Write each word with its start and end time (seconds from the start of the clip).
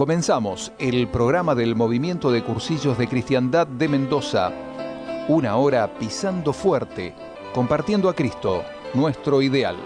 Comenzamos 0.00 0.72
el 0.78 1.08
programa 1.08 1.54
del 1.54 1.76
Movimiento 1.76 2.32
de 2.32 2.42
Cursillos 2.42 2.96
de 2.96 3.06
Cristiandad 3.06 3.66
de 3.66 3.86
Mendoza. 3.86 4.50
Una 5.28 5.56
hora 5.56 5.92
pisando 5.98 6.54
fuerte, 6.54 7.12
compartiendo 7.52 8.08
a 8.08 8.14
Cristo, 8.14 8.64
nuestro 8.94 9.42
ideal. 9.42 9.76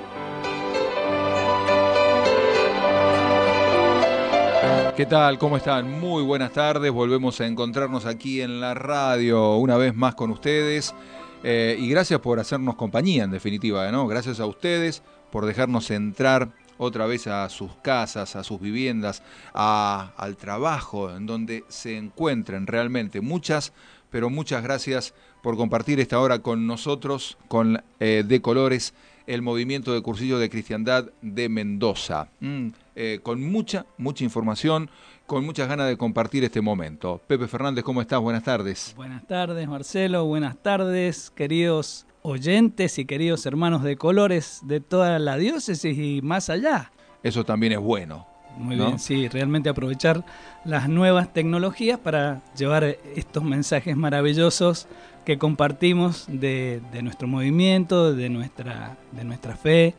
¿Qué 4.96 5.04
tal? 5.04 5.36
¿Cómo 5.36 5.56
están? 5.56 5.90
Muy 5.90 6.22
buenas 6.22 6.52
tardes. 6.52 6.92
Volvemos 6.92 7.40
a 7.40 7.46
encontrarnos 7.48 8.06
aquí 8.06 8.40
en 8.40 8.60
la 8.60 8.74
radio 8.74 9.56
una 9.56 9.76
vez 9.76 9.96
más 9.96 10.14
con 10.14 10.30
ustedes. 10.30 10.94
Eh, 11.42 11.76
y 11.76 11.88
gracias 11.88 12.20
por 12.20 12.38
hacernos 12.38 12.76
compañía, 12.76 13.24
en 13.24 13.32
definitiva, 13.32 13.90
¿no? 13.90 14.06
Gracias 14.06 14.38
a 14.38 14.46
ustedes 14.46 15.02
por 15.32 15.44
dejarnos 15.44 15.90
entrar 15.90 16.52
otra 16.78 17.06
vez 17.06 17.26
a 17.26 17.48
sus 17.48 17.72
casas, 17.76 18.36
a 18.36 18.44
sus 18.44 18.60
viviendas, 18.60 19.22
al 19.52 20.36
trabajo, 20.36 21.14
en 21.14 21.26
donde 21.26 21.64
se 21.68 21.96
encuentren 21.96 22.66
realmente. 22.66 23.20
Muchas, 23.20 23.72
pero 24.10 24.30
muchas 24.30 24.62
gracias 24.62 25.14
por 25.42 25.56
compartir 25.56 26.00
esta 26.00 26.20
hora 26.20 26.40
con 26.40 26.66
nosotros, 26.66 27.36
con 27.48 27.82
eh, 28.00 28.24
De 28.26 28.40
Colores, 28.40 28.94
el 29.26 29.42
movimiento 29.42 29.92
de 29.92 30.02
cursillo 30.02 30.38
de 30.38 30.50
cristiandad 30.50 31.10
de 31.22 31.48
Mendoza. 31.48 32.28
Mm, 32.40 32.68
eh, 32.94 33.20
con 33.22 33.42
mucha, 33.42 33.86
mucha 33.96 34.24
información, 34.24 34.90
con 35.26 35.44
muchas 35.44 35.68
ganas 35.68 35.88
de 35.88 35.96
compartir 35.96 36.44
este 36.44 36.60
momento. 36.60 37.20
Pepe 37.26 37.48
Fernández, 37.48 37.84
¿cómo 37.84 38.00
estás? 38.00 38.20
Buenas 38.20 38.44
tardes. 38.44 38.92
Buenas 38.96 39.26
tardes, 39.26 39.66
Marcelo. 39.68 40.26
Buenas 40.26 40.56
tardes, 40.62 41.30
queridos 41.30 42.06
oyentes 42.26 42.98
y 42.98 43.04
queridos 43.04 43.44
hermanos 43.44 43.82
de 43.82 43.96
colores 43.96 44.60
de 44.62 44.80
toda 44.80 45.18
la 45.18 45.36
diócesis 45.36 45.98
y 45.98 46.22
más 46.22 46.48
allá. 46.48 46.90
Eso 47.22 47.44
también 47.44 47.72
es 47.72 47.78
bueno. 47.78 48.26
Muy 48.56 48.76
bien, 48.76 48.98
sí, 48.98 49.28
realmente 49.28 49.68
aprovechar 49.68 50.24
las 50.64 50.88
nuevas 50.88 51.32
tecnologías 51.32 51.98
para 51.98 52.40
llevar 52.56 52.84
estos 53.14 53.42
mensajes 53.42 53.96
maravillosos 53.96 54.86
que 55.26 55.38
compartimos 55.38 56.24
de, 56.28 56.80
nuestro 57.02 57.28
movimiento, 57.28 58.14
de 58.14 58.30
nuestra, 58.30 58.96
de 59.12 59.24
nuestra 59.24 59.56
fe, 59.56 59.94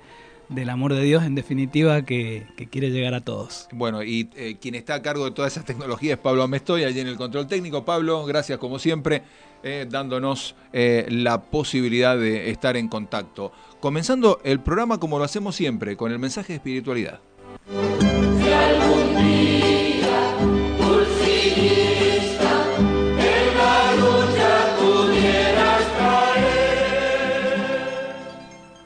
del 0.49 0.69
amor 0.69 0.93
de 0.93 1.03
Dios, 1.03 1.23
en 1.25 1.35
definitiva, 1.35 2.03
que, 2.03 2.47
quiere 2.71 2.91
llegar 2.91 3.13
a 3.13 3.21
todos. 3.21 3.67
Bueno, 3.71 4.03
y 4.03 4.29
eh, 4.35 4.57
quien 4.59 4.75
está 4.75 4.95
a 4.95 5.01
cargo 5.01 5.25
de 5.25 5.31
todas 5.31 5.53
esas 5.53 5.65
tecnologías 5.65 6.17
es 6.17 6.23
Pablo 6.23 6.43
Amestoy, 6.43 6.85
allí 6.85 6.99
en 6.99 7.07
el 7.07 7.17
control 7.17 7.47
técnico. 7.47 7.85
Pablo, 7.85 8.25
gracias 8.25 8.57
como 8.57 8.79
siempre, 8.79 9.21
eh, 9.65 9.85
dándonos 9.89 10.55
eh, 10.71 11.05
la 11.09 11.41
posibilidad 11.41 12.15
de 12.17 12.51
estar 12.51 12.77
en 12.77 12.87
contacto. 12.87 13.51
Comenzando 13.79 14.39
el 14.43 14.59
programa 14.59 14.99
como 14.99 15.17
lo 15.17 15.25
hacemos 15.25 15.55
siempre, 15.55 15.97
con 15.97 16.11
el 16.11 16.19
mensaje 16.19 16.53
de 16.53 16.57
espiritualidad. 16.57 17.19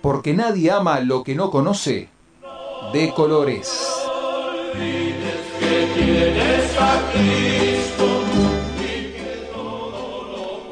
porque 0.02 0.34
nadie 0.34 0.72
ama 0.72 1.00
lo 1.02 1.24
que 1.24 1.36
no 1.36 1.52
conoce, 1.52 2.10
de 2.92 3.14
colores. 3.14 3.88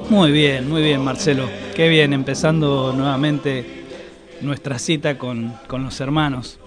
Muy 0.10 0.32
bien, 0.32 0.70
muy 0.70 0.82
bien 0.82 1.04
Marcelo. 1.04 1.50
Qué 1.76 1.90
bien, 1.90 2.14
empezando 2.14 2.94
nuevamente 2.94 3.84
nuestra 4.40 4.80
cita 4.80 5.18
con, 5.18 5.54
los 5.70 6.00
hermanos. 6.00 6.60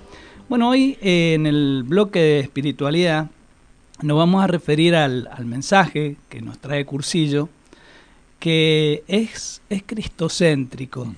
Bueno, 0.51 0.69
hoy 0.69 0.99
eh, 1.01 1.33
en 1.35 1.47
el 1.47 1.83
bloque 1.87 2.19
de 2.19 2.41
espiritualidad 2.41 3.31
nos 4.03 4.19
vamos 4.19 4.45
a 4.45 4.47
referir 4.47 4.95
al, 4.95 5.27
mensaje 5.47 6.17
que 6.29 6.43
nos 6.43 6.59
trae 6.59 6.85
Cursillo, 6.85 7.49
que 8.39 9.05
es, 9.09 9.63
es 9.71 9.85
cristocéntrico. 9.85 11.15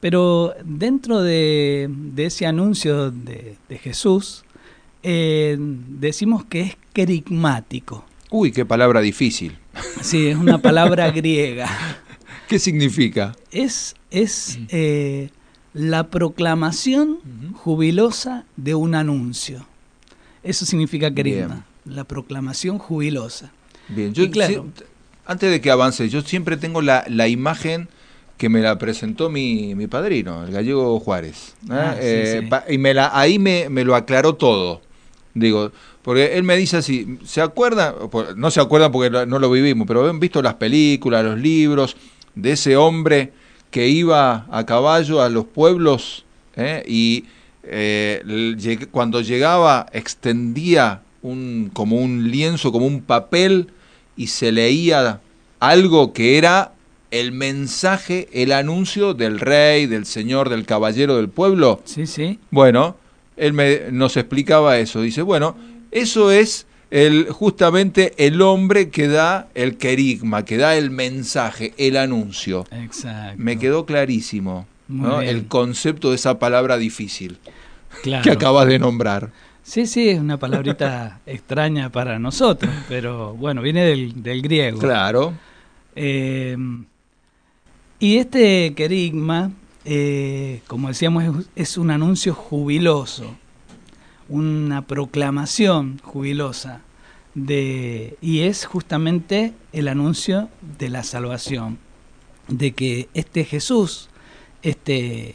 Pero 0.00 0.52
dentro 0.64 1.22
de, 1.22 1.88
ese 2.16 2.46
anuncio 2.46 3.12
de, 3.12 3.56
Jesús, 3.80 4.44
eh, 5.04 5.56
decimos 5.58 6.44
que 6.44 6.62
es 6.62 6.76
querigmático. 6.92 8.04
Uy, 8.30 8.52
qué 8.52 8.64
palabra 8.64 9.00
difícil. 9.00 9.56
Sí, 10.00 10.28
es 10.28 10.36
una 10.36 10.58
palabra 10.58 11.10
griega. 11.12 11.68
¿Qué 12.48 12.58
significa? 12.58 13.34
Es, 13.50 13.94
es 14.10 14.58
eh, 14.68 15.30
la 15.72 16.08
proclamación 16.10 17.18
jubilosa 17.54 18.44
de 18.56 18.74
un 18.74 18.94
anuncio. 18.94 19.66
Eso 20.42 20.64
significa 20.64 21.12
querigma, 21.12 21.66
la 21.84 22.04
proclamación 22.04 22.78
jubilosa. 22.78 23.52
Bien, 23.88 24.14
yo 24.14 24.30
claro, 24.30 24.66
antes 25.24 25.50
de 25.50 25.60
que 25.60 25.70
avance, 25.70 26.08
yo 26.08 26.22
siempre 26.22 26.56
tengo 26.56 26.82
la, 26.82 27.04
la 27.08 27.28
imagen 27.28 27.88
que 28.36 28.48
me 28.48 28.60
la 28.60 28.78
presentó 28.78 29.30
mi, 29.30 29.74
mi 29.74 29.86
padrino, 29.86 30.44
el 30.44 30.52
gallego 30.52 31.00
Juárez. 31.00 31.54
¿eh? 31.64 31.72
Ah, 31.72 31.96
eh, 31.98 32.48
y 32.68 32.78
me 32.78 32.94
la, 32.94 33.10
ahí 33.18 33.38
me, 33.38 33.68
me, 33.68 33.84
lo 33.84 33.94
aclaró 33.96 34.34
todo. 34.34 34.82
Digo, 35.34 35.72
porque 36.06 36.38
él 36.38 36.44
me 36.44 36.56
dice 36.56 36.76
así, 36.76 37.18
¿se 37.24 37.40
acuerdan? 37.40 37.92
No 38.36 38.52
se 38.52 38.60
acuerdan 38.60 38.92
porque 38.92 39.10
no 39.26 39.40
lo 39.40 39.50
vivimos, 39.50 39.88
pero 39.88 40.08
han 40.08 40.20
visto 40.20 40.40
las 40.40 40.54
películas, 40.54 41.24
los 41.24 41.36
libros 41.36 41.96
de 42.36 42.52
ese 42.52 42.76
hombre 42.76 43.32
que 43.72 43.88
iba 43.88 44.46
a 44.48 44.64
caballo 44.64 45.20
a 45.20 45.28
los 45.28 45.46
pueblos 45.46 46.24
¿eh? 46.54 46.84
y 46.86 47.24
cuando 48.92 49.20
llegaba 49.20 49.86
extendía 49.92 51.02
un, 51.22 51.72
como 51.72 51.96
un 51.96 52.30
lienzo, 52.30 52.70
como 52.70 52.86
un 52.86 53.00
papel 53.00 53.70
y 54.16 54.28
se 54.28 54.52
leía 54.52 55.20
algo 55.58 56.12
que 56.12 56.38
era 56.38 56.70
el 57.10 57.32
mensaje, 57.32 58.28
el 58.32 58.52
anuncio 58.52 59.12
del 59.12 59.40
rey, 59.40 59.86
del 59.86 60.06
señor, 60.06 60.50
del 60.50 60.66
caballero 60.66 61.16
del 61.16 61.30
pueblo. 61.30 61.80
Sí, 61.84 62.06
sí. 62.06 62.38
Bueno, 62.52 62.94
él 63.36 63.54
me, 63.54 63.90
nos 63.90 64.16
explicaba 64.16 64.78
eso. 64.78 65.00
Dice, 65.00 65.22
bueno, 65.22 65.56
eso 66.00 66.30
es 66.30 66.66
el, 66.90 67.28
justamente 67.30 68.14
el 68.18 68.40
hombre 68.42 68.90
que 68.90 69.08
da 69.08 69.48
el 69.54 69.76
querigma, 69.76 70.44
que 70.44 70.56
da 70.56 70.76
el 70.76 70.90
mensaje, 70.90 71.74
el 71.78 71.96
anuncio. 71.96 72.64
Exacto. 72.70 73.34
Me 73.38 73.58
quedó 73.58 73.86
clarísimo 73.86 74.66
el 75.22 75.46
concepto 75.46 76.10
de 76.10 76.16
esa 76.16 76.38
palabra 76.38 76.76
difícil 76.76 77.38
que 78.02 78.30
acabas 78.30 78.68
de 78.68 78.78
nombrar. 78.78 79.32
Sí, 79.62 79.86
sí, 79.86 80.08
es 80.08 80.20
una 80.20 80.38
palabrita 80.38 81.20
extraña 81.26 81.90
para 81.90 82.20
nosotros, 82.20 82.72
pero 82.88 83.34
bueno, 83.34 83.62
viene 83.62 83.84
del, 83.84 84.22
del 84.22 84.40
griego. 84.40 84.78
Claro. 84.78 85.34
Eh, 85.96 86.56
y 87.98 88.18
este 88.18 88.74
querigma, 88.74 89.50
eh, 89.84 90.60
como 90.66 90.88
decíamos, 90.88 91.46
es, 91.54 91.78
un 91.78 91.90
anuncio 91.90 92.34
jubiloso, 92.34 93.34
una 94.28 94.86
proclamación 94.86 96.00
jubilosa, 96.02 96.80
de, 97.34 98.16
y 98.20 98.40
es 98.40 98.64
justamente 98.64 99.52
el 99.72 99.88
anuncio 99.88 100.48
de 100.78 100.88
la 100.88 101.02
salvación, 101.02 101.78
de 102.48 102.72
que 102.72 103.08
este 103.14 103.44
Jesús, 103.44 104.08
este 104.62 105.34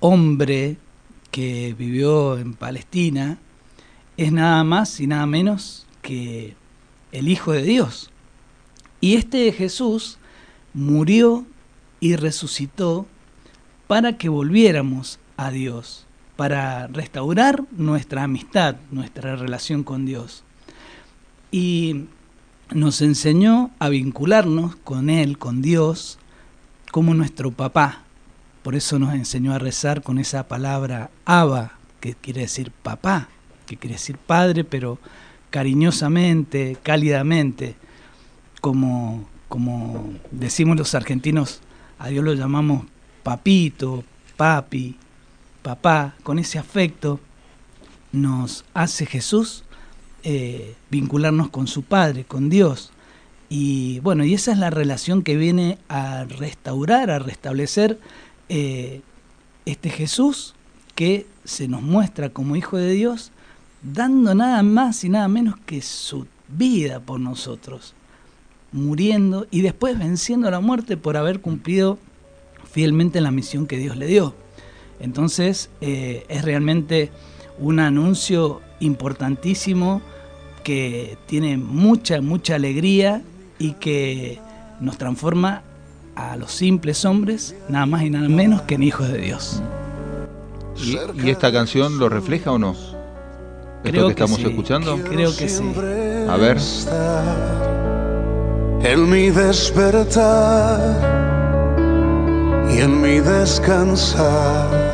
hombre 0.00 0.76
que 1.30 1.74
vivió 1.76 2.38
en 2.38 2.54
Palestina, 2.54 3.38
es 4.16 4.32
nada 4.32 4.62
más 4.64 5.00
y 5.00 5.06
nada 5.06 5.26
menos 5.26 5.86
que 6.00 6.54
el 7.12 7.28
Hijo 7.28 7.52
de 7.52 7.62
Dios. 7.62 8.10
Y 9.00 9.16
este 9.16 9.52
Jesús 9.52 10.18
murió 10.72 11.44
y 12.00 12.16
resucitó 12.16 13.06
para 13.86 14.16
que 14.16 14.28
volviéramos 14.28 15.18
a 15.36 15.50
Dios, 15.50 16.05
para 16.36 16.86
restaurar 16.88 17.64
nuestra 17.72 18.22
amistad, 18.22 18.76
nuestra 18.90 19.36
relación 19.36 19.82
con 19.82 20.04
Dios. 20.04 20.44
Y 21.50 22.04
nos 22.70 23.00
enseñó 23.00 23.70
a 23.78 23.88
vincularnos 23.88 24.76
con 24.76 25.08
Él, 25.08 25.38
con 25.38 25.62
Dios, 25.62 26.18
como 26.92 27.14
nuestro 27.14 27.50
papá. 27.50 28.02
Por 28.62 28.74
eso 28.74 28.98
nos 28.98 29.14
enseñó 29.14 29.54
a 29.54 29.58
rezar 29.58 30.02
con 30.02 30.18
esa 30.18 30.48
palabra 30.48 31.10
Abba, 31.24 31.72
que 32.00 32.14
quiere 32.14 32.42
decir 32.42 32.70
papá, 32.82 33.28
que 33.64 33.76
quiere 33.76 33.94
decir 33.94 34.18
padre, 34.18 34.64
pero 34.64 34.98
cariñosamente, 35.50 36.76
cálidamente, 36.82 37.76
como, 38.60 39.26
como 39.48 40.12
decimos 40.30 40.76
los 40.76 40.94
argentinos, 40.94 41.60
a 41.98 42.08
Dios 42.08 42.24
lo 42.24 42.34
llamamos 42.34 42.84
papito, 43.22 44.04
papi, 44.36 44.96
papá, 45.66 46.14
con 46.22 46.38
ese 46.38 46.60
afecto 46.60 47.18
nos 48.12 48.64
hace 48.72 49.04
Jesús 49.04 49.64
eh, 50.22 50.76
vincularnos 50.90 51.50
con 51.50 51.66
su 51.66 51.82
Padre, 51.82 52.22
con 52.22 52.48
Dios. 52.48 52.92
Y 53.48 53.98
bueno, 53.98 54.24
y 54.24 54.32
esa 54.32 54.52
es 54.52 54.58
la 54.58 54.70
relación 54.70 55.24
que 55.24 55.36
viene 55.36 55.78
a 55.88 56.22
restaurar, 56.22 57.10
a 57.10 57.18
restablecer 57.18 57.98
eh, 58.48 59.00
este 59.64 59.90
Jesús 59.90 60.54
que 60.94 61.26
se 61.42 61.66
nos 61.66 61.82
muestra 61.82 62.28
como 62.28 62.54
Hijo 62.54 62.76
de 62.76 62.92
Dios 62.92 63.32
dando 63.82 64.36
nada 64.36 64.62
más 64.62 65.02
y 65.02 65.08
nada 65.08 65.26
menos 65.26 65.56
que 65.66 65.82
su 65.82 66.28
vida 66.46 67.00
por 67.00 67.18
nosotros, 67.18 67.94
muriendo 68.70 69.48
y 69.50 69.62
después 69.62 69.98
venciendo 69.98 70.48
la 70.48 70.60
muerte 70.60 70.96
por 70.96 71.16
haber 71.16 71.40
cumplido 71.40 71.98
fielmente 72.70 73.20
la 73.20 73.32
misión 73.32 73.66
que 73.66 73.78
Dios 73.78 73.96
le 73.96 74.06
dio. 74.06 74.45
Entonces 75.00 75.70
eh, 75.80 76.24
es 76.28 76.44
realmente 76.44 77.10
un 77.58 77.80
anuncio 77.80 78.60
importantísimo 78.80 80.02
que 80.62 81.16
tiene 81.26 81.56
mucha, 81.56 82.20
mucha 82.20 82.56
alegría 82.56 83.22
y 83.58 83.72
que 83.72 84.40
nos 84.80 84.98
transforma 84.98 85.62
a 86.14 86.36
los 86.36 86.50
simples 86.50 87.04
hombres, 87.04 87.54
nada 87.68 87.86
más 87.86 88.02
y 88.02 88.10
nada 88.10 88.28
menos 88.28 88.62
que 88.62 88.74
en 88.74 88.82
hijos 88.82 89.08
de 89.08 89.18
Dios. 89.18 89.62
¿Y, 90.82 91.30
esta 91.30 91.52
canción 91.52 91.98
lo 91.98 92.08
refleja 92.08 92.52
o 92.52 92.58
no? 92.58 92.74
Creo 93.82 94.06
que, 94.06 94.12
estamos 94.12 94.40
escuchando? 94.40 94.98
Creo 95.04 95.34
que 95.36 95.48
sí. 95.48 95.62
A 96.28 96.36
ver. 96.36 96.58
En 98.82 99.10
mi 99.10 99.30
despertar 99.30 100.80
y 102.70 102.80
en 102.80 103.00
mi 103.00 103.20
descansar, 103.20 104.85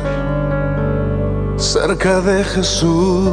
cerca 1.63 2.21
de 2.21 2.43
Jesús 2.43 3.31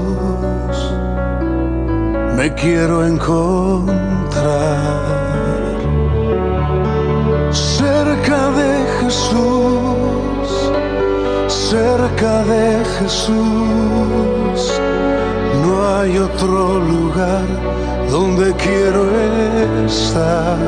me 2.36 2.54
quiero 2.54 3.04
encontrar 3.04 3.90
cerca 7.52 8.50
de 8.50 8.86
Jesús, 9.00 10.70
cerca 11.48 12.44
de 12.44 12.84
Jesús. 12.98 14.80
No 15.64 15.96
hay 15.96 16.18
otro 16.18 16.78
lugar 16.78 17.46
donde 18.10 18.52
quiero 18.54 19.04
estar. 19.86 20.58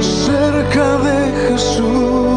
Cerca 0.00 0.98
de 1.08 1.18
Jesús, 1.48 2.31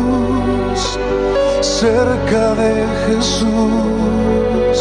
cerca 1.85 2.55
de 2.55 2.73
Jesús, 3.05 4.77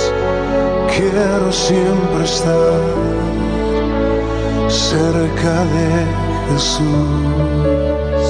quiero 0.94 1.52
siempre 1.52 2.24
estar 2.24 2.80
cerca 4.68 5.56
de 5.74 5.88
Jesús. 6.48 8.24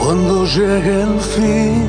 Cuando 0.00 0.44
llegue 0.46 1.02
el 1.02 1.20
fin 1.20 1.86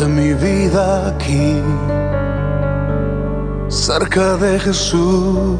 de 0.00 0.06
mi 0.06 0.32
vida 0.34 1.08
aquí, 1.08 1.60
cerca 3.68 4.36
de 4.36 4.58
Jesús, 4.60 5.58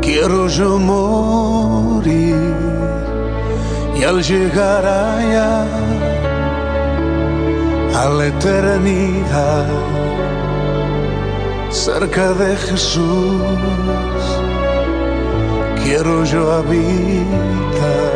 quiero 0.00 0.48
yo 0.48 0.78
morir 0.78 2.36
y 3.96 4.02
al 4.02 4.22
llegar 4.22 4.84
allá 4.84 5.66
a 7.94 8.08
la 8.08 8.26
eternidad, 8.26 9.66
cerca 11.70 12.32
de 12.32 12.56
Jesús, 12.56 13.42
quiero 15.84 16.24
yo 16.24 16.52
habitar. 16.52 18.15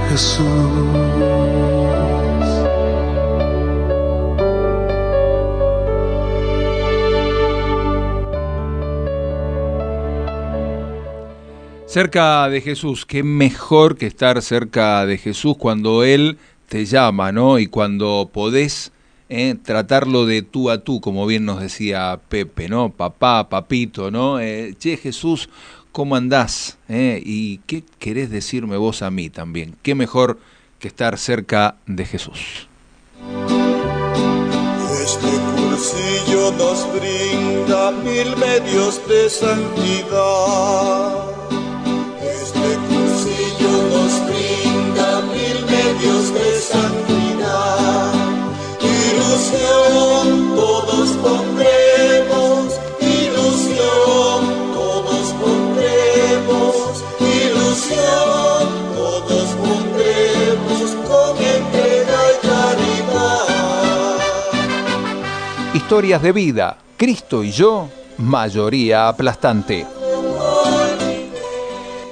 Cerca 11.85 12.49
de 12.49 12.59
Jesús, 12.59 13.05
qué 13.05 13.23
mejor 13.23 13.97
que 13.97 14.05
estar 14.05 14.41
cerca 14.41 15.05
de 15.05 15.17
Jesús 15.17 15.55
cuando 15.57 16.03
Él 16.03 16.37
te 16.67 16.85
llama, 16.85 17.31
¿no? 17.31 17.57
Y 17.59 17.67
cuando 17.67 18.29
podés 18.33 18.91
eh, 19.29 19.55
tratarlo 19.63 20.25
de 20.25 20.41
tú 20.41 20.69
a 20.69 20.83
tú, 20.83 20.99
como 20.99 21.25
bien 21.25 21.45
nos 21.45 21.61
decía 21.61 22.19
Pepe, 22.27 22.67
¿no? 22.67 22.89
Papá, 22.91 23.47
papito, 23.47 24.11
¿no? 24.11 24.41
Eh, 24.41 24.75
che, 24.77 24.97
Jesús, 24.97 25.49
¿cómo 25.91 26.15
andás? 26.15 26.77
Eh, 26.89 27.21
¿Y 27.25 27.57
qué 27.67 27.83
querés 27.99 28.29
decirme 28.29 28.77
vos 28.77 29.01
a 29.01 29.11
mí 29.11 29.29
también? 29.29 29.75
Qué 29.81 29.95
mejor 29.95 30.39
que 30.79 30.87
estar 30.87 31.17
cerca 31.17 31.75
de 31.85 32.05
Jesús. 32.05 32.67
Este 35.03 35.29
cursillo 35.55 36.51
nos 36.53 36.87
brinda 36.93 37.91
mil 37.91 38.35
medios 38.37 39.01
de 39.07 39.29
santidad 39.29 40.61
medios 46.01 46.33
de 46.33 46.59
santidad. 46.59 48.13
Ilusión 48.81 50.55
todos 50.55 51.09
pondremos, 51.23 51.80
Historias 65.91 66.21
de 66.21 66.31
vida, 66.31 66.77
Cristo 66.95 67.43
y 67.43 67.51
yo, 67.51 67.89
mayoría 68.17 69.09
aplastante. 69.09 69.85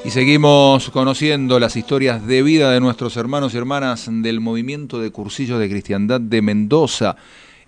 Y 0.03 0.09
seguimos 0.09 0.89
conociendo 0.89 1.62
las 1.62 1.77
historias 1.77 2.27
de 2.27 2.43
vida 2.43 2.71
de 2.71 2.81
nuestros 2.81 3.15
hermanos 3.15 3.53
y 3.53 3.57
hermanas 3.57 4.09
del 4.12 4.41
movimiento 4.41 5.00
de 5.00 5.12
cursillos 5.12 5.62
de 5.62 5.69
cristiandad 5.69 6.19
de 6.19 6.41
Mendoza. 6.41 7.15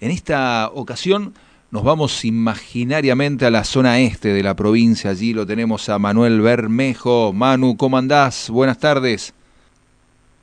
En 0.02 0.12
esta 0.12 0.70
ocasión 0.74 1.34
nos 1.70 1.86
vamos 1.86 2.26
imaginariamente 2.26 3.46
a 3.46 3.50
la 3.50 3.64
zona 3.64 4.02
este 4.02 4.34
de 4.34 4.44
la 4.44 4.54
provincia. 4.54 5.12
Allí 5.12 5.34
lo 5.34 5.46
tenemos 5.46 5.88
a 5.88 5.98
Manuel 5.98 6.42
Bermejo. 6.42 7.32
Manu, 7.32 7.78
¿cómo 7.78 7.98
andás? 7.98 8.50
Buenas 8.50 8.80
tardes. 8.80 9.34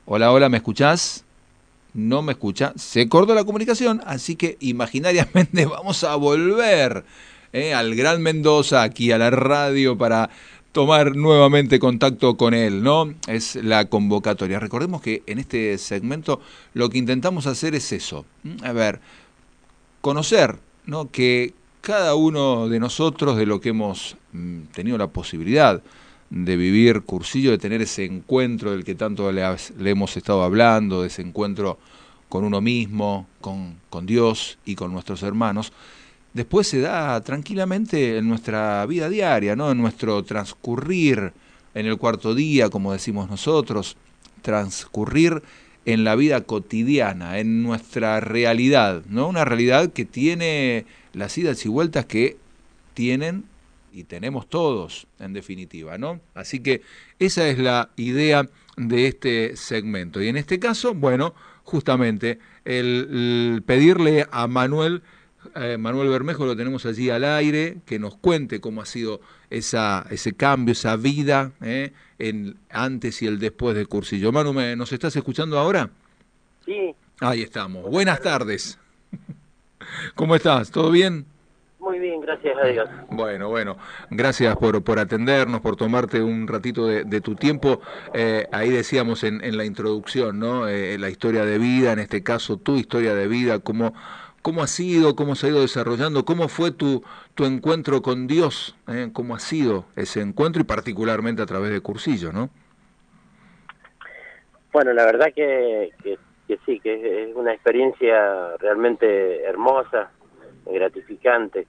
Hola, 0.07 0.31
hola, 0.31 0.49
¿me 0.49 0.57
escuchás? 0.57 1.25
No 1.93 2.21
me 2.21 2.33
escucha. 2.33 2.73
Se 2.75 3.09
cortó 3.09 3.33
la 3.33 3.43
comunicación, 3.43 4.01
así 4.05 4.35
que 4.35 4.57
imaginariamente 4.59 5.65
vamos 5.67 6.03
a 6.03 6.15
volver 6.15 7.03
eh, 7.53 7.73
al 7.73 7.95
Gran 7.95 8.21
Mendoza, 8.21 8.83
aquí 8.83 9.11
a 9.11 9.17
la 9.17 9.29
radio, 9.31 9.97
para 9.97 10.29
tomar 10.71 11.15
nuevamente 11.15 11.79
contacto 11.79 12.37
con 12.37 12.53
él, 12.53 12.83
¿no? 12.83 13.13
Es 13.27 13.55
la 13.55 13.85
convocatoria. 13.85 14.59
Recordemos 14.59 15.01
que 15.01 15.23
en 15.25 15.39
este 15.39 15.77
segmento 15.77 16.41
lo 16.73 16.89
que 16.89 16.99
intentamos 16.99 17.47
hacer 17.47 17.73
es 17.75 17.91
eso. 17.91 18.25
A 18.63 18.71
ver, 18.71 19.01
conocer 20.01 20.57
¿no? 20.85 21.09
que 21.09 21.53
cada 21.81 22.15
uno 22.15 22.67
de 22.67 22.79
nosotros, 22.79 23.37
de 23.37 23.45
lo 23.45 23.61
que 23.61 23.69
hemos 23.69 24.17
mm, 24.33 24.63
tenido 24.73 24.97
la 24.97 25.07
posibilidad 25.07 25.81
de 26.29 26.57
vivir 26.57 27.01
cursillo, 27.01 27.51
de 27.51 27.57
tener 27.57 27.81
ese 27.81 28.05
encuentro 28.05 28.71
del 28.71 28.83
que 28.83 28.95
tanto 28.95 29.31
le, 29.31 29.43
hemos 29.85 30.15
estado 30.17 30.43
hablando, 30.43 31.01
de 31.01 31.07
ese 31.07 31.21
encuentro 31.21 31.79
con 32.27 32.43
uno 32.43 32.61
mismo, 32.61 33.27
con, 33.41 33.75
con 33.89 34.05
Dios 34.05 34.59
y 34.65 34.75
con 34.75 34.91
nuestros 34.91 35.23
hermanos, 35.23 35.73
después 36.33 36.67
se 36.67 36.79
da 36.79 37.19
tranquilamente 37.21 38.17
en 38.17 38.27
nuestra 38.27 38.85
vida 38.85 39.09
diaria, 39.09 39.55
¿no? 39.55 39.71
en 39.71 39.79
nuestro 39.79 40.23
transcurrir 40.23 41.33
en 41.73 41.85
el 41.85 41.97
cuarto 41.97 42.35
día, 42.35 42.69
como 42.69 42.93
decimos 42.93 43.29
nosotros, 43.29 43.97
transcurrir 44.41 45.41
en 45.85 46.03
la 46.03 46.15
vida 46.15 46.41
cotidiana, 46.41 47.39
en 47.39 47.63
nuestra 47.63 48.19
realidad, 48.19 49.03
¿no? 49.07 49.27
Una 49.27 49.45
realidad 49.45 49.91
que 49.91 50.05
tiene 50.05 50.85
las 51.13 51.37
idas 51.37 51.65
y 51.65 51.69
vueltas 51.69 52.05
que 52.05 52.37
tienen 52.93 53.45
y 53.91 54.03
tenemos 54.03 54.47
todos, 54.47 55.07
en 55.19 55.33
definitiva, 55.33 55.97
¿no? 55.97 56.19
Así 56.33 56.59
que 56.59 56.81
esa 57.19 57.47
es 57.47 57.59
la 57.59 57.89
idea 57.95 58.47
de 58.77 59.07
este 59.07 59.55
segmento. 59.55 60.21
Y 60.21 60.27
en 60.27 60.37
este 60.37 60.59
caso, 60.59 60.93
bueno, 60.93 61.33
justamente 61.63 62.39
el, 62.65 63.63
pedirle 63.65 64.27
a 64.31 64.47
Manuel, 64.47 65.01
eh, 65.55 65.77
Manuel 65.77 66.09
Bermejo 66.09 66.45
lo 66.45 66.55
tenemos 66.55 66.85
allí 66.85 67.09
al 67.09 67.23
aire, 67.23 67.77
que 67.85 67.99
nos 67.99 68.15
cuente 68.15 68.59
cómo 68.59 68.81
ha 68.81 68.85
sido 68.85 69.21
esa, 69.49 70.05
ese 70.09 70.33
cambio, 70.33 70.73
esa 70.73 70.95
vida, 70.95 71.51
¿eh? 71.61 71.91
en 72.19 72.57
antes 72.69 73.21
y 73.21 73.27
el 73.27 73.39
después 73.39 73.75
del 73.75 73.87
cursillo. 73.87 74.31
Manu, 74.31 74.53
¿nos 74.53 74.91
estás 74.91 75.15
escuchando 75.15 75.57
ahora? 75.57 75.89
Sí. 76.65 76.93
Ahí 77.19 77.41
estamos. 77.41 77.89
Buenas 77.89 78.21
tardes. 78.21 78.77
¿Cómo 80.15 80.35
estás? 80.35 80.71
¿Todo 80.71 80.91
bien? 80.91 81.25
Muy 81.79 81.97
bien, 81.97 82.19
gracias 82.19 82.57
a 82.57 82.67
Dios. 82.67 82.89
Bueno, 83.09 83.47
bueno, 83.47 83.77
gracias 84.09 84.55
por, 84.57 84.83
por 84.83 84.99
atendernos, 84.99 85.61
por 85.61 85.77
tomarte 85.77 86.21
un 86.21 86.45
ratito 86.45 86.85
de, 86.85 87.21
tu 87.21 87.35
tiempo. 87.35 87.79
Eh, 88.13 88.45
ahí 88.51 88.69
decíamos 88.69 89.23
en, 89.23 89.41
en, 89.43 89.57
la 89.57 89.63
introducción, 89.63 90.39
¿no? 90.39 90.67
Eh, 90.67 90.97
la 90.97 91.09
historia 91.09 91.45
de 91.45 91.57
vida, 91.57 91.93
en 91.93 91.99
este 91.99 92.21
caso 92.21 92.57
tu 92.57 92.75
historia 92.75 93.15
de 93.15 93.29
vida, 93.29 93.59
cómo, 93.59 93.93
cómo 94.41 94.61
ha 94.61 94.67
sido, 94.67 95.15
cómo 95.15 95.35
se 95.35 95.47
ha 95.47 95.49
ido 95.51 95.61
desarrollando, 95.61 96.25
cómo 96.25 96.49
fue 96.49 96.71
tu, 96.71 97.01
tu 97.33 97.45
encuentro 97.45 98.01
con 98.01 98.27
Dios, 98.27 98.75
eh, 98.89 99.09
cómo 99.13 99.35
ha 99.35 99.39
sido 99.39 99.85
ese 99.95 100.19
encuentro 100.19 100.61
y 100.61 100.65
particularmente 100.65 101.41
a 101.41 101.45
través 101.45 101.71
de 101.71 101.79
Cursillo, 101.79 102.33
¿no? 102.33 102.49
Bueno, 104.73 104.91
la 104.91 105.05
verdad 105.05 105.27
que, 105.33 105.91
que, 106.03 106.17
que 106.45 106.59
sí, 106.65 106.79
que 106.81 107.23
es 107.23 107.35
una 107.35 107.53
experiencia 107.53 108.57
realmente 108.57 109.43
hermosa, 109.43 110.11
gratificante. 110.71 111.67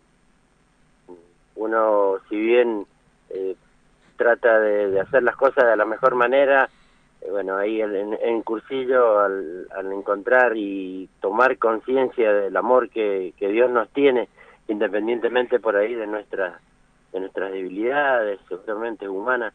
Uno, 1.56 2.18
si 2.28 2.36
bien 2.36 2.86
eh, 3.30 3.56
trata 4.16 4.60
de, 4.60 5.00
hacer 5.00 5.22
las 5.22 5.36
cosas 5.36 5.66
de 5.66 5.76
la 5.76 5.84
mejor 5.84 6.14
manera, 6.14 6.68
eh, 7.20 7.30
bueno, 7.30 7.56
ahí 7.56 7.80
en, 7.80 8.42
cursillo, 8.42 9.20
al, 9.20 9.92
encontrar 9.92 10.56
y 10.56 11.08
tomar 11.20 11.58
conciencia 11.58 12.32
del 12.32 12.56
amor 12.56 12.88
que, 12.90 13.34
Dios 13.38 13.70
nos 13.70 13.88
tiene, 13.90 14.28
independientemente 14.68 15.58
por 15.58 15.76
ahí 15.76 15.94
de 15.94 16.06
nuestras 16.06 16.60
de 17.12 17.18
nuestras 17.18 17.50
debilidades, 17.50 18.38
seguramente 18.48 19.08
humanas, 19.08 19.52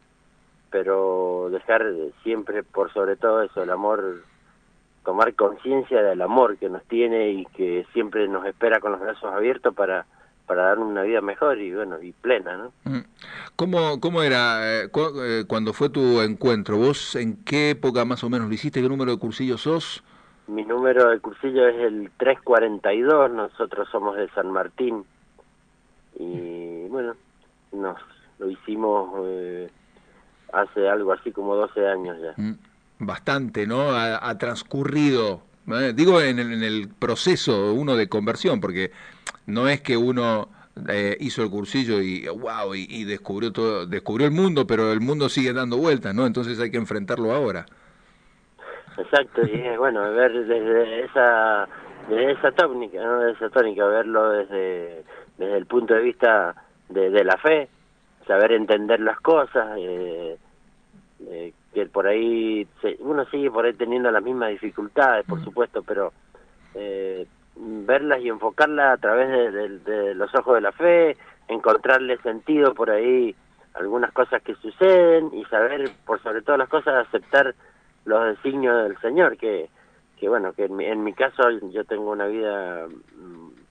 pero 0.70 1.48
dejar 1.50 1.86
siempre 2.22 2.62
por 2.62 2.92
sobre 2.92 3.16
todo 3.16 3.42
eso, 3.42 3.62
el 3.62 3.70
amor 3.70 4.22
tomar 5.06 5.32
conciencia 5.34 6.02
del 6.02 6.20
amor 6.20 6.58
que 6.58 6.68
nos 6.68 6.82
tiene 6.84 7.30
y 7.30 7.44
que 7.56 7.86
siempre 7.92 8.26
nos 8.26 8.44
espera 8.44 8.80
con 8.80 8.90
los 8.90 9.00
brazos 9.00 9.32
abiertos 9.32 9.72
para 9.72 10.04
para 10.46 10.64
darnos 10.64 10.88
una 10.88 11.02
vida 11.02 11.20
mejor 11.20 11.58
y 11.58 11.72
bueno 11.72 12.02
y 12.02 12.12
plena 12.12 12.56
no 12.56 12.72
mm. 12.84 13.04
cómo 13.54 14.00
cómo 14.00 14.22
era 14.22 14.82
eh, 14.82 14.90
eh, 14.92 15.44
cuando 15.46 15.72
fue 15.72 15.90
tu 15.90 16.20
encuentro 16.22 16.76
vos 16.76 17.14
en 17.14 17.42
qué 17.44 17.70
época 17.70 18.04
más 18.04 18.24
o 18.24 18.30
menos 18.30 18.48
lo 18.48 18.54
hiciste 18.54 18.82
qué 18.82 18.88
número 18.88 19.12
de 19.12 19.18
cursillos 19.18 19.62
sos 19.62 20.02
mi 20.48 20.64
número 20.64 21.10
de 21.10 21.20
cursillo 21.20 21.68
es 21.68 21.76
el 21.76 22.10
342 22.18 23.30
nosotros 23.30 23.88
somos 23.90 24.16
de 24.16 24.28
San 24.30 24.50
Martín. 24.52 25.04
Y 26.16 26.86
bueno 26.88 27.14
nos 27.72 27.98
lo 28.38 28.48
hicimos 28.48 29.10
eh, 29.24 29.68
hace 30.52 30.88
algo 30.88 31.12
así 31.12 31.32
como 31.32 31.56
12 31.56 31.88
años 31.88 32.16
ya. 32.22 32.34
Mm 32.36 32.54
bastante, 32.98 33.66
¿no? 33.66 33.90
Ha, 33.90 34.38
transcurrido, 34.38 35.42
digo 35.94 36.20
en 36.20 36.38
el, 36.38 36.88
proceso 36.98 37.72
uno 37.72 37.96
de 37.96 38.08
conversión, 38.08 38.60
porque 38.60 38.90
no 39.46 39.68
es 39.68 39.80
que 39.80 39.96
uno 39.96 40.48
eh, 40.88 41.16
hizo 41.20 41.42
el 41.42 41.50
cursillo 41.50 42.00
y 42.00 42.26
wow 42.28 42.74
y, 42.74 43.04
descubrió 43.04 43.52
todo, 43.52 43.86
descubrió 43.86 44.26
el 44.26 44.32
mundo, 44.32 44.66
pero 44.66 44.92
el 44.92 45.00
mundo 45.00 45.28
sigue 45.28 45.52
dando 45.52 45.76
vueltas, 45.76 46.14
¿no? 46.14 46.26
Entonces 46.26 46.58
hay 46.60 46.70
que 46.70 46.78
enfrentarlo 46.78 47.32
ahora. 47.32 47.66
Exacto, 48.98 49.42
y 49.42 49.76
bueno, 49.76 50.10
ver 50.12 50.32
desde 50.32 51.04
esa 51.04 51.68
desde 52.08 52.32
esa 52.32 52.52
tónica, 52.52 53.02
¿no? 53.02 53.20
Desde 53.20 53.32
esa 53.32 53.50
tónica, 53.50 53.84
verlo 53.86 54.30
desde 54.30 55.04
desde 55.38 55.56
el 55.56 55.66
punto 55.66 55.94
de 55.94 56.00
vista 56.00 56.54
de, 56.88 57.10
de 57.10 57.24
la 57.24 57.36
fe, 57.36 57.68
saber 58.26 58.52
entender 58.52 59.00
las 59.00 59.20
cosas, 59.20 59.76
eh, 59.78 60.38
eh, 61.28 61.52
que 61.76 61.84
por 61.84 62.06
ahí 62.06 62.66
uno 63.00 63.26
sigue 63.26 63.50
por 63.50 63.66
ahí 63.66 63.74
teniendo 63.74 64.10
las 64.10 64.22
mismas 64.22 64.48
dificultades, 64.48 65.26
por 65.26 65.44
supuesto, 65.44 65.82
pero 65.82 66.10
eh, 66.72 67.26
verlas 67.54 68.22
y 68.22 68.30
enfocarlas 68.30 68.94
a 68.94 68.96
través 68.96 69.52
de, 69.84 70.14
los 70.14 70.34
ojos 70.34 70.54
de 70.54 70.62
la 70.62 70.72
fe, 70.72 71.18
encontrarle 71.48 72.16
sentido 72.22 72.72
por 72.72 72.88
ahí 72.88 73.36
algunas 73.74 74.10
cosas 74.12 74.40
que 74.42 74.54
suceden 74.54 75.28
y 75.34 75.44
saber, 75.44 75.90
por 76.06 76.18
sobre 76.22 76.40
todas 76.40 76.60
las 76.60 76.70
cosas, 76.70 77.06
aceptar 77.06 77.54
los 78.06 78.24
designios 78.24 78.84
del 78.84 78.98
Señor, 79.02 79.36
que, 79.36 79.68
que 80.18 80.30
bueno, 80.30 80.54
que 80.54 80.64
en 80.64 80.76
mi, 80.76 80.86
en 80.86 81.04
mi 81.04 81.12
caso 81.12 81.42
yo 81.50 81.84
tengo 81.84 82.10
una 82.10 82.26
vida 82.26 82.86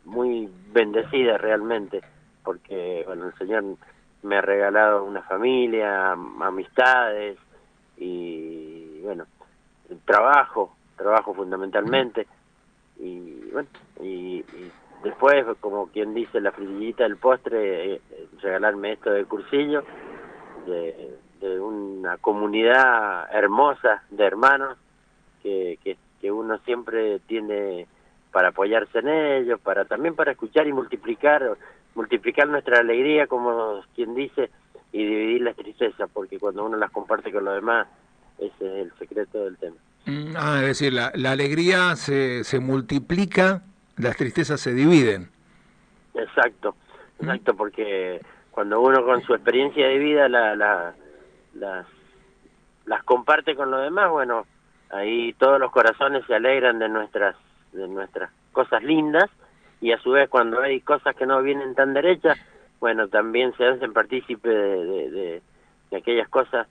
muy 0.03 0.47
bendecida 0.73 1.39
realmente, 1.39 2.03
porque 2.43 3.03
bueno, 3.07 3.25
el 3.29 3.33
Señor 3.39 3.63
me 4.21 4.37
ha 4.37 4.41
regalado 4.41 5.03
una 5.05 5.23
familia, 5.23 6.11
amistades, 6.11 7.39
y 7.97 9.01
bueno, 9.01 9.25
trabajo, 10.05 10.75
trabajo 10.97 11.33
fundamentalmente. 11.33 12.27
Y 12.99 13.49
bueno, 13.51 13.67
y, 14.01 14.43
después 15.03 15.45
como 15.59 15.87
quien 15.87 16.13
dice 16.13 16.39
la 16.39 16.51
frutillita 16.51 17.03
del 17.03 17.17
postre, 17.17 17.95
eh, 17.95 18.01
regalarme 18.41 18.93
esto 18.93 19.11
de 19.11 19.25
cursillo 19.25 19.83
de, 20.65 21.17
de, 21.41 21.59
una 21.59 22.17
comunidad 22.17 23.29
hermosa 23.35 24.03
de 24.09 24.23
hermanos 24.25 24.77
que, 25.43 25.77
que, 25.83 25.97
que 26.19 26.31
uno 26.31 26.57
siempre 26.59 27.19
tiene 27.19 27.87
para 28.31 28.49
apoyarse 28.49 28.99
en 28.99 29.07
ellos, 29.07 29.59
para 29.61 29.85
también 29.85 30.15
para 30.15 30.31
escuchar 30.31 30.67
y 30.67 30.73
multiplicar, 30.73 31.57
multiplicar 31.93 32.49
nuestra 32.49 32.79
alegría, 32.79 33.27
como 33.27 33.81
quien 33.95 34.13
dice, 34.13 34.49
y 34.95 35.05
dividir 35.05 35.41
las 35.41 35.57
tristezas, 35.57 36.09
porque 36.13 36.39
cuando 36.39 36.63
uno 36.63 36.77
las 36.77 36.89
comparte 36.89 37.29
con 37.29 37.43
los 37.43 37.55
demás, 37.55 37.85
ese 38.37 38.65
es 38.65 38.85
el 38.85 38.93
secreto 38.97 39.43
del 39.43 39.57
tema. 39.57 39.75
Mm, 40.05 40.35
ah, 40.37 40.59
es 40.61 40.67
decir, 40.67 40.93
la, 40.93 41.11
la 41.15 41.31
alegría 41.31 41.97
se, 41.97 42.45
se 42.45 42.61
multiplica, 42.61 43.61
las 43.97 44.15
tristezas 44.15 44.61
se 44.61 44.73
dividen. 44.73 45.29
Exacto, 46.13 46.77
mm. 47.19 47.23
exacto, 47.25 47.57
porque 47.57 48.21
cuando 48.51 48.79
uno 48.79 49.03
con 49.03 49.21
su 49.23 49.33
experiencia 49.33 49.85
de 49.85 49.97
vida 49.97 50.29
la, 50.29 50.55
la, 50.55 50.95
las, 51.55 51.85
las 52.85 53.03
comparte 53.03 53.53
con 53.53 53.71
los 53.71 53.81
demás, 53.81 54.09
bueno, 54.09 54.47
ahí 54.91 55.33
todos 55.33 55.59
los 55.59 55.73
corazones 55.73 56.23
se 56.25 56.35
alegran 56.35 56.79
de 56.79 56.87
nuestras, 56.87 57.35
de 57.73 57.85
nuestras 57.89 58.31
cosas 58.53 58.81
lindas 58.81 59.29
y 59.81 59.91
a 59.91 59.99
su 59.99 60.11
vez 60.11 60.29
cuando 60.29 60.61
hay 60.61 60.79
cosas 60.79 61.17
que 61.17 61.25
no 61.25 61.41
vienen 61.41 61.75
tan 61.75 61.93
derechas, 61.93 62.37
bueno, 62.79 63.07
también 63.07 63.53
se 63.57 63.65
hacen 63.65 63.93
partícipe 63.93 64.49
de, 64.49 64.85
de, 64.85 65.41
de, 65.91 65.97
aquellas 65.97 66.27
cosas 66.29 66.67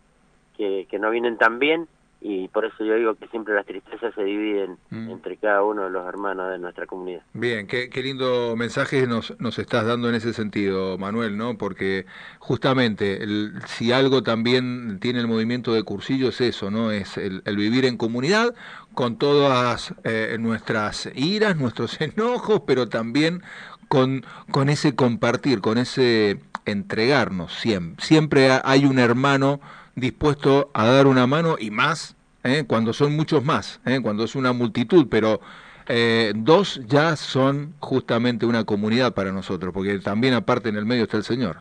que, 0.57 0.87
que 0.91 0.99
no 0.99 1.11
vienen 1.11 1.39
tan 1.39 1.59
bien 1.59 1.89
y 2.27 2.49
por 2.49 2.65
eso 2.65 2.83
yo 2.83 2.95
digo 2.95 3.15
que 3.17 3.29
siempre 3.29 3.53
las 3.53 3.67
tristezas 3.67 4.15
se 4.15 4.25
dividen 4.25 4.79
mm. 4.89 5.11
entre 5.11 5.37
cada 5.37 5.63
uno 5.63 5.85
de 5.85 5.91
los 5.91 6.09
hermanos 6.09 6.51
de 6.51 6.59
nuestra 6.59 6.87
comunidad. 6.87 7.21
Bien, 7.35 7.67
qué, 7.67 7.91
qué 7.91 8.03
lindo 8.03 8.57
mensaje 8.57 9.07
nos, 9.07 9.39
nos 9.39 9.59
estás 9.59 9.85
dando 9.85 10.09
en 10.09 10.15
ese 10.15 10.33
sentido, 10.33 10.97
Manuel, 10.97 11.37
¿no? 11.37 11.59
Porque 11.59 12.07
justamente 12.39 13.23
el, 13.23 13.53
si 13.67 13.93
algo 13.93 14.23
también 14.23 15.01
tiene 15.01 15.21
el 15.21 15.29
movimiento 15.29 15.75
de 15.75 15.83
cursillo 15.83 16.31
es 16.31 16.41
eso, 16.41 16.71
¿no? 16.71 16.93
Es 16.93 17.19
el, 17.19 17.43
el 17.45 17.57
vivir 17.59 17.85
en 17.85 17.99
comunidad 17.99 18.55
con 18.95 19.19
todas 19.19 19.95
eh, 20.05 20.39
nuestras 20.41 21.11
iras, 21.15 21.59
nuestros 21.59 22.01
enojos, 22.01 22.63
pero 22.67 22.89
también 22.89 23.43
con, 23.89 24.25
con 24.51 24.69
ese 24.69 24.95
compartir, 24.95 25.61
con 25.61 25.79
ese 25.79 26.41
entregarnos 26.65 27.53
siempre. 27.53 28.05
Siempre 28.05 28.49
hay 28.65 28.87
un 28.87 28.99
hermano 28.99 29.61
dispuesto 29.95 30.71
a 30.75 30.87
dar 30.87 31.07
una 31.07 31.27
mano 31.27 31.57
y 31.59 31.71
más, 31.71 32.17
¿eh? 32.43 32.65
cuando 32.67 32.93
son 32.93 33.17
muchos 33.17 33.45
más, 33.45 33.81
¿eh? 33.85 34.01
cuando 34.03 34.25
es 34.25 34.35
una 34.35 34.53
multitud, 34.53 35.07
pero 35.11 35.41
eh, 35.87 36.33
dos 36.35 36.81
ya 36.87 37.17
son 37.17 37.75
justamente 37.81 38.47
una 38.47 38.65
comunidad 38.65 39.15
para 39.15 39.33
nosotros, 39.33 39.73
porque 39.73 39.99
también 39.99 40.35
aparte 40.35 40.69
en 40.69 40.77
el 40.77 40.87
medio 40.87 41.05
está 41.05 41.19
el 41.19 41.25
Señor. 41.25 41.59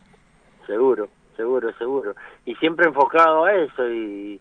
Seguro, 0.65 1.09
seguro, 1.35 1.73
seguro. 1.77 2.15
Y 2.45 2.55
siempre 2.55 2.87
enfocado 2.87 3.45
a 3.45 3.53
eso 3.53 3.89
y, 3.89 4.39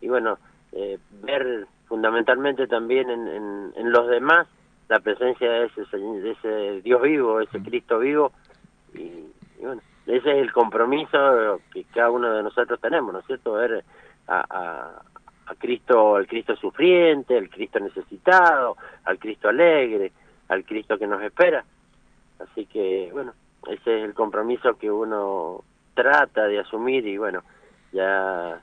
y 0.00 0.08
bueno, 0.08 0.38
eh, 0.72 0.98
ver 1.22 1.66
fundamentalmente 1.88 2.66
también 2.66 3.10
en, 3.10 3.72
en, 3.76 3.92
los 3.92 4.08
demás 4.08 4.46
la 4.88 5.00
presencia 5.00 5.50
de 5.50 5.66
ese, 5.66 5.96
de 5.96 6.30
ese 6.30 6.82
Dios 6.82 7.02
vivo, 7.02 7.40
ese 7.40 7.62
Cristo 7.62 7.98
vivo. 7.98 8.32
Y, 8.94 9.26
bueno, 9.60 9.82
ese 10.06 10.30
es 10.30 10.36
el 10.38 10.52
compromiso 10.52 11.60
que 11.72 11.84
cada 11.84 12.10
uno 12.10 12.32
de 12.32 12.42
nosotros 12.42 12.80
tenemos, 12.80 13.12
¿no 13.12 13.20
es 13.20 13.26
cierto? 13.26 13.52
Ver 13.52 13.84
a, 14.28 15.02
a, 15.46 15.54
Cristo, 15.58 16.16
al 16.16 16.26
Cristo 16.26 16.56
sufriente, 16.56 17.36
al 17.36 17.48
Cristo 17.48 17.78
necesitado, 17.80 18.76
al 19.04 19.18
Cristo 19.18 19.48
alegre, 19.48 20.12
al 20.48 20.64
Cristo 20.64 20.98
que 20.98 21.06
nos 21.06 21.22
espera. 21.22 21.64
Así 22.38 22.66
que, 22.66 23.10
bueno, 23.12 23.32
ese 23.68 23.98
es 23.98 24.04
el 24.04 24.14
compromiso 24.14 24.74
que 24.74 24.90
uno 24.90 25.62
trata 25.94 26.46
de 26.46 26.58
asumir 26.58 27.06
y 27.06 27.16
bueno, 27.16 27.42
ya 27.92 28.60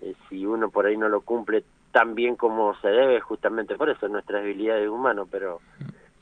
eh, 0.00 0.14
si 0.28 0.46
uno 0.46 0.70
por 0.70 0.86
ahí 0.86 0.96
no 0.96 1.08
lo 1.08 1.20
cumple 1.22 1.64
tan 1.92 2.14
bien 2.14 2.36
como 2.36 2.74
se 2.80 2.88
debe, 2.88 3.20
justamente 3.20 3.76
por 3.76 3.90
eso 3.90 4.08
nuestra 4.08 4.40
debilidad 4.40 4.76
de 4.76 4.88
humano, 4.88 5.26
pero 5.30 5.60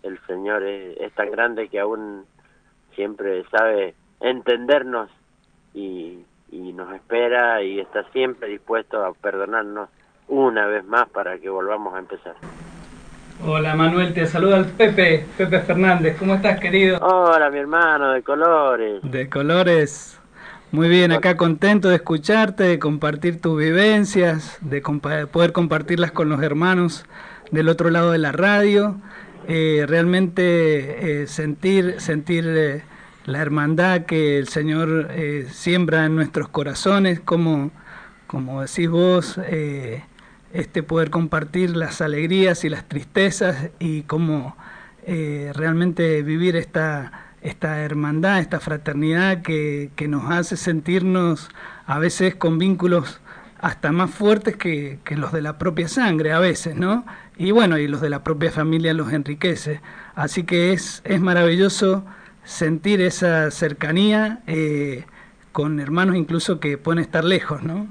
el 0.02 0.18
Señor 0.26 0.62
es, 0.62 1.12
tan 1.12 1.30
grande 1.30 1.68
que 1.68 1.80
aún 1.80 2.24
siempre 2.94 3.44
sabe 3.50 3.94
entendernos 4.20 5.10
y, 5.74 6.24
y 6.50 6.72
nos 6.72 6.94
espera 6.94 7.62
y 7.62 7.80
está 7.80 8.04
siempre 8.10 8.48
dispuesto 8.48 9.04
a 9.04 9.12
perdonarnos 9.12 9.88
una 10.28 10.66
vez 10.66 10.84
más 10.84 11.08
para 11.08 11.38
que 11.38 11.48
volvamos 11.48 11.94
a 11.94 11.98
empezar. 11.98 12.34
Hola 13.44 13.74
Manuel, 13.74 14.14
te 14.14 14.26
saluda 14.26 14.56
el 14.56 14.64
Pepe, 14.64 15.26
Pepe 15.36 15.60
Fernández, 15.60 16.16
¿cómo 16.18 16.34
estás 16.34 16.58
querido? 16.58 16.98
Hola 17.02 17.50
mi 17.50 17.58
hermano, 17.58 18.12
de 18.12 18.22
colores. 18.22 19.00
De 19.02 19.28
colores. 19.28 20.15
Muy 20.72 20.88
bien, 20.88 21.12
acá 21.12 21.36
contento 21.36 21.88
de 21.88 21.94
escucharte, 21.94 22.64
de 22.64 22.80
compartir 22.80 23.40
tus 23.40 23.56
vivencias, 23.56 24.58
de 24.60 24.82
poder 24.82 25.52
compartirlas 25.52 26.10
con 26.10 26.28
los 26.28 26.42
hermanos 26.42 27.06
del 27.52 27.68
otro 27.68 27.88
lado 27.88 28.10
de 28.10 28.18
la 28.18 28.32
radio. 28.32 29.00
Eh, 29.46 29.84
realmente 29.86 31.22
eh, 31.22 31.26
sentir, 31.28 31.94
sentir 31.98 32.44
eh, 32.48 32.82
la 33.26 33.40
hermandad 33.40 34.06
que 34.06 34.38
el 34.38 34.48
Señor 34.48 35.10
siembra 35.50 36.04
en 36.04 36.16
nuestros 36.16 36.48
corazones, 36.48 37.20
como, 37.20 37.70
como 38.26 38.60
decís 38.60 38.88
vos, 38.88 39.40
este 40.52 40.82
poder 40.82 41.10
compartir 41.10 41.76
las 41.76 42.00
alegrías 42.00 42.64
y 42.64 42.68
las 42.68 42.88
tristezas 42.88 43.70
y 43.78 44.02
cómo 44.02 44.56
realmente 45.06 46.22
vivir 46.22 46.54
esta 46.54 47.25
esta 47.42 47.82
hermandad, 47.82 48.40
esta 48.40 48.60
fraternidad 48.60 49.42
que, 49.42 49.90
que, 49.96 50.08
nos 50.08 50.30
hace 50.30 50.56
sentirnos 50.56 51.50
a 51.86 51.98
veces 51.98 52.34
con 52.34 52.58
vínculos 52.58 53.20
hasta 53.60 53.92
más 53.92 54.10
fuertes 54.10 54.56
que, 54.56 54.98
que, 55.04 55.16
los 55.16 55.32
de 55.32 55.42
la 55.42 55.58
propia 55.58 55.88
sangre, 55.88 56.32
a 56.32 56.38
veces, 56.38 56.76
¿no? 56.76 57.04
Y 57.36 57.50
bueno, 57.50 57.78
y 57.78 57.88
los 57.88 58.00
de 58.00 58.10
la 58.10 58.24
propia 58.24 58.50
familia 58.50 58.94
los 58.94 59.12
enriquece. 59.12 59.80
Así 60.14 60.44
que 60.44 60.72
es, 60.72 61.02
es 61.04 61.20
maravilloso 61.20 62.04
sentir 62.44 63.00
esa 63.00 63.50
cercanía 63.50 64.40
eh, 64.46 65.04
con 65.52 65.80
hermanos 65.80 66.16
incluso 66.16 66.60
que 66.60 66.78
pueden 66.78 67.00
estar 67.00 67.24
lejos, 67.24 67.62
¿no? 67.62 67.86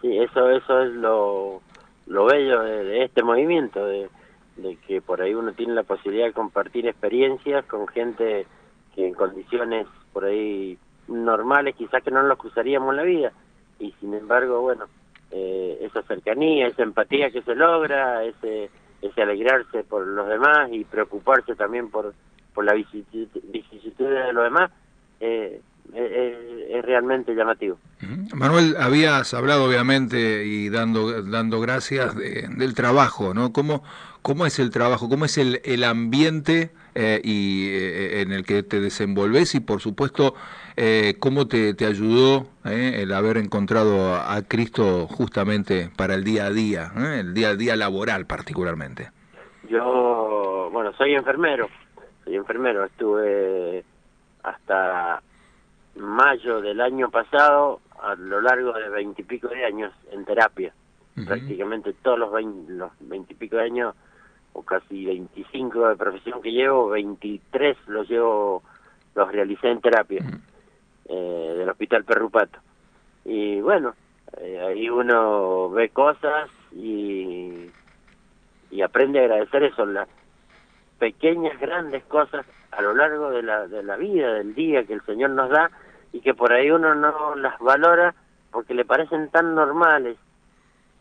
Sí, 0.00 0.18
eso, 0.18 0.50
eso 0.50 0.82
es 0.82 0.92
lo, 0.92 1.60
lo 2.06 2.26
bello 2.26 2.60
de 2.62 3.04
este 3.04 3.22
movimiento, 3.22 3.84
de, 3.86 4.08
de 4.56 4.76
que 4.86 5.00
por 5.00 5.20
ahí 5.20 5.34
uno 5.34 5.52
tiene 5.52 5.74
la 5.74 5.82
posibilidad 5.82 6.26
de 6.26 6.32
compartir 6.32 6.86
experiencias 6.86 7.64
con 7.66 7.86
gente 7.88 8.46
que 8.94 9.08
en 9.08 9.14
condiciones 9.14 9.86
por 10.12 10.24
ahí 10.24 10.78
normales 11.08 11.74
quizás 11.76 12.02
que 12.02 12.10
no 12.10 12.22
nos 12.22 12.38
cruzaríamos 12.38 12.90
en 12.90 12.96
la 12.96 13.02
vida 13.02 13.32
y 13.78 13.92
sin 14.00 14.14
embargo 14.14 14.60
bueno 14.60 14.86
eh, 15.30 15.78
esa 15.82 16.02
cercanía 16.02 16.68
esa 16.68 16.82
empatía 16.82 17.30
que 17.30 17.42
se 17.42 17.54
logra 17.54 18.24
ese 18.24 18.70
ese 19.02 19.22
alegrarse 19.22 19.82
por 19.84 20.06
los 20.06 20.28
demás 20.28 20.70
y 20.72 20.84
preocuparse 20.84 21.56
también 21.56 21.90
por 21.90 22.14
por 22.54 22.64
la 22.64 22.74
vicisitud 22.74 23.28
de 23.98 24.32
los 24.32 24.44
demás 24.44 24.70
eh, 25.20 25.60
es, 25.92 26.84
realmente 26.84 27.34
llamativo. 27.34 27.78
Manuel, 28.34 28.76
habías 28.78 29.32
hablado 29.32 29.64
obviamente 29.64 30.44
y 30.44 30.68
dando, 30.68 31.22
dando 31.22 31.60
gracias 31.60 32.14
del 32.16 32.74
trabajo, 32.74 33.32
¿no? 33.32 33.52
¿Cómo, 33.52 33.82
¿Cómo 34.24 34.46
es 34.46 34.58
el 34.58 34.70
trabajo? 34.70 35.10
¿Cómo 35.10 35.26
es 35.26 35.36
el, 35.36 35.60
el 35.66 35.84
ambiente 35.84 36.70
eh, 36.94 37.20
y, 37.22 37.68
eh, 37.68 38.22
en 38.22 38.32
el 38.32 38.46
que 38.46 38.62
te 38.62 38.80
desenvolves? 38.80 39.54
Y 39.54 39.60
por 39.60 39.82
supuesto, 39.82 40.34
eh, 40.78 41.16
¿cómo 41.20 41.46
te, 41.46 41.74
te 41.74 41.84
ayudó 41.84 42.46
el 42.64 43.12
haber 43.12 43.36
encontrado 43.36 44.14
a, 44.14 44.40
Cristo 44.48 45.06
justamente 45.08 45.90
para 45.94 46.14
el 46.14 46.24
día 46.24 46.46
a 46.46 46.50
día, 46.50 46.90
el 46.96 47.34
día 47.34 47.50
a 47.50 47.54
día 47.54 47.76
laboral 47.76 48.24
particularmente? 48.24 49.10
Yo, 49.68 50.70
bueno, 50.72 50.94
soy 50.96 51.12
enfermero, 51.12 51.68
soy 52.24 52.36
enfermero, 52.36 52.86
estuve 52.86 53.84
hasta 54.42 55.20
mayo 55.96 56.62
del 56.62 56.80
año 56.80 57.10
pasado, 57.10 57.82
a 58.02 58.14
lo 58.14 58.40
largo 58.40 58.72
de 58.72 58.88
veintipico 58.88 59.48
de 59.48 59.66
años 59.66 59.92
en 60.12 60.24
terapia. 60.24 60.72
Prácticamente 61.26 61.92
todos 62.02 62.18
los 62.18 62.32
veintipico 63.00 63.56
de 63.56 63.64
años, 63.64 63.94
o 64.54 64.62
casi 64.62 65.04
veinticinco 65.04 65.86
de 65.88 65.96
profesión 65.96 66.40
que 66.40 66.52
llevo, 66.52 66.88
veintitrés 66.88 67.76
los 67.86 68.08
llevo, 68.08 68.62
los 69.14 69.30
realicé 69.30 69.68
en 69.68 69.80
terapia 69.80 70.24
eh, 71.06 71.54
del 71.58 71.68
Hospital 71.68 72.04
Perrupato. 72.04 72.58
Y 73.24 73.60
bueno, 73.60 73.94
eh, 74.38 74.60
ahí 74.60 74.88
uno 74.88 75.70
ve 75.70 75.90
cosas 75.90 76.48
y, 76.72 77.70
y 78.70 78.82
aprende 78.82 79.20
a 79.20 79.24
agradecer 79.24 79.64
eso, 79.64 79.84
las 79.84 80.08
pequeñas, 80.98 81.58
grandes 81.60 82.04
cosas 82.04 82.46
a 82.70 82.80
lo 82.80 82.94
largo 82.94 83.30
de 83.30 83.42
la, 83.42 83.66
de 83.66 83.82
la 83.82 83.96
vida, 83.96 84.34
del 84.34 84.54
día 84.54 84.84
que 84.84 84.94
el 84.94 85.02
Señor 85.02 85.30
nos 85.30 85.50
da 85.50 85.70
y 86.12 86.20
que 86.20 86.34
por 86.34 86.52
ahí 86.52 86.70
uno 86.70 86.94
no 86.94 87.34
las 87.34 87.58
valora 87.58 88.14
porque 88.52 88.74
le 88.74 88.84
parecen 88.84 89.30
tan 89.30 89.54
normales, 89.54 90.16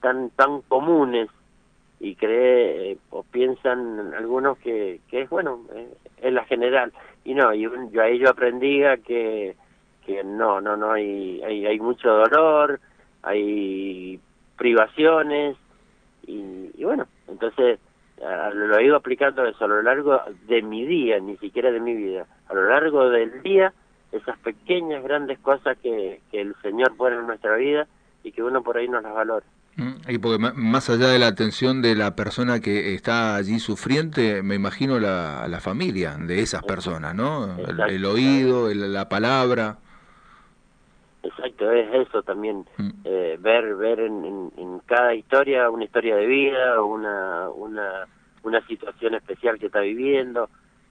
tan 0.02 0.32
tan 0.32 0.62
comunes 0.62 1.30
y 2.04 2.16
cree 2.16 2.92
eh, 2.92 2.98
o 3.12 3.24
piensan 3.24 4.14
algunos 4.14 4.58
que, 4.58 5.00
que 5.10 5.22
es 5.22 5.30
bueno 5.30 5.62
eh, 5.74 5.88
es 6.22 6.34
la 6.34 6.44
general. 6.44 6.92
Y 7.24 7.34
no 7.34 7.54
y 7.54 7.62
yo 7.62 8.02
ahí 8.02 8.20
yo 8.20 8.30
aprendí 8.30 8.82
que 9.06 9.56
que 10.06 10.22
no 10.22 10.60
no 10.60 10.76
no 10.76 10.92
hay 10.92 11.42
hay, 11.42 11.66
hay 11.66 11.80
mucho 11.80 12.10
dolor 12.10 12.82
hay 13.22 14.20
privaciones 14.58 15.56
y, 16.28 16.72
y 16.76 16.84
bueno 16.84 17.08
entonces 17.30 17.80
lo 18.54 18.78
he 18.78 18.86
ido 18.86 18.98
aplicando 18.98 19.46
eso 19.46 19.64
a 19.64 19.70
lo 19.70 19.82
largo 19.82 20.20
de 20.48 20.62
mi 20.62 20.86
día 20.86 21.20
ni 21.20 21.38
siquiera 21.38 21.72
de 21.72 21.80
mi 21.80 21.94
vida. 21.94 22.26
A 22.50 22.54
lo 22.54 22.68
largo 22.68 23.10
del 23.10 23.42
día 23.44 23.74
esas 24.12 24.38
pequeñas, 24.40 25.04
grandes 25.04 25.40
cosas 25.40 25.78
que, 25.80 26.20
que 26.32 26.42
el 26.42 26.54
Señor 26.62 26.96
pone 26.98 27.16
en 27.16 27.28
nuestra 27.28 27.56
vida 27.56 27.88
por 28.74 28.82
ahí 28.82 28.88
no 28.88 29.00
las 29.02 29.14
valora. 29.14 29.46
Mm, 29.76 30.10
y 30.10 30.18
porque 30.18 30.40
más 30.56 30.90
allá 30.90 31.10
de 31.10 31.20
la 31.20 31.28
atención 31.28 31.84
de 31.84 31.94
la 31.94 32.16
persona 32.16 32.60
que 32.60 32.96
está 32.96 33.36
allí 33.36 33.60
sufriente, 33.60 34.42
me 34.42 34.56
imagino 34.56 35.00
la, 35.00 35.48
la 35.48 35.60
familia 35.60 36.18
de 36.18 36.40
esas 36.40 36.64
personas, 36.64 37.14
¿no? 37.14 37.56
El, 37.88 38.06
oído, 38.06 38.74
la 38.74 39.08
palabra. 39.10 39.78
Exacto, 41.22 41.72
es 41.72 42.08
eso 42.08 42.24
también, 42.24 42.66
mm. 42.78 42.90
eh, 43.06 43.38
ver 43.40 43.76
ver 43.76 44.00
en, 44.00 44.52
en, 44.58 44.80
cada 44.88 45.14
historia 45.14 45.70
una 45.70 45.84
historia 45.86 46.16
de 46.16 46.26
vida, 46.26 46.82
una, 46.82 47.50
una, 47.50 48.08
una 48.42 48.66
situación 48.66 49.14
especial 49.14 49.60
que 49.60 49.68
está 49.68 49.82
viviendo 49.82 50.50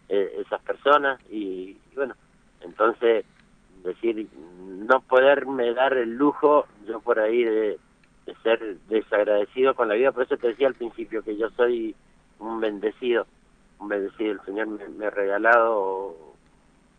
eh, 0.09 0.41
esas 0.41 0.63
personas 0.63 1.21
y 1.31 1.77
bueno, 1.97 2.15
entonces, 2.61 3.25
decir, 3.83 4.29
no 4.87 5.01
poderme 5.01 5.73
dar 5.75 5.95
el 5.95 6.15
lujo, 6.15 6.67
yo 6.87 7.01
por 7.01 7.19
ahí 7.19 7.45
de, 7.45 7.79
ser 8.43 8.79
desagradecido 8.89 9.75
con 9.75 9.89
la 9.89 9.95
vida, 9.95 10.13
por 10.13 10.25
eso 10.25 10.37
te 10.37 10.49
decía 10.49 10.69
al 10.69 10.75
principio 10.75 11.23
que 11.23 11.37
yo 11.37 11.51
soy 11.51 11.95
un 12.39 12.61
bendecido, 12.61 13.27
un 13.79 13.89
bendecido, 13.89 14.33
el 14.33 14.41
Señor 14.43 14.69
me, 14.69 15.07
ha 15.07 15.11
regalado 15.11 16.15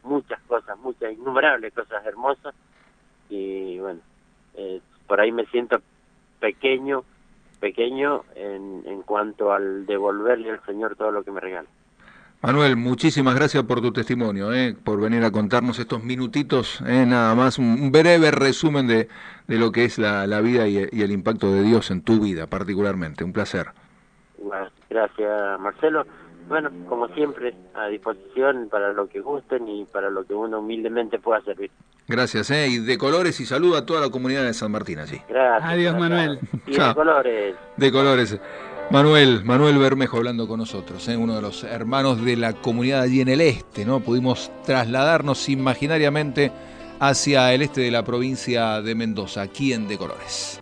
muchas 0.04 0.42
cosas, 0.44 0.78
muchas, 0.80 1.14
innumerables 1.14 1.74
cosas 1.74 2.06
hermosas, 2.06 2.54
y 3.30 3.80
bueno, 3.80 4.02
eh, 4.56 4.82
por 5.08 5.22
ahí 5.22 5.32
me 5.32 5.46
siento 5.48 5.82
pequeño, 6.40 7.04
pequeño 7.60 8.24
en, 8.36 8.84
en 8.86 9.02
cuanto 9.04 9.54
al 9.54 9.86
devolverle 9.86 10.52
al 10.52 10.66
Señor 10.66 10.96
todo 10.96 11.12
lo 11.12 11.24
que 11.24 11.32
me 11.32 11.40
regala. 11.40 11.70
Manuel, 12.44 12.76
muchísimas 12.76 13.36
gracias 13.36 13.64
por 13.64 13.80
tu 13.80 13.94
testimonio, 13.94 14.52
eh, 14.52 14.76
por 14.84 15.00
venir 15.00 15.24
a 15.24 15.32
contarnos 15.32 15.80
estos 15.80 16.04
minutitos, 16.04 16.82
eh, 16.86 17.06
nada 17.08 17.34
más, 17.36 17.58
un 17.58 17.90
breve 17.90 18.32
resumen 18.32 18.86
de, 18.86 19.08
de 19.48 19.58
lo 19.58 19.72
que 19.72 19.86
es 19.86 19.98
la, 19.98 20.28
la 20.28 20.42
vida 20.42 20.68
y, 20.68 20.78
y, 20.92 21.04
el 21.04 21.12
impacto 21.12 21.54
de 21.54 21.62
Dios 21.64 21.90
en 21.90 22.02
tu 22.02 22.20
vida 22.20 22.48
particularmente. 22.48 23.24
Un 23.24 23.32
placer. 23.32 23.68
Gracias, 24.90 25.60
Marcelo. 25.62 26.06
Bueno, 26.50 26.70
como 26.90 27.08
siempre, 27.10 27.56
a 27.74 27.88
disposición 27.88 28.68
para 28.70 28.92
lo 28.92 29.08
que 29.08 29.22
gusten 29.22 29.66
y 29.70 29.86
para 29.86 30.10
lo 30.10 30.26
que 30.26 30.34
uno 30.34 30.60
humildemente 30.60 31.20
pueda 31.20 31.40
servir. 31.42 31.72
Gracias, 32.10 32.52
¿eh? 32.52 32.68
Y 32.68 32.80
de 32.80 32.98
colores 32.98 33.40
y 33.40 33.46
saludo 33.46 33.78
a 33.78 33.86
toda 33.86 34.02
la 34.02 34.10
comunidad 34.10 34.44
de 34.44 34.54
San 34.54 34.70
Martín 34.70 35.00
allí. 35.00 35.22
Gracias. 35.30 35.72
Adiós, 35.72 35.98
Manuel. 35.98 36.40
Y 36.68 36.78
de 36.78 36.94
colores. 36.94 37.56
De 37.78 37.92
colores. 37.92 38.40
Manuel, 38.92 39.44
Manuel 39.44 39.78
Bermejo 39.80 40.18
hablando 40.18 40.48
con 40.48 40.60
nosotros, 40.60 41.08
¿eh? 41.08 41.18
uno 41.18 41.36
de 41.36 41.42
los 41.42 41.64
hermanos 41.64 42.24
de 42.24 42.36
la 42.38 42.54
comunidad 42.54 43.02
allí 43.02 43.22
en 43.22 43.30
el 43.30 43.42
este, 43.42 43.86
¿no? 43.86 44.02
Pudimos 44.02 44.52
trasladarnos 44.66 45.50
imaginariamente 45.50 46.52
hacia 47.00 47.54
el 47.54 47.64
este 47.64 47.82
de 47.82 47.92
la 47.92 48.04
provincia 48.04 48.82
de 48.82 48.96
Mendoza, 48.96 49.42
aquí 49.42 49.74
en 49.74 49.88
De 49.88 49.98
Colores. 49.98 50.62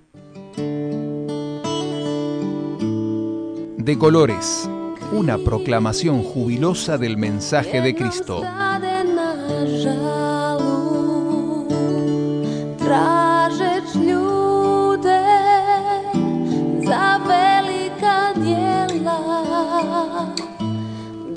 De 3.78 3.98
Colores, 3.98 4.70
una 5.12 5.38
proclamación 5.38 6.24
jubilosa 6.24 6.98
del 6.98 7.18
mensaje 7.18 7.82
de 7.82 7.96
Cristo. 7.96 8.44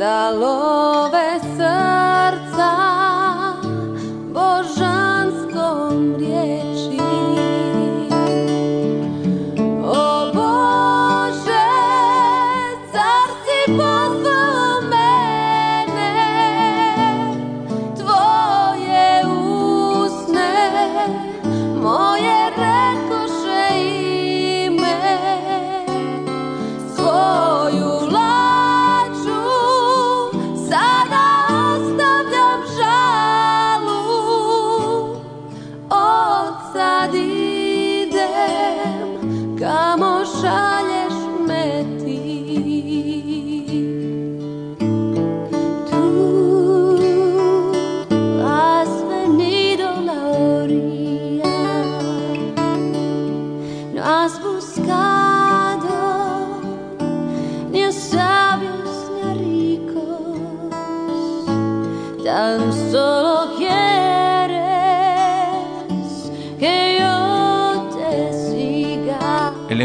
Da 0.04 0.28
love 0.28 1.03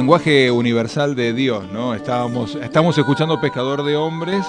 lenguaje 0.10 0.50
universal 0.50 1.14
de 1.14 1.34
Dios, 1.34 1.66
¿no? 1.72 1.94
Estábamos, 1.94 2.56
estamos 2.56 2.98
escuchando 2.98 3.40
Pescador 3.40 3.84
de 3.84 3.96
Hombres, 3.96 4.44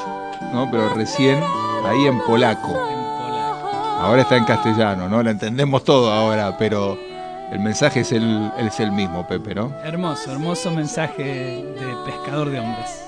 ¿no? 0.54 0.70
Pero 0.70 0.88
recién 0.94 1.38
ahí 1.84 2.06
en 2.06 2.18
polaco. 2.20 2.74
Ahora 4.00 4.22
está 4.22 4.38
en 4.38 4.46
castellano, 4.46 5.06
¿no? 5.06 5.22
Lo 5.22 5.28
entendemos 5.28 5.84
todo 5.84 6.10
ahora, 6.10 6.56
pero 6.56 6.98
el 7.52 7.60
mensaje 7.60 8.00
es 8.00 8.12
el, 8.12 8.50
es 8.56 8.80
el 8.80 8.90
mismo, 8.90 9.28
Pepe, 9.28 9.54
¿no? 9.54 9.70
Hermoso, 9.84 10.32
hermoso 10.32 10.70
mensaje 10.70 11.24
de 11.24 11.94
pescador 12.06 12.48
de 12.48 12.58
hombres. 12.58 13.04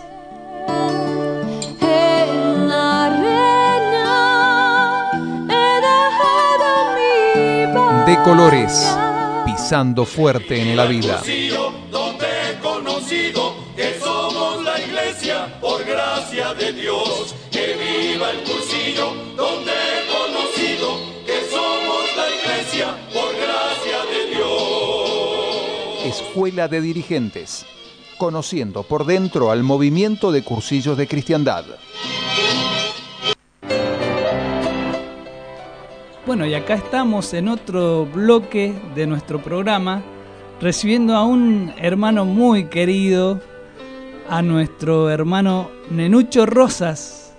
De 8.04 8.22
colores, 8.24 8.94
pisando 9.46 10.04
fuerte 10.04 10.60
en 10.60 10.76
la 10.76 10.84
vida. 10.84 11.18
Conocido 13.12 13.54
que 13.76 14.00
somos 14.00 14.64
la 14.64 14.80
iglesia 14.80 15.58
por 15.60 15.84
gracia 15.84 16.54
de 16.54 16.72
Dios. 16.72 17.34
Que 17.50 17.74
viva 17.74 18.30
el 18.30 18.38
cursillo, 18.38 19.12
donde 19.36 19.70
he 19.70 20.06
conocido 20.08 20.96
que 21.26 21.42
somos 21.50 22.04
la 22.16 22.30
iglesia 22.30 22.96
por 23.12 23.36
gracia 23.36 23.98
de 24.10 24.34
Dios. 24.34 26.06
Escuela 26.06 26.68
de 26.68 26.80
Dirigentes, 26.80 27.66
conociendo 28.16 28.82
por 28.82 29.04
dentro 29.04 29.50
al 29.50 29.62
movimiento 29.62 30.32
de 30.32 30.42
cursillos 30.42 30.96
de 30.96 31.06
cristiandad. 31.06 31.66
Bueno, 36.24 36.46
y 36.46 36.54
acá 36.54 36.74
estamos 36.74 37.34
en 37.34 37.48
otro 37.48 38.06
bloque 38.06 38.72
de 38.94 39.06
nuestro 39.06 39.42
programa, 39.42 40.02
recibiendo 40.62 41.16
a 41.16 41.24
un 41.24 41.74
hermano 41.76 42.24
muy 42.24 42.66
querido, 42.66 43.40
a 44.30 44.42
nuestro 44.42 45.10
hermano 45.10 45.70
Nenucho 45.90 46.46
Rosas. 46.46 47.36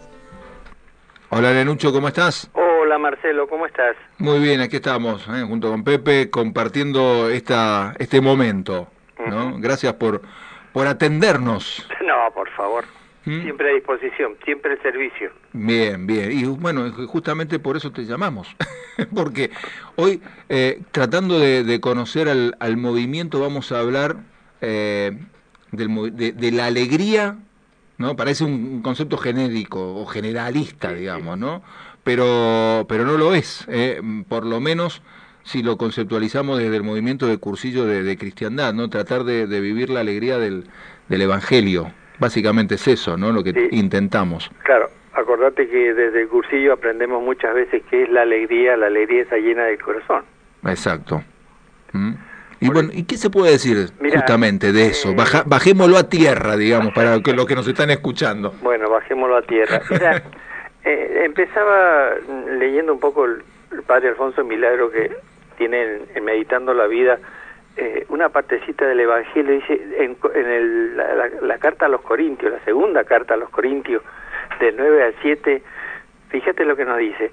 Hola 1.29 1.53
Nenucho, 1.53 1.91
¿cómo 1.93 2.09
estás? 2.09 2.51
Hola 2.53 2.99
Marcelo, 2.99 3.47
¿cómo 3.47 3.65
estás? 3.65 3.95
Muy 4.19 4.39
bien, 4.39 4.59
aquí 4.59 4.75
estamos, 4.75 5.25
¿eh? 5.29 5.43
junto 5.47 5.71
con 5.71 5.83
Pepe, 5.83 6.29
compartiendo 6.29 7.29
esta, 7.29 7.93
este 7.97 8.19
momento. 8.19 8.87
¿no? 9.25 9.57
Gracias 9.57 9.93
por, 9.93 10.21
por 10.73 10.85
atendernos. 10.85 11.87
No, 12.03 12.31
por 12.33 12.49
favor. 12.51 12.83
¿Mm? 13.25 13.41
Siempre 13.43 13.69
a 13.69 13.73
disposición, 13.73 14.33
siempre 14.43 14.73
el 14.73 14.81
servicio. 14.81 15.31
Bien, 15.53 16.05
bien. 16.05 16.31
Y 16.31 16.43
bueno, 16.45 16.91
justamente 17.07 17.57
por 17.59 17.77
eso 17.77 17.91
te 17.91 18.05
llamamos. 18.05 18.47
Porque 19.15 19.49
hoy, 19.95 20.21
eh, 20.49 20.81
tratando 20.91 21.39
de, 21.39 21.63
de 21.63 21.79
conocer 21.79 22.27
al, 22.27 22.55
al 22.59 22.75
movimiento, 22.77 23.39
vamos 23.39 23.71
a 23.71 23.79
hablar 23.79 24.17
eh, 24.61 25.17
del 25.71 26.15
de, 26.15 26.31
de 26.33 26.51
la 26.51 26.65
alegría, 26.65 27.37
¿no? 27.97 28.15
Parece 28.15 28.43
un, 28.43 28.81
concepto 28.81 29.17
genérico 29.17 29.95
o 30.01 30.05
generalista, 30.05 30.93
digamos, 30.93 31.37
¿no? 31.37 31.63
Pero, 32.03 32.85
pero 32.89 33.05
no 33.05 33.17
lo 33.17 33.33
es. 33.35 33.65
eh, 33.69 34.01
Por 34.27 34.45
lo 34.45 34.59
menos 34.59 35.01
si 35.43 35.63
lo 35.63 35.77
conceptualizamos 35.77 36.59
desde 36.59 36.75
el 36.77 36.83
movimiento 36.83 37.27
de 37.27 37.37
cursillo 37.37 37.85
de, 37.85 38.03
de 38.03 38.17
cristiandad, 38.17 38.73
¿no? 38.73 38.89
Tratar 38.89 39.23
de, 39.23 39.47
de 39.47 39.61
vivir 39.61 39.89
la 39.89 40.01
alegría 40.01 40.37
del, 40.37 40.65
del 41.09 41.21
Evangelio. 41.21 41.93
Básicamente 42.23 42.75
es 42.75 42.87
eso, 42.87 43.17
¿no? 43.17 43.31
Lo 43.33 43.43
que 43.43 43.51
Sí. 43.51 43.67
intentamos. 43.71 44.49
Claro, 44.63 44.89
acordate 45.13 45.67
que 45.67 45.93
desde 45.93 46.21
el 46.21 46.27
cursillo 46.29 46.71
aprendemos 46.73 47.21
muchas 47.21 47.53
veces 47.53 47.83
que 47.89 48.03
es 48.03 48.09
la 48.09 48.21
alegría, 48.21 48.77
la 48.77 48.87
alegría 48.87 49.23
está 49.23 49.35
llena 49.37 49.65
del 49.65 49.77
corazón. 49.81 50.23
Exacto. 50.65 51.21
¿Mm? 51.91 52.13
Y 52.61 52.69
bueno, 52.69 52.89
¿y 52.93 53.03
qué 53.03 53.17
se 53.17 53.29
puede 53.29 53.51
decir 53.51 53.89
justamente 54.13 54.71
de 54.71 54.85
eso? 54.87 55.09
eh, 55.09 55.15
Baja- 55.17 55.43
bajémoslo 55.45 55.97
a 55.97 56.07
tierra, 56.07 56.55
digamos, 56.55 56.93
para 56.93 57.19
que 57.19 57.33
los 57.33 57.45
que 57.45 57.55
nos 57.55 57.67
están 57.67 57.89
escuchando. 57.89 58.53
Bueno, 58.61 58.89
bajémoslo 58.89 59.35
a 59.35 59.41
tierra. 59.41 59.81
Mira, 59.89 60.23
eh, 60.85 61.23
empezaba 61.25 62.11
leyendo 62.57 62.93
un 62.93 63.01
poco 63.01 63.25
el, 63.25 63.43
el 63.73 63.81
padre 63.83 64.07
Alfonso 64.09 64.45
Milagro 64.45 64.89
que 64.91 65.11
tiene 65.57 65.83
en, 65.83 66.01
en 66.15 66.23
Meditando 66.23 66.73
la 66.73 66.87
Vida 66.87 67.19
eh, 67.77 68.05
una 68.09 68.29
partecita 68.29 68.85
del 68.85 68.99
Evangelio, 68.99 69.53
dice 69.53 69.73
en, 69.97 70.17
en 70.35 70.45
el- 70.45 70.97
la, 70.97 71.15
la- 71.15 71.29
la 71.41 71.57
carta 71.57 71.85
a 71.87 71.89
los 71.89 72.01
Corintios, 72.01 72.51
la 72.51 72.59
segunda 72.65 73.03
carta 73.03 73.33
a 73.33 73.37
los 73.37 73.49
Corintios, 73.49 74.03
del 74.59 74.75
9 74.77 75.03
al 75.03 75.15
7, 75.21 75.63
fíjate 76.29 76.65
lo 76.65 76.75
que 76.75 76.85
nos 76.85 76.97
dice, 76.99 77.31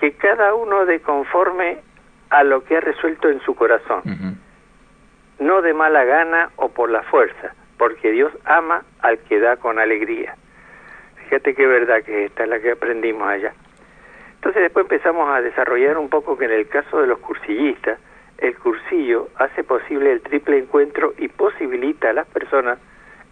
que 0.00 0.12
cada 0.12 0.54
uno 0.54 0.84
de 0.86 1.00
conforme 1.00 1.78
a 2.30 2.42
lo 2.42 2.64
que 2.64 2.76
ha 2.76 2.80
resuelto 2.80 3.28
en 3.28 3.40
su 3.42 3.54
corazón 3.54 4.00
no 5.38 5.62
de 5.62 5.72
mala 5.74 6.04
gana 6.04 6.50
o 6.56 6.70
por 6.70 6.90
la 6.90 7.02
fuerza, 7.02 7.54
porque 7.78 8.10
Dios 8.10 8.32
ama 8.44 8.82
al 9.00 9.18
que 9.18 9.38
da 9.38 9.56
con 9.58 9.78
alegría. 9.78 10.34
Fíjate 11.24 11.54
qué 11.54 11.66
verdad 11.66 12.02
que 12.02 12.24
esta 12.24 12.44
es 12.44 12.48
la 12.48 12.58
que 12.58 12.72
aprendimos 12.72 13.28
allá. 13.28 13.52
Entonces 14.36 14.62
después 14.62 14.84
empezamos 14.84 15.28
a 15.30 15.40
desarrollar 15.42 15.98
un 15.98 16.08
poco 16.08 16.38
que 16.38 16.44
en 16.46 16.52
el 16.52 16.68
caso 16.68 17.00
de 17.00 17.06
los 17.06 17.18
cursillistas, 17.18 17.98
el 18.38 18.56
cursillo 18.58 19.28
hace 19.36 19.64
posible 19.64 20.12
el 20.12 20.20
triple 20.20 20.58
encuentro 20.58 21.14
y 21.18 21.28
posibilita 21.28 22.10
a 22.10 22.12
las 22.12 22.26
personas 22.28 22.78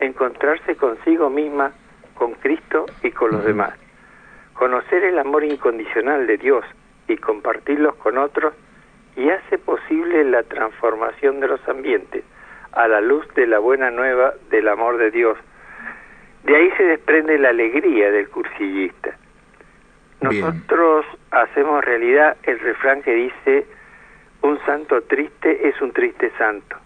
encontrarse 0.01 0.77
consigo 0.77 1.31
misma, 1.31 1.73
con 2.15 2.33
Cristo 2.35 2.87
y 3.03 3.11
con 3.11 3.33
los 3.33 3.45
demás. 3.45 3.75
Conocer 4.55 5.05
el 5.05 5.19
amor 5.19 5.45
incondicional 5.45 6.27
de 6.27 6.37
Dios 6.39 6.65
y 7.09 7.17
compartirlos 7.17 7.97
con 7.97 8.19
otros 8.19 8.55
y 9.17 9.29
hace 9.29 9.59
posible 9.59 10.25
la 10.25 10.43
transformación 10.43 11.41
de 11.41 11.49
los 11.49 11.69
ambientes 11.69 12.25
a 12.73 12.89
la 12.89 13.01
luz 13.01 13.27
de 13.35 13.47
la 13.47 13.59
buena 13.59 13.91
nueva 13.91 14.35
del 14.51 14.69
amor 14.69 14.97
de 14.97 15.11
Dios. 15.11 15.39
De 16.45 16.57
ahí 16.57 16.71
se 16.77 16.85
desprende 16.85 17.39
la 17.39 17.51
alegría 17.51 18.11
del 18.11 18.29
cursillista. 18.29 19.17
Nosotros 20.21 21.05
hacemos 21.31 21.85
realidad 21.85 22.37
el 22.45 22.59
refrán 22.59 23.03
que 23.03 23.15
dice, 23.15 23.67
un 24.45 24.59
santo 24.67 25.01
triste 25.03 25.69
es 25.69 25.81
un 25.81 25.91
triste 25.93 26.31
santo. 26.37 26.77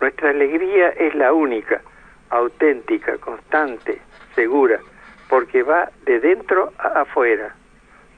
Nuestra 0.00 0.30
alegría 0.30 0.90
es 0.90 1.14
la 1.16 1.32
única, 1.32 1.82
auténtica, 2.30 3.18
constante, 3.18 4.00
segura, 4.36 4.78
porque 5.28 5.64
va 5.64 5.90
de 6.04 6.20
dentro 6.20 6.72
a 6.78 7.00
afuera, 7.00 7.56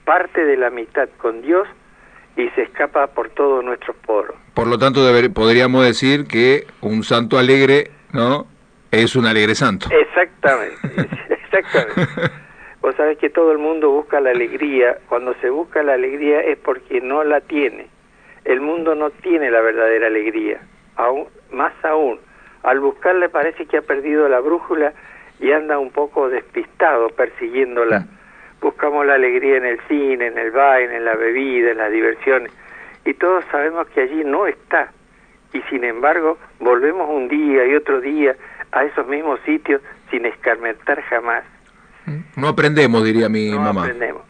parte 0.04 0.44
de 0.44 0.58
la 0.58 0.66
amistad 0.66 1.08
con 1.16 1.40
Dios 1.40 1.66
y 2.36 2.48
se 2.50 2.62
escapa 2.62 3.06
por 3.06 3.30
todos 3.30 3.64
nuestros 3.64 3.96
poros. 3.96 4.36
Por 4.52 4.66
lo 4.66 4.76
tanto, 4.76 5.00
podríamos 5.32 5.84
decir 5.84 6.26
que 6.26 6.66
un 6.82 7.02
santo 7.04 7.38
alegre, 7.38 7.90
¿no? 8.12 8.46
Es 8.90 9.16
un 9.16 9.24
alegre 9.26 9.54
santo. 9.54 9.88
Exactamente, 9.90 11.08
exactamente. 11.30 12.32
Vos 12.82 12.94
sabés 12.96 13.16
que 13.16 13.30
todo 13.30 13.50
el 13.50 13.58
mundo 13.58 13.90
busca 13.90 14.20
la 14.20 14.30
alegría. 14.30 14.98
Cuando 15.08 15.34
se 15.40 15.48
busca 15.48 15.82
la 15.82 15.94
alegría 15.94 16.40
es 16.40 16.58
porque 16.58 17.00
no 17.00 17.24
la 17.24 17.40
tiene. 17.40 17.88
El 18.48 18.62
mundo 18.62 18.94
no 18.94 19.10
tiene 19.10 19.50
la 19.50 19.60
verdadera 19.60 20.06
alegría. 20.06 20.58
Aún, 20.96 21.26
más 21.52 21.74
aún, 21.84 22.18
al 22.62 22.80
buscarla 22.80 23.28
parece 23.28 23.66
que 23.66 23.76
ha 23.76 23.82
perdido 23.82 24.26
la 24.26 24.40
brújula 24.40 24.94
y 25.38 25.52
anda 25.52 25.78
un 25.78 25.90
poco 25.90 26.30
despistado 26.30 27.10
persiguiéndola. 27.10 28.00
Mm. 28.00 28.08
Buscamos 28.62 29.04
la 29.04 29.16
alegría 29.16 29.58
en 29.58 29.66
el 29.66 29.78
cine, 29.86 30.28
en 30.28 30.38
el 30.38 30.50
baile, 30.50 30.96
en 30.96 31.04
la 31.04 31.14
bebida, 31.14 31.72
en 31.72 31.76
las 31.76 31.92
diversiones. 31.92 32.50
Y 33.04 33.12
todos 33.12 33.44
sabemos 33.50 33.86
que 33.88 34.00
allí 34.00 34.24
no 34.24 34.46
está. 34.46 34.92
Y 35.52 35.60
sin 35.68 35.84
embargo, 35.84 36.38
volvemos 36.58 37.06
un 37.10 37.28
día 37.28 37.66
y 37.66 37.74
otro 37.74 38.00
día 38.00 38.34
a 38.72 38.82
esos 38.84 39.06
mismos 39.08 39.40
sitios 39.44 39.82
sin 40.10 40.24
escarmentar 40.24 41.02
jamás. 41.02 41.44
No 42.34 42.48
aprendemos, 42.48 43.04
diría 43.04 43.28
mi 43.28 43.50
no 43.50 43.60
mamá. 43.60 43.82
aprendemos. 43.82 44.22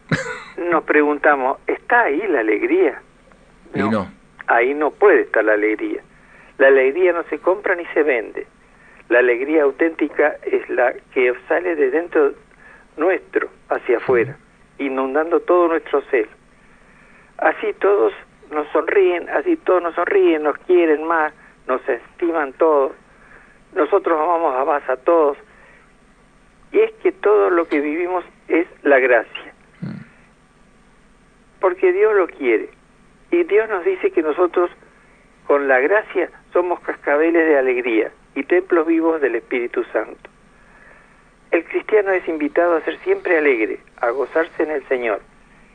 Nos 0.57 0.83
preguntamos, 0.83 1.57
¿está 1.67 2.01
ahí 2.01 2.21
la 2.27 2.41
alegría? 2.41 3.01
Y 3.73 3.79
no. 3.79 4.11
Ahí 4.47 4.73
no 4.73 4.91
puede 4.91 5.21
estar 5.21 5.43
la 5.43 5.53
alegría. 5.53 6.01
La 6.57 6.67
alegría 6.67 7.13
no 7.13 7.23
se 7.23 7.39
compra 7.39 7.75
ni 7.75 7.85
se 7.87 8.03
vende. 8.03 8.47
La 9.09 9.19
alegría 9.19 9.63
auténtica 9.63 10.37
es 10.43 10.67
la 10.69 10.93
que 11.13 11.33
sale 11.47 11.75
de 11.75 11.89
dentro 11.89 12.33
nuestro 12.97 13.49
hacia 13.69 13.97
afuera, 13.97 14.37
inundando 14.77 15.39
todo 15.39 15.69
nuestro 15.69 16.01
ser. 16.11 16.27
Así 17.37 17.73
todos 17.79 18.13
nos 18.51 18.67
sonríen, 18.69 19.29
así 19.29 19.55
todos 19.57 19.81
nos 19.81 19.95
sonríen, 19.95 20.43
nos 20.43 20.57
quieren 20.59 21.05
más, 21.05 21.33
nos 21.67 21.87
estiman 21.87 22.53
todos. 22.53 22.91
Nosotros 23.73 24.19
amamos 24.19 24.55
a 24.55 24.65
más 24.65 24.89
a 24.89 24.97
todos. 24.97 25.37
Y 26.71 26.79
es 26.79 26.91
que 27.01 27.11
todo 27.11 27.49
lo 27.49 27.67
que 27.67 27.79
vivimos 27.79 28.23
es 28.47 28.67
la 28.83 28.99
gracia. 28.99 29.53
Porque 31.59 31.91
Dios 31.91 32.13
lo 32.15 32.27
quiere. 32.27 32.69
Y 33.31 33.43
Dios 33.43 33.69
nos 33.69 33.85
dice 33.85 34.11
que 34.11 34.21
nosotros, 34.21 34.71
con 35.45 35.67
la 35.67 35.79
gracia, 35.79 36.29
somos 36.51 36.79
cascabeles 36.81 37.45
de 37.45 37.57
alegría 37.57 38.11
y 38.35 38.43
templos 38.43 38.87
vivos 38.87 39.21
del 39.21 39.35
Espíritu 39.35 39.83
Santo. 39.91 40.29
El 41.51 41.63
cristiano 41.65 42.11
es 42.11 42.27
invitado 42.27 42.75
a 42.75 42.81
ser 42.81 42.97
siempre 42.99 43.37
alegre, 43.37 43.79
a 44.01 44.09
gozarse 44.11 44.63
en 44.63 44.71
el 44.71 44.87
Señor. 44.87 45.21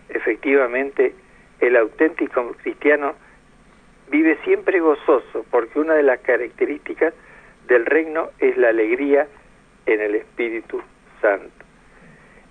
Efectivamente, 0.08 1.14
el 1.60 1.76
auténtico 1.76 2.54
cristiano 2.62 3.14
vive 4.10 4.38
siempre 4.44 4.80
gozoso, 4.80 5.44
porque 5.50 5.78
una 5.78 5.94
de 5.94 6.02
las 6.02 6.20
características 6.20 7.14
del 7.66 7.86
reino 7.86 8.30
es 8.38 8.56
la 8.56 8.68
alegría 8.68 9.26
en 9.86 10.00
el 10.00 10.14
Espíritu 10.14 10.82
Santo. 11.20 11.64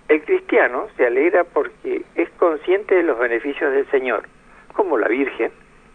El 0.08 0.22
cristiano 0.22 0.88
se 0.96 1.06
alegra 1.06 1.44
porque 1.44 2.02
es 2.14 2.28
consciente 2.30 2.94
de 2.94 3.04
los 3.04 3.18
beneficios 3.18 3.72
del 3.72 3.90
Señor, 3.90 4.28
como 4.74 4.98
la 4.98 5.08
Virgen, 5.08 5.50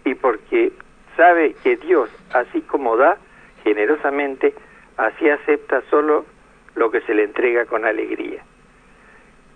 y 0.05 0.15
porque 0.15 0.71
sabe 1.15 1.53
que 1.63 1.75
Dios, 1.77 2.09
así 2.33 2.61
como 2.61 2.97
da 2.97 3.17
generosamente, 3.63 4.53
así 4.97 5.29
acepta 5.29 5.81
solo 5.89 6.25
lo 6.75 6.89
que 6.91 7.01
se 7.01 7.13
le 7.13 7.23
entrega 7.23 7.65
con 7.65 7.85
alegría. 7.85 8.41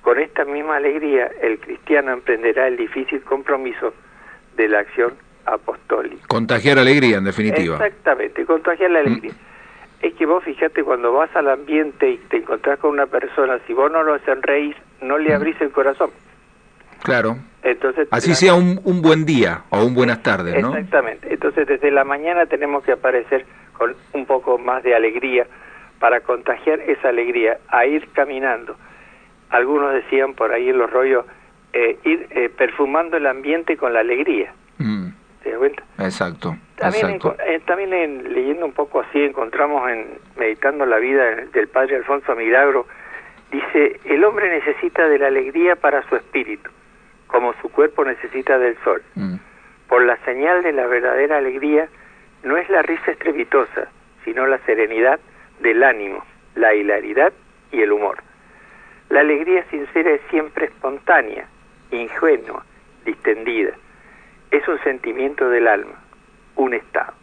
Con 0.01 0.19
esta 0.19 0.43
misma 0.43 0.75
alegría, 0.75 1.31
el 1.41 1.59
cristiano 1.59 2.11
emprenderá 2.11 2.67
el 2.67 2.75
difícil 2.75 3.21
compromiso 3.21 3.93
de 4.57 4.67
la 4.67 4.79
acción 4.79 5.13
apostólica. 5.45 6.27
Contagiar 6.27 6.77
alegría, 6.77 7.17
en 7.17 7.23
definitiva. 7.23 7.75
Exactamente, 7.75 8.45
contagiar 8.45 8.91
la 8.91 8.99
alegría. 8.99 9.31
Mm. 9.31 10.05
Es 10.05 10.13
que 10.15 10.25
vos 10.25 10.43
fíjate, 10.43 10.83
cuando 10.83 11.13
vas 11.13 11.33
al 11.35 11.49
ambiente 11.49 12.09
y 12.09 12.17
te 12.17 12.37
encontrás 12.37 12.77
con 12.79 12.91
una 12.91 13.05
persona, 13.05 13.59
si 13.65 13.73
vos 13.73 13.89
no 13.89 14.03
lo 14.03 14.19
sonreís, 14.19 14.75
no 15.01 15.17
le 15.17 15.29
mm. 15.29 15.33
abrís 15.33 15.61
el 15.61 15.71
corazón. 15.71 16.11
Claro. 17.03 17.37
Entonces, 17.61 18.07
Así 18.11 18.33
sea 18.33 18.55
un, 18.55 18.81
un, 18.83 19.01
buen 19.01 19.25
día 19.25 19.63
o 19.69 19.85
un 19.85 19.93
buenas 19.93 20.21
tardes, 20.23 20.61
¿no? 20.61 20.75
Exactamente. 20.75 21.33
Entonces, 21.33 21.67
desde 21.67 21.91
la 21.91 22.03
mañana 22.03 22.45
tenemos 22.45 22.83
que 22.83 22.93
aparecer 22.93 23.45
con 23.77 23.95
un 24.13 24.25
poco 24.25 24.57
más 24.57 24.83
de 24.83 24.95
alegría 24.95 25.47
para 25.99 26.19
contagiar 26.19 26.81
esa 26.81 27.09
alegría, 27.09 27.59
a 27.69 27.85
ir 27.85 28.09
caminando. 28.11 28.75
Algunos 29.49 29.93
decían 29.93 30.33
por 30.33 30.51
ahí 30.51 30.67
en 30.67 30.77
los 30.77 30.91
rollos, 30.91 31.25
eh, 31.71 31.97
ir 32.03 32.27
eh, 32.31 32.49
perfumando 32.49 33.15
el 33.15 33.25
ambiente 33.25 33.77
con 33.77 33.93
la 33.93 34.01
alegría. 34.01 34.53
Mm. 34.79 35.07
¿Te 35.43 35.49
das 35.51 35.59
cuenta? 35.59 35.83
Exacto. 35.99 36.57
También, 36.75 37.19
eh, 37.47 37.61
también 37.65 38.33
leyendo 38.33 38.65
un 38.65 38.73
poco 38.73 38.99
así, 39.01 39.23
encontramos 39.23 39.89
en 39.89 40.07
Meditando 40.37 40.85
la 40.85 40.97
vida 40.97 41.23
del 41.53 41.67
padre 41.69 41.95
Alfonso 41.95 42.35
Milagro, 42.35 42.85
dice, 43.51 43.99
el 44.05 44.23
hombre 44.25 44.49
necesita 44.49 45.07
de 45.07 45.19
la 45.19 45.27
alegría 45.27 45.77
para 45.77 46.07
su 46.09 46.15
espíritu, 46.15 46.69
como 47.33 47.53
su 47.63 47.69
cuerpo 47.69 48.05
necesita 48.05 48.59
del 48.59 48.77
sol. 48.83 49.01
Mm. 49.15 49.37
Por 49.89 50.05
la 50.05 50.17
señal 50.17 50.61
de 50.61 50.71
la 50.71 50.85
verdadera 50.85 51.37
alegría, 51.37 51.89
no 52.43 52.57
es 52.57 52.69
la 52.69 52.83
risa 52.83 53.09
estrepitosa, 53.09 53.87
sino 54.23 54.45
la 54.45 54.59
serenidad 54.59 55.19
del 55.59 55.83
ánimo, 55.83 56.23
la 56.53 56.75
hilaridad 56.75 57.33
y 57.71 57.81
el 57.81 57.91
humor. 57.91 58.19
La 59.09 59.21
alegría 59.21 59.65
sincera 59.71 60.11
es 60.11 60.21
siempre 60.29 60.65
espontánea, 60.65 61.47
ingenua, 61.89 62.63
distendida. 63.03 63.71
Es 64.51 64.67
un 64.67 64.79
sentimiento 64.83 65.49
del 65.49 65.67
alma, 65.67 65.95
un 66.55 66.75
estado. 66.75 67.13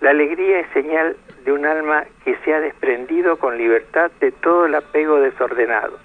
La 0.00 0.10
alegría 0.10 0.60
es 0.60 0.68
señal 0.68 1.16
de 1.44 1.50
un 1.50 1.66
alma 1.66 2.04
que 2.24 2.36
se 2.44 2.54
ha 2.54 2.60
desprendido 2.60 3.36
con 3.38 3.58
libertad 3.58 4.12
de 4.20 4.30
todo 4.30 4.66
el 4.66 4.76
apego 4.76 5.18
desordenado 5.18 5.98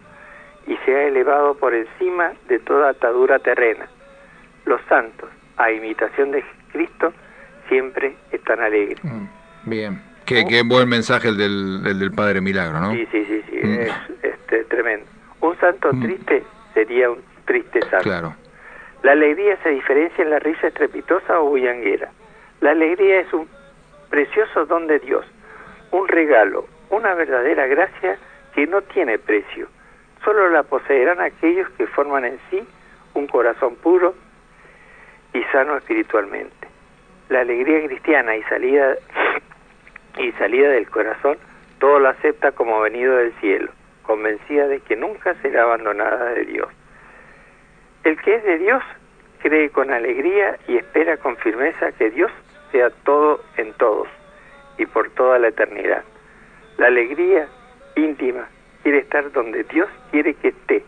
y 0.69 0.77
se 0.85 0.95
ha 0.95 1.07
elevado 1.07 1.55
por 1.55 1.73
encima 1.73 2.33
de 2.47 2.59
toda 2.59 2.91
atadura 2.91 3.39
terrena. 3.39 3.87
Los 4.65 4.79
santos, 4.87 5.27
a 5.57 5.71
imitación 5.71 6.29
de 6.29 6.45
Cristo, 6.71 7.11
siempre 7.67 8.15
están 8.31 8.61
alegres. 8.61 9.03
Mm, 9.03 9.25
bien. 9.65 10.01
Qué, 10.27 10.61
buen 10.63 10.87
mensaje 10.87 11.29
el 11.29 11.37
del, 11.37 11.81
del 11.97 12.11
Padre 12.11 12.39
Milagro, 12.39 12.79
¿no? 12.79 12.91
Sí, 12.91 13.07
sí, 13.11 13.25
sí, 13.25 13.43
sí 13.49 13.57
mm. 13.63 13.79
es 13.79 13.91
este, 14.21 14.63
tremendo. 14.65 15.07
Un 15.41 15.57
santo 15.57 15.91
mm. 15.91 16.03
triste 16.03 16.43
sería 16.75 17.09
un 17.09 17.23
triste 17.45 17.81
santo. 17.89 18.03
Claro. 18.03 18.35
La 19.01 19.13
alegría 19.13 19.57
se 19.63 19.69
diferencia 19.69 20.23
en 20.23 20.29
la 20.29 20.37
risa 20.37 20.67
estrepitosa 20.67 21.39
o 21.39 21.49
bullanguera. 21.49 22.11
La 22.61 22.71
alegría 22.71 23.21
es 23.21 23.33
un 23.33 23.47
precioso 24.11 24.67
don 24.67 24.85
de 24.85 24.99
Dios, 24.99 25.25
un 25.89 26.07
regalo, 26.07 26.67
una 26.91 27.15
verdadera 27.15 27.65
gracia 27.65 28.19
que 28.53 28.67
no 28.67 28.83
tiene 28.83 29.17
precio. 29.17 29.67
Solo 30.23 30.49
la 30.49 30.63
poseerán 30.63 31.21
aquellos 31.21 31.69
que 31.71 31.87
forman 31.87 32.25
en 32.25 32.39
sí 32.49 32.67
un 33.13 33.27
corazón 33.27 33.75
puro 33.75 34.15
y 35.33 35.43
sano 35.51 35.77
espiritualmente. 35.77 36.67
La 37.29 37.41
alegría 37.41 37.85
cristiana 37.87 38.35
y 38.35 38.43
salida 38.43 38.95
y 40.17 40.31
salida 40.33 40.69
del 40.69 40.89
corazón, 40.89 41.37
todo 41.79 41.99
lo 41.99 42.09
acepta 42.09 42.51
como 42.51 42.81
venido 42.81 43.15
del 43.15 43.33
cielo, 43.39 43.71
convencida 44.03 44.67
de 44.67 44.81
que 44.81 44.95
nunca 44.95 45.33
será 45.35 45.63
abandonada 45.63 46.31
de 46.33 46.45
Dios. 46.45 46.67
El 48.03 48.19
que 48.21 48.35
es 48.35 48.43
de 48.43 48.57
Dios 48.57 48.83
cree 49.41 49.69
con 49.69 49.91
alegría 49.91 50.57
y 50.67 50.77
espera 50.77 51.17
con 51.17 51.37
firmeza 51.37 51.91
que 51.93 52.09
Dios 52.09 52.31
sea 52.71 52.89
todo 53.03 53.41
en 53.57 53.73
todos 53.73 54.07
y 54.77 54.85
por 54.85 55.09
toda 55.11 55.39
la 55.39 55.49
eternidad. 55.49 56.03
La 56.77 56.87
alegría 56.87 57.47
íntima 57.95 58.47
quiere 58.89 59.03
estar 59.03 59.31
donde 59.33 59.63
Dios 59.65 59.87
quiere 60.09 60.33
que 60.33 60.47
esté, 60.47 60.83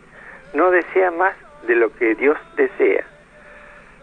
no 0.54 0.72
desea 0.72 1.12
más 1.12 1.36
de 1.68 1.76
lo 1.76 1.94
que 1.94 2.16
Dios 2.16 2.36
desea. 2.56 3.04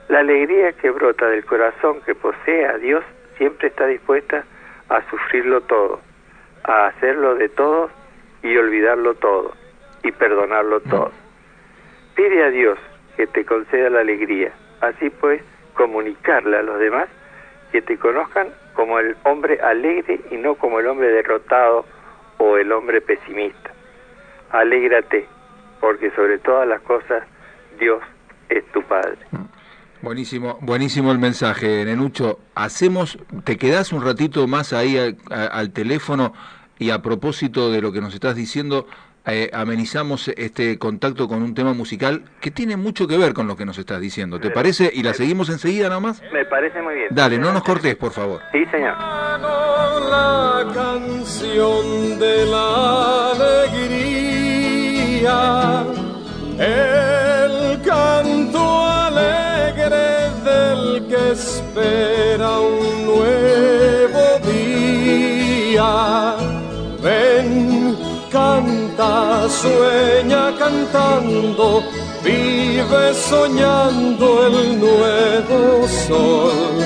La 0.08 0.20
alegría 0.20 0.72
que 0.72 0.90
brota 0.90 1.28
del 1.28 1.44
corazón 1.44 2.00
que 2.06 2.16
posee 2.16 2.66
a 2.66 2.78
Dios 2.78 3.04
siempre 3.38 3.68
está 3.68 3.88
dispuesta 3.88 4.46
a 4.88 5.02
sufrirlo 5.10 5.60
todo, 5.60 6.00
a 6.64 6.88
hacerlo 6.88 7.36
de 7.36 7.50
todo 7.50 7.90
y 8.42 8.56
olvidarlo 8.56 9.16
todo 9.16 9.54
y 10.02 10.14
perdonarlo 10.14 10.80
todo. 10.80 11.12
Pide 12.16 12.42
a 12.46 12.52
Dios 12.52 12.80
que 13.18 13.28
te 13.28 13.44
conceda 13.44 13.90
la 13.90 14.00
alegría, 14.00 14.54
así 14.80 15.10
pues 15.10 15.42
comunicarle 15.74 16.56
a 16.56 16.64
los 16.64 16.80
demás 16.80 17.10
que 17.74 17.82
te 17.82 17.98
conozcan 17.98 18.48
como 18.76 18.98
el 18.98 19.18
hombre 19.26 19.60
alegre 19.62 20.22
y 20.32 20.38
no 20.38 20.56
como 20.56 20.80
el 20.80 20.88
hombre 20.88 21.10
derrotado 21.10 21.84
o 22.38 22.56
el 22.56 22.72
hombre 22.72 23.02
pesimista. 23.02 23.74
Alégrate, 24.52 25.28
porque 25.80 26.12
sobre 26.12 26.38
todas 26.40 26.68
las 26.68 26.82
cosas 26.82 27.24
Dios 27.80 28.02
es 28.50 28.66
tu 28.72 28.82
Padre. 28.84 29.18
Buenísimo, 30.02 30.58
buenísimo 30.62 31.12
el 31.12 31.20
mensaje, 31.20 31.84
Nenucho. 31.84 32.40
Hacemos, 32.56 33.18
te 33.44 33.58
quedás 33.58 33.92
un 33.92 34.04
ratito 34.04 34.48
más 34.48 34.72
ahí 34.72 34.98
al, 35.30 35.72
teléfono 35.72 36.34
y 36.78 36.92
a 36.92 37.02
propósito 37.02 37.70
de 37.70 37.82
lo 37.82 37.92
que 37.92 38.00
nos 38.00 38.14
estás 38.14 38.34
diciendo, 38.36 38.88
eh, 39.26 39.50
amenizamos 39.52 40.30
este 40.30 40.80
contacto 40.80 41.28
con 41.28 41.44
un 41.44 41.54
tema 41.54 41.74
musical 41.74 42.24
que 42.40 42.50
tiene 42.50 42.78
mucho 42.78 43.10
que 43.10 43.18
ver 43.18 43.34
con 43.34 43.48
lo 43.48 43.58
que 43.58 43.66
nos 43.66 43.78
estás 43.78 44.00
diciendo. 44.00 44.40
¿Te 44.40 44.52
parece? 44.52 44.90
Y 44.94 45.04
la 45.04 45.14
seguimos 45.14 45.50
enseguida 45.50 45.90
nomás. 45.90 46.24
Me 46.32 46.46
parece 46.46 46.82
muy 46.82 46.96
bien. 46.96 47.08
Dale, 47.12 47.38
no 47.38 47.52
nos 47.52 47.64
cortes, 47.64 47.98
por 47.98 48.14
favor. 48.14 48.40
Sí, 48.54 48.66
señor. 48.72 48.96
la 48.98 50.66
canción 50.74 52.18
de 52.18 52.46
la 52.46 53.32
alegría, 53.32 54.09
el 56.60 57.82
canto 57.82 58.86
alegre 58.86 60.30
del 60.44 61.08
que 61.08 61.32
espera 61.32 62.60
un 62.60 63.06
nuevo 63.06 64.24
día. 64.52 65.92
Ven, 67.02 67.98
canta, 68.32 69.48
sueña 69.50 70.54
cantando, 70.58 71.84
vive 72.24 73.14
soñando 73.14 74.26
el 74.48 74.80
nuevo 74.80 75.88
sol. 76.08 76.84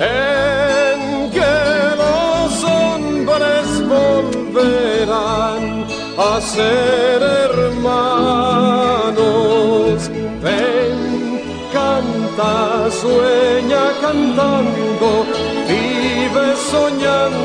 En 0.00 1.30
que 1.30 1.54
los 2.02 2.64
hombres 2.64 3.66
volverán 3.94 5.64
a 6.18 6.40
ser 6.40 7.33
cantando, 14.04 15.24
vive 15.66 16.56
soñando 16.70 17.43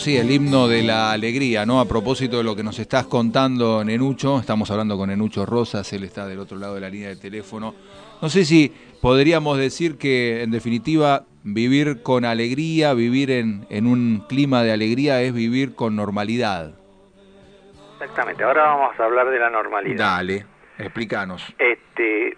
sí, 0.00 0.16
el 0.16 0.30
himno 0.30 0.66
de 0.66 0.82
la 0.82 1.12
alegría, 1.12 1.66
¿no? 1.66 1.78
A 1.78 1.84
propósito 1.86 2.38
de 2.38 2.44
lo 2.44 2.56
que 2.56 2.62
nos 2.62 2.78
estás 2.78 3.06
contando, 3.06 3.84
Nenucho, 3.84 4.40
estamos 4.40 4.70
hablando 4.70 4.96
con 4.96 5.10
Nenucho 5.10 5.44
Rosas, 5.44 5.92
él 5.92 6.04
está 6.04 6.26
del 6.26 6.38
otro 6.38 6.58
lado 6.58 6.74
de 6.74 6.80
la 6.80 6.88
línea 6.88 7.10
de 7.10 7.16
teléfono. 7.16 7.74
No 8.22 8.28
sé 8.28 8.44
si 8.44 8.72
podríamos 9.00 9.58
decir 9.58 9.98
que, 9.98 10.42
en 10.42 10.50
definitiva, 10.50 11.24
vivir 11.44 12.02
con 12.02 12.24
alegría, 12.24 12.94
vivir 12.94 13.30
en, 13.30 13.66
en 13.68 13.86
un 13.86 14.24
clima 14.28 14.62
de 14.62 14.72
alegría 14.72 15.20
es 15.22 15.34
vivir 15.34 15.74
con 15.74 15.96
normalidad. 15.96 16.74
Exactamente. 17.94 18.42
Ahora 18.42 18.62
vamos 18.64 18.98
a 18.98 19.04
hablar 19.04 19.28
de 19.30 19.38
la 19.38 19.50
normalidad. 19.50 19.98
Dale, 19.98 20.46
explícanos. 20.78 21.54
Este, 21.58 22.28
eh, 22.28 22.36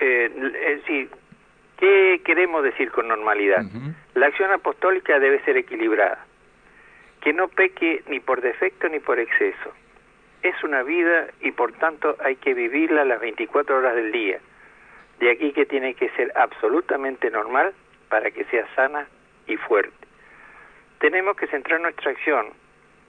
eh, 0.00 0.82
sí, 0.86 1.08
¿qué 1.78 2.20
queremos 2.24 2.62
decir 2.62 2.90
con 2.92 3.08
normalidad? 3.08 3.64
La 4.14 4.26
acción 4.26 4.52
apostólica 4.52 5.18
debe 5.18 5.44
ser 5.44 5.56
equilibrada, 5.56 6.25
que 7.26 7.32
no 7.32 7.48
peque 7.48 8.04
ni 8.06 8.20
por 8.20 8.40
defecto 8.40 8.88
ni 8.88 9.00
por 9.00 9.18
exceso. 9.18 9.74
Es 10.44 10.62
una 10.62 10.84
vida 10.84 11.26
y 11.40 11.50
por 11.50 11.72
tanto 11.72 12.14
hay 12.20 12.36
que 12.36 12.54
vivirla 12.54 13.04
las 13.04 13.18
24 13.18 13.78
horas 13.78 13.96
del 13.96 14.12
día. 14.12 14.38
De 15.18 15.32
aquí 15.32 15.50
que 15.50 15.66
tiene 15.66 15.94
que 15.94 16.08
ser 16.10 16.30
absolutamente 16.36 17.28
normal 17.32 17.72
para 18.08 18.30
que 18.30 18.44
sea 18.44 18.64
sana 18.76 19.08
y 19.48 19.56
fuerte. 19.56 20.06
Tenemos 21.00 21.36
que 21.36 21.48
centrar 21.48 21.80
nuestra 21.80 22.12
acción. 22.12 22.46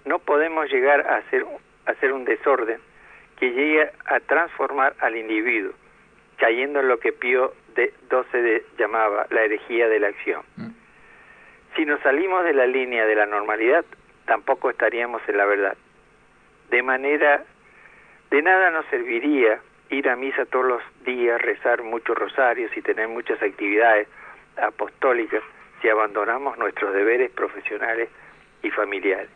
No 0.05 0.17
podemos 0.17 0.67
llegar 0.71 1.01
a 1.05 1.17
hacer, 1.17 1.45
a 1.85 1.91
hacer 1.91 2.11
un 2.11 2.25
desorden 2.25 2.79
que 3.39 3.51
llegue 3.51 3.87
a 4.07 4.19
transformar 4.21 4.95
al 4.99 5.15
individuo, 5.15 5.73
cayendo 6.37 6.79
en 6.79 6.87
lo 6.87 6.97
que 6.99 7.13
Pío 7.13 7.53
de 7.75 7.93
12 8.09 8.41
de- 8.41 8.65
llamaba 8.79 9.27
la 9.29 9.43
herejía 9.43 9.87
de 9.87 9.99
la 9.99 10.07
acción. 10.07 10.41
Si 11.75 11.85
nos 11.85 12.01
salimos 12.01 12.43
de 12.45 12.53
la 12.55 12.65
línea 12.65 13.05
de 13.05 13.13
la 13.13 13.27
normalidad, 13.27 13.85
tampoco 14.27 14.69
estaríamos 14.69 15.21
en 15.27 15.37
la 15.37 15.45
verdad. 15.45 15.75
De 16.69 16.83
manera, 16.83 17.43
de 18.29 18.41
nada 18.43 18.69
nos 18.69 18.85
serviría 18.87 19.59
ir 19.89 20.07
a 20.09 20.15
misa 20.15 20.45
todos 20.45 20.65
los 20.65 20.81
días, 21.03 21.41
rezar 21.41 21.81
muchos 21.81 22.15
rosarios 22.15 22.75
y 22.75 22.81
tener 22.81 23.07
muchas 23.07 23.41
actividades 23.41 24.07
apostólicas 24.57 25.41
si 25.81 25.89
abandonamos 25.89 26.57
nuestros 26.57 26.93
deberes 26.93 27.31
profesionales 27.31 28.09
y 28.61 28.69
familiares. 28.69 29.29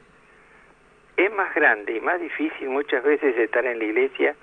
Es 1.15 1.32
más 1.34 1.54
grande 1.56 1.95
y 1.97 2.01
más 2.01 2.19
difícil 2.19 2.69
muchas 2.69 3.04
veces 3.04 3.38
estar 3.38 3.65
en 3.65 3.80
la 3.80 3.86
iglesia 3.86 4.36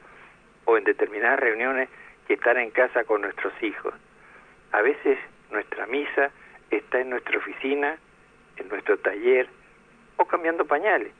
o 0.64 0.78
en 0.78 0.84
determinadas 0.84 1.40
reuniones 1.40 1.88
que 2.26 2.34
estar 2.34 2.56
en 2.56 2.70
casa 2.70 3.04
con 3.04 3.22
nuestros 3.22 3.52
hijos. 3.62 3.94
A 4.72 4.80
veces 4.80 5.18
nuestra 5.50 5.86
misa 5.86 6.30
está 6.70 7.00
en 7.00 7.10
nuestra 7.10 7.38
oficina, 7.38 7.96
en 8.56 8.68
nuestro 8.68 8.96
taller 8.98 9.48
o 10.18 10.24
cambiando 10.26 10.64
pañales, 10.66 11.12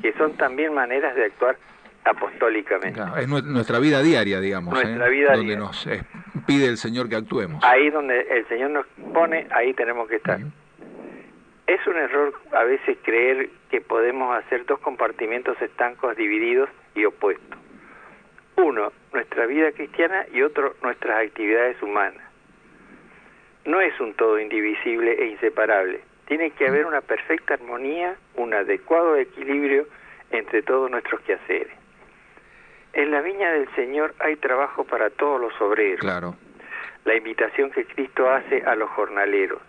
que 0.00 0.12
son 0.14 0.36
también 0.38 0.72
maneras 0.72 1.14
de 1.14 1.26
actuar 1.26 1.56
apostólicamente. 2.04 2.92
Claro, 2.92 3.16
es 3.18 3.28
nue- 3.28 3.42
nuestra 3.44 3.78
vida 3.78 4.02
diaria, 4.02 4.40
digamos, 4.40 4.74
Nuestra 4.74 5.06
¿eh? 5.06 5.10
vida 5.10 5.30
donde 5.32 5.46
diaria. 5.46 5.58
nos 5.58 5.86
eh, 5.86 6.02
pide 6.46 6.66
el 6.66 6.76
Señor 6.78 7.08
que 7.08 7.16
actuemos. 7.16 7.62
Ahí 7.64 7.90
donde 7.90 8.20
el 8.20 8.46
Señor 8.48 8.70
nos 8.70 8.86
pone, 9.12 9.46
ahí 9.50 9.72
tenemos 9.74 10.08
que 10.08 10.16
estar. 10.16 10.38
Es 11.66 11.86
un 11.86 11.96
error 11.96 12.34
a 12.52 12.64
veces 12.64 12.98
creer 13.02 13.48
que 13.70 13.80
podemos 13.80 14.36
hacer 14.36 14.66
dos 14.66 14.78
compartimentos 14.80 15.60
estancos 15.62 16.14
divididos 16.16 16.68
y 16.94 17.04
opuestos. 17.06 17.58
Uno, 18.56 18.92
nuestra 19.12 19.46
vida 19.46 19.72
cristiana 19.72 20.26
y 20.32 20.42
otro, 20.42 20.74
nuestras 20.82 21.26
actividades 21.26 21.82
humanas. 21.82 22.22
No 23.64 23.80
es 23.80 23.98
un 23.98 24.12
todo 24.14 24.38
indivisible 24.38 25.12
e 25.18 25.26
inseparable. 25.28 26.00
Tiene 26.26 26.50
que 26.52 26.66
haber 26.68 26.86
una 26.86 27.00
perfecta 27.02 27.54
armonía, 27.54 28.16
un 28.36 28.54
adecuado 28.54 29.16
equilibrio 29.16 29.86
entre 30.30 30.62
todos 30.62 30.90
nuestros 30.90 31.20
quehaceres. 31.22 31.72
En 32.94 33.10
la 33.10 33.20
viña 33.20 33.52
del 33.52 33.68
Señor 33.74 34.14
hay 34.20 34.36
trabajo 34.36 34.84
para 34.84 35.10
todos 35.10 35.40
los 35.40 35.60
obreros 35.60 36.00
Claro. 36.00 36.36
la 37.04 37.14
invitación 37.14 37.70
que 37.72 37.84
Cristo 37.84 38.30
hace 38.30 38.62
a 38.62 38.74
los 38.74 38.88
jornaleros 38.90 39.60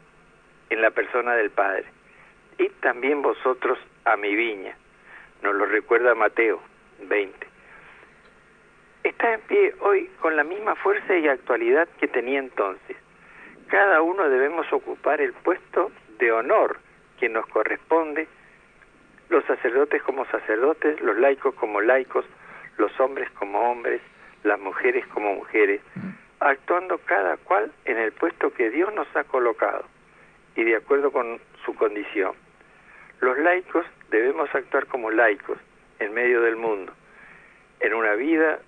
en 0.70 0.82
la 0.82 0.92
persona 0.92 1.34
del 1.36 1.50
Padre. 1.50 1.86
Y 2.58 2.70
también 2.82 3.22
vosotros 3.22 3.78
a 4.06 4.16
mi 4.16 4.34
viña. 4.36 4.78
Nos 5.44 5.56
lo 5.56 5.66
recuerda 5.66 6.16
Mateo 6.16 6.62
20. 7.02 7.48
Está 9.04 9.34
en 9.34 9.42
pie 9.42 9.74
hoy 9.82 10.10
con 10.22 10.36
la 10.36 10.44
misma 10.44 10.76
fuerza 10.76 11.16
y 11.18 11.28
actualidad 11.28 11.88
que 12.00 12.08
tenía 12.08 12.40
entonces. 12.40 12.96
Cada 13.68 14.02
uno 14.02 14.30
debemos 14.30 14.72
ocupar 14.72 15.20
el 15.22 15.34
puesto 15.34 15.92
de 16.18 16.32
honor 16.32 16.78
que 17.20 17.30
nos 17.30 17.46
corresponde, 17.48 18.28
los 19.30 19.44
sacerdotes 19.46 20.02
como 20.04 20.26
sacerdotes, 20.26 21.00
los 21.02 21.18
laicos 21.18 21.56
como 21.56 21.82
laicos, 21.82 22.26
los 22.78 22.98
hombres 23.00 23.30
como 23.32 23.72
hombres, 23.72 24.02
las 24.44 24.60
mujeres 24.60 25.06
como 25.08 25.34
mujeres, 25.34 25.82
actuando 26.40 27.00
cada 27.00 27.38
cual 27.38 27.72
en 27.86 27.98
el 27.98 28.12
puesto 28.12 28.54
que 28.54 28.70
Dios 28.70 28.94
nos 28.94 29.08
ha 29.16 29.24
colocado 29.24 29.86
y 30.56 30.64
de 30.64 30.76
acuerdo 30.76 31.12
con 31.12 31.40
su 31.66 31.74
condición. 31.76 32.34
Los 33.22 33.38
laicos 33.40 33.86
debemos 34.10 34.54
actuar 34.54 34.86
como 34.88 35.10
laicos 35.10 35.58
en 36.00 36.14
medio 36.14 36.42
del 36.42 36.56
mundo, 36.56 36.94
en 37.80 37.94
una 37.94 38.14
vida, 38.14 38.60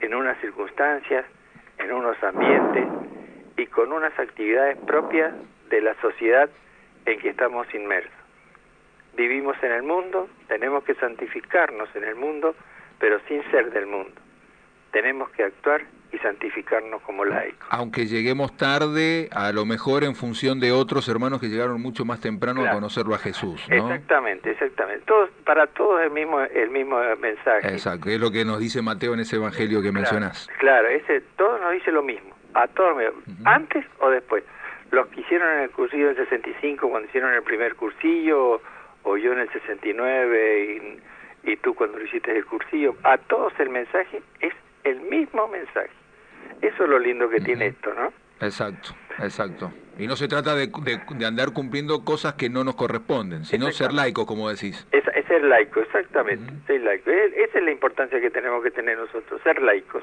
en 0.00 0.14
unas 0.14 0.40
circunstancias, 0.40 1.24
en 1.78 1.92
unos 1.92 2.22
ambientes, 2.22 2.86
y 3.56 3.66
con 3.66 3.92
unas 3.92 4.16
actividades 4.18 4.78
propias 4.86 5.34
de 5.68 5.80
la 5.80 5.94
sociedad 6.00 6.48
en 7.12 7.18
que 7.20 7.30
estamos 7.30 7.66
inmersos. 7.74 8.12
Vivimos 9.16 9.56
en 9.62 9.72
el 9.72 9.82
mundo, 9.82 10.28
tenemos 10.46 10.84
que 10.84 10.94
santificarnos 10.94 11.88
en 11.96 12.04
el 12.04 12.14
mundo, 12.14 12.54
pero 12.98 13.18
sin 13.26 13.42
ser 13.50 13.70
del 13.72 13.86
mundo. 13.86 14.12
Tenemos 14.92 15.28
que 15.30 15.42
actuar 15.44 15.82
y 16.12 16.18
santificarnos 16.18 17.02
como 17.02 17.24
laicos. 17.24 17.66
Aunque 17.70 18.06
lleguemos 18.06 18.56
tarde, 18.56 19.28
a 19.32 19.52
lo 19.52 19.66
mejor 19.66 20.04
en 20.04 20.14
función 20.14 20.58
de 20.60 20.72
otros 20.72 21.06
hermanos 21.08 21.40
que 21.40 21.48
llegaron 21.48 21.82
mucho 21.82 22.04
más 22.06 22.20
temprano 22.20 22.60
a 22.60 22.64
Claro. 22.64 22.76
conocerlo 22.78 23.14
a 23.14 23.18
Jesús, 23.18 23.66
¿no? 23.68 23.76
Exactamente, 23.76 24.50
exactamente. 24.52 25.04
Todos, 25.04 25.28
para 25.44 25.66
todos 25.66 26.00
el 26.02 26.10
mismo, 26.10 26.40
el 26.40 26.70
mismo 26.70 26.98
mensaje. 27.20 27.68
Exacto, 27.68 28.08
es 28.08 28.18
lo 28.20 28.30
que 28.30 28.44
nos 28.44 28.58
dice 28.60 28.80
Mateo 28.80 29.12
en 29.14 29.20
ese 29.20 29.36
evangelio 29.36 29.82
que 29.82 29.92
mencionás. 29.92 30.48
Claro, 30.58 30.88
ese, 30.88 31.20
todo 31.36 31.58
nos 31.58 31.72
dice 31.72 31.92
lo 31.92 32.02
mismo, 32.02 32.30
a 32.54 32.66
todos, 32.68 32.96
antes 33.44 33.84
o 34.00 34.08
después. 34.10 34.44
Los 34.90 35.06
que 35.08 35.20
hicieron 35.20 35.48
en 35.56 35.60
el 35.64 35.70
cursillo 35.70 36.06
del 36.08 36.16
65, 36.16 36.88
cuando 36.88 37.08
hicieron 37.08 37.32
el 37.34 37.42
primer 37.42 37.74
cursillo, 37.74 38.60
o 39.04 39.16
yo 39.16 39.32
en 39.32 39.40
el 39.40 39.50
69 39.52 41.00
y, 41.44 41.50
y 41.52 41.56
tú 41.58 41.74
cuando 41.74 41.98
lo 41.98 42.04
hiciste 42.04 42.36
el 42.36 42.44
cursillo, 42.46 42.94
a 43.04 43.18
todos 43.18 43.52
el 43.58 43.70
mensaje 43.70 44.22
es 44.40 44.52
el 44.84 45.00
mismo 45.02 45.46
mensaje. 45.48 45.90
Eso 46.62 46.84
es 46.84 46.88
lo 46.90 46.98
lindo 46.98 47.28
que 47.28 47.40
tiene 47.40 47.66
esto, 47.68 47.92
¿no? 47.94 48.12
Exacto, 48.40 48.90
exacto. 49.18 49.72
Y 49.98 50.06
no 50.06 50.14
se 50.16 50.28
trata 50.28 50.54
de, 50.54 50.68
de- 50.68 51.00
de 51.16 51.26
andar 51.26 51.52
cumpliendo 51.52 52.04
cosas 52.04 52.34
que 52.34 52.48
no 52.48 52.62
nos 52.64 52.76
corresponden, 52.76 53.44
sino 53.44 53.70
ser 53.72 53.92
laicos, 53.92 54.26
como 54.26 54.48
decís. 54.48 54.86
Es, 54.92 55.04
es 55.14 55.26
ser 55.26 55.42
laico, 55.44 55.80
exactamente, 55.80 56.52
ser 56.66 56.80
laico. 56.82 57.10
Esa 57.10 57.58
es 57.58 57.64
la 57.64 57.72
importancia 57.72 58.20
que 58.20 58.30
tenemos 58.30 58.62
que 58.62 58.70
tener 58.70 58.96
nosotros, 58.96 59.40
ser 59.42 59.60
laicos. 59.60 60.02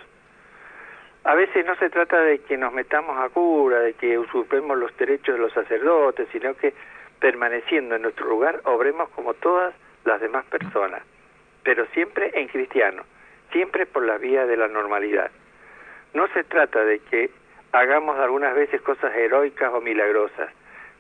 A 1.26 1.34
veces 1.34 1.66
no 1.66 1.76
se 1.78 1.90
trata 1.90 2.22
de 2.22 2.38
que 2.38 2.56
nos 2.56 2.72
metamos 2.72 3.18
a 3.18 3.30
cura, 3.30 3.80
de 3.80 3.94
que 3.94 4.20
usurpemos 4.20 4.78
los 4.78 4.96
derechos 4.96 5.34
de 5.34 5.42
los 5.42 5.52
sacerdotes, 5.54 6.28
sino 6.32 6.54
que 6.56 6.72
permaneciendo 7.20 7.96
en 7.96 8.04
nuestro 8.04 8.28
lugar, 8.28 8.62
obremos 8.66 9.10
como 9.10 9.34
todas 9.34 9.74
las 10.04 10.22
demás 10.22 10.46
personas, 10.46 11.02
pero 11.64 11.88
siempre 11.88 12.30
en 12.36 12.48
cristiano, 12.48 13.02
siempre 13.52 13.88
por 13.88 14.06
la 14.06 14.20
vía 14.20 14.46
de 14.46 14.56
la 14.56 14.68
normalidad. 14.68 15.32
No 16.14 16.28
se 16.28 16.44
trata 16.44 16.86
de 16.86 17.00
que 17.00 17.32
hagamos 17.72 18.20
algunas 18.20 18.54
veces 18.54 18.80
cosas 18.84 19.16
heroicas 19.16 19.74
o 19.74 19.82
milagrosas, 19.82 20.52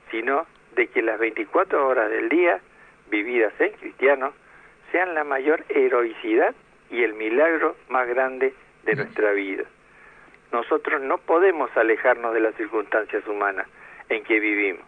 sino 0.09 0.47
de 0.75 0.87
que 0.87 1.03
las 1.03 1.19
24 1.19 1.87
horas 1.87 2.09
del 2.09 2.29
día, 2.29 2.59
vividas 3.11 3.53
en 3.59 3.73
cristiano, 3.73 4.33
sean 4.91 5.13
la 5.13 5.23
mayor 5.23 5.63
heroicidad 5.69 6.55
y 6.89 7.03
el 7.03 7.13
milagro 7.13 7.75
más 7.89 8.07
grande 8.07 8.55
de 8.85 8.95
nuestra 8.95 9.31
vida. 9.31 9.65
Nosotros 10.55 11.01
no 11.01 11.17
podemos 11.17 11.69
alejarnos 11.75 12.33
de 12.33 12.39
las 12.39 12.55
circunstancias 12.55 13.27
humanas 13.27 13.67
en 14.07 14.23
que 14.23 14.39
vivimos. 14.39 14.85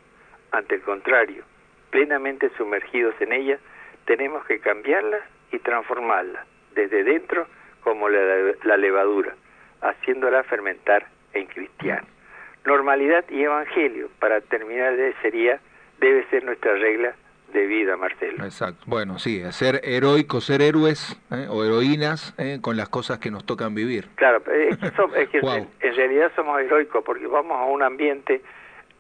Ante 0.52 0.76
el 0.76 0.82
contrario, 0.82 1.44
plenamente 1.90 2.50
sumergidos 2.58 3.14
en 3.20 3.34
ellas, 3.34 3.60
tenemos 4.06 4.46
que 4.46 4.62
cambiarlas 4.62 5.20
y 5.52 5.60
transformarlas, 5.60 6.48
desde 6.74 7.04
dentro 7.04 7.48
como 7.82 8.08
la, 8.08 8.78
levadura, 8.78 9.36
haciéndola 9.82 10.42
fermentar 10.44 11.06
en 11.34 11.48
cristiano. 11.48 12.08
Normalidad 12.64 13.26
y 13.30 13.44
evangelio, 13.44 14.08
para 14.20 14.40
terminar, 14.40 14.96
de- 14.96 15.14
sería, 15.22 15.60
debe 16.00 16.24
ser 16.30 16.46
nuestra 16.46 16.76
regla 16.76 17.14
de 17.54 17.66
vida, 17.66 17.96
Marcelo. 17.98 18.44
Exacto. 18.44 18.84
Bueno, 18.88 19.20
sí, 19.20 19.42
ser 19.52 19.82
heroicos, 19.84 20.44
ser 20.46 20.62
héroes 20.62 21.20
¿eh? 21.32 21.48
o 21.50 21.64
heroínas 21.64 22.34
¿eh? 22.38 22.60
con 22.62 22.76
las 22.78 22.90
cosas 22.90 23.20
que 23.20 23.32
nos 23.32 23.46
tocan 23.46 23.74
vivir. 23.74 24.10
Claro, 24.16 24.42
es 24.52 24.78
que, 24.78 24.88
es 25.22 25.30
que 25.30 25.40
Wow. 25.42 25.54
en, 25.56 25.70
en 25.80 25.96
realidad 25.96 26.32
somos 26.36 26.60
heroicos 26.60 27.04
porque 27.06 27.26
vamos 27.28 27.58
a 27.58 27.66
un 27.66 27.82
ambiente, 27.84 28.42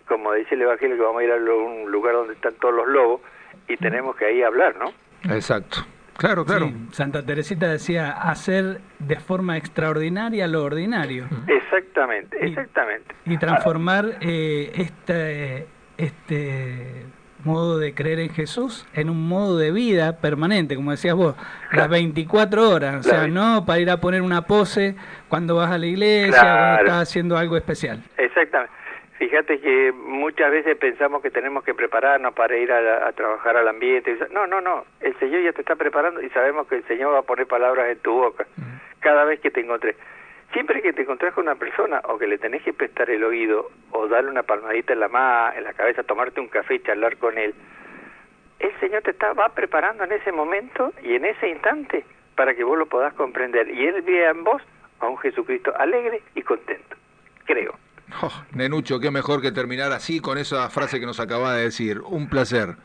como 0.07 0.33
dice 0.33 0.55
el 0.55 0.61
Evangelio, 0.63 0.95
que 0.95 1.01
vamos 1.03 1.21
a 1.21 1.23
ir 1.25 1.31
a 1.31 1.37
lo- 1.37 1.63
un 1.65 1.91
lugar 1.91 2.13
donde 2.13 2.33
están 2.33 2.53
todos 2.55 2.73
los 2.73 2.87
lobos 2.87 3.21
y 3.67 3.75
tenemos 3.77 4.15
que 4.15 4.25
ahí 4.25 4.41
hablar, 4.43 4.75
¿no? 4.77 4.93
Exacto. 5.33 5.79
Claro, 6.17 6.45
claro. 6.45 6.65
Sí, 6.67 6.73
Santa 6.93 7.23
Teresita 7.23 7.67
decía 7.67 8.09
hacer 8.09 8.81
de 8.97 9.17
forma 9.19 9.55
extraordinaria 9.55 10.47
lo 10.47 10.63
ordinario 10.63 11.27
Exactamente, 11.47 12.39
Y- 12.41 12.47
exactamente. 12.49 13.13
y 13.25 13.37
transformar 13.37 14.17
eh, 14.21 14.71
este, 14.75 15.67
este 15.97 17.05
modo 17.47 17.79
de 17.79 17.95
creer 17.95 18.19
en 18.19 18.29
Jesús 18.29 18.85
en 18.93 19.09
un 19.09 19.27
modo 19.27 19.57
de 19.57 19.71
vida 19.71 20.17
permanente, 20.21 20.75
como 20.75 20.91
decías 20.91 21.15
vos, 21.15 21.35
las 21.71 21.89
24 21.89 22.69
horas, 22.69 22.95
o 22.97 23.03
sea, 23.03 23.25
Claro. 23.25 23.33
no 23.33 23.65
para 23.65 23.79
ir 23.79 23.89
a 23.89 23.97
poner 23.99 24.21
una 24.21 24.43
pose 24.43 24.95
cuando 25.29 25.55
vas 25.55 25.71
a 25.71 25.77
la 25.79 25.85
iglesia, 25.87 26.39
Claro. 26.39 26.57
cuando 26.75 26.81
estás 26.83 27.09
haciendo 27.09 27.37
algo 27.37 27.57
especial. 27.57 28.03
Exactamente. 28.17 28.73
Fíjate 29.17 29.59
que 29.59 29.91
muchas 29.91 30.51
veces 30.51 30.77
pensamos 30.77 31.23
que 31.23 31.31
tenemos 31.31 31.63
que 31.63 31.73
prepararnos 31.73 32.35
para 32.35 32.55
ir 32.55 32.71
a, 32.71 32.79
la- 32.79 33.07
a 33.07 33.11
trabajar 33.13 33.57
al 33.57 33.67
ambiente. 33.67 34.15
No, 34.31 34.45
no, 34.45 34.61
no. 34.61 34.85
El 34.99 35.17
Señor 35.17 35.41
ya 35.41 35.53
te 35.53 35.61
está 35.61 35.75
preparando 35.75 36.21
y 36.21 36.29
sabemos 36.29 36.67
que 36.67 36.75
el 36.75 36.83
Señor 36.85 37.13
va 37.15 37.19
a 37.19 37.23
poner 37.23 37.47
palabras 37.47 37.87
en 37.89 37.97
tu 37.97 38.11
boca 38.13 38.45
cada 38.99 39.23
vez 39.25 39.39
que 39.39 39.49
te 39.49 39.61
encontrés. 39.61 39.95
Siempre 40.53 40.81
que 40.81 40.93
te 40.93 41.01
encontrás 41.01 41.33
con 41.33 41.43
una 41.43 41.55
persona 41.55 42.01
o 42.05 42.17
que 42.17 42.27
le 42.27 42.37
tenés 42.37 42.63
que 42.63 42.73
prestar 42.73 43.09
el 43.09 43.23
oído 43.23 43.69
o 43.91 44.07
darle 44.07 44.31
una 44.31 44.43
palmadita 44.43 44.93
en 44.93 45.01
la 45.01 45.07
ma 45.07 45.53
en 45.55 45.63
la 45.63 45.73
cabeza, 45.73 46.03
tomarte 46.03 46.39
un 46.39 46.47
café 46.47 46.75
y 46.75 46.79
charlar 46.79 47.17
con 47.17 47.37
él, 47.37 47.53
el 48.59 48.79
Señor 48.79 49.03
te 49.03 49.11
está, 49.11 49.33
va 49.33 49.49
preparando 49.49 50.03
en 50.03 50.11
ese 50.13 50.31
momento 50.31 50.93
y 51.03 51.15
en 51.15 51.25
ese 51.25 51.49
instante 51.49 52.05
para 52.35 52.55
que 52.55 52.63
vos 52.63 52.77
lo 52.77 52.85
podás 52.85 53.13
comprender. 53.13 53.69
Y 53.69 53.85
Él 53.85 54.01
vea 54.03 54.31
en 54.31 54.43
vos 54.43 54.61
a 54.99 55.07
un 55.07 55.17
Jesucristo 55.17 55.73
alegre 55.77 56.21
y 56.35 56.41
contento. 56.41 56.95
Creo. 57.45 57.75
Oh, 58.21 58.31
Nenucho, 58.53 58.99
qué 58.99 59.11
mejor 59.11 59.41
que 59.41 59.51
terminar 59.51 59.91
así 59.91 60.21
con 60.21 60.37
esa 60.37 60.69
frase 60.69 60.99
que 60.99 61.05
nos 61.05 61.19
acaba 61.19 61.53
de 61.55 61.63
decir. 61.63 61.99
Un 62.01 62.29
placer. 62.29 62.75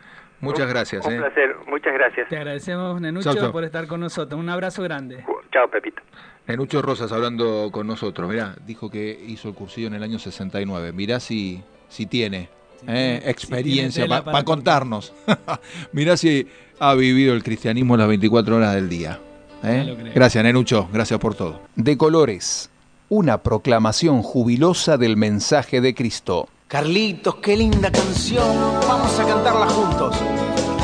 Muchas 0.41 0.69
gracias. 0.69 1.07
Un 1.07 1.13
¿eh? 1.13 1.19
placer, 1.19 1.57
muchas 1.69 1.95
gracias. 1.95 2.29
Te 2.29 2.37
agradecemos, 2.37 3.01
Nenucho, 3.01 3.33
Chau, 3.33 3.43
chau. 3.45 3.53
por 3.53 3.63
estar 3.63 3.87
con 3.87 4.01
nosotros. 4.01 4.41
Un 4.41 4.49
abrazo 4.49 4.83
grande. 4.83 5.25
Chao, 5.53 5.69
Pepito. 5.69 6.03
Nenucho 6.47 6.83
Rosas 6.83 7.13
hablando 7.13 7.71
con 7.73 7.87
nosotros. 7.87 8.29
Mirá, 8.29 8.57
dijo 8.67 8.91
que 8.91 9.19
hizo 9.29 9.49
el 9.49 9.55
cursillo 9.55 9.87
en 9.87 9.95
el 9.95 10.03
año 10.03 10.19
69. 10.19 10.93
Mirá 10.93 11.21
si, 11.21 11.63
si 11.89 12.07
tiene 12.07 12.49
eh, 12.87 13.19
tiene- 13.21 13.31
experiencia 13.31 14.03
si 14.05 14.09
tiene 14.09 14.23
para 14.23 14.43
contarnos. 14.45 15.13
Mirá 15.93 16.17
si 16.17 16.47
ha 16.81 16.95
vivido 16.95 17.35
el 17.35 17.43
cristianismo 17.45 17.97
las 17.97 18.09
24 18.09 18.57
horas 18.57 18.75
del 18.75 18.89
día. 18.89 19.21
¿eh? 19.63 20.13
Gracias, 20.15 20.43
Nenucho. 20.43 20.89
Gracias 20.93 21.21
por 21.21 21.35
todo. 21.35 21.61
De 21.77 21.97
colores. 21.97 22.69
Una 23.09 23.43
proclamación 23.43 24.23
jubilosa 24.23 24.97
del 24.97 25.17
mensaje 25.17 25.81
de 25.81 25.95
Cristo. 25.95 26.49
Carlitos, 26.67 27.37
qué 27.37 27.57
linda 27.57 27.93
canción. 27.93 28.49
Vamos 28.89 29.19
a 29.21 29.27
cantarla 29.27 29.67
juntos. 29.69 30.17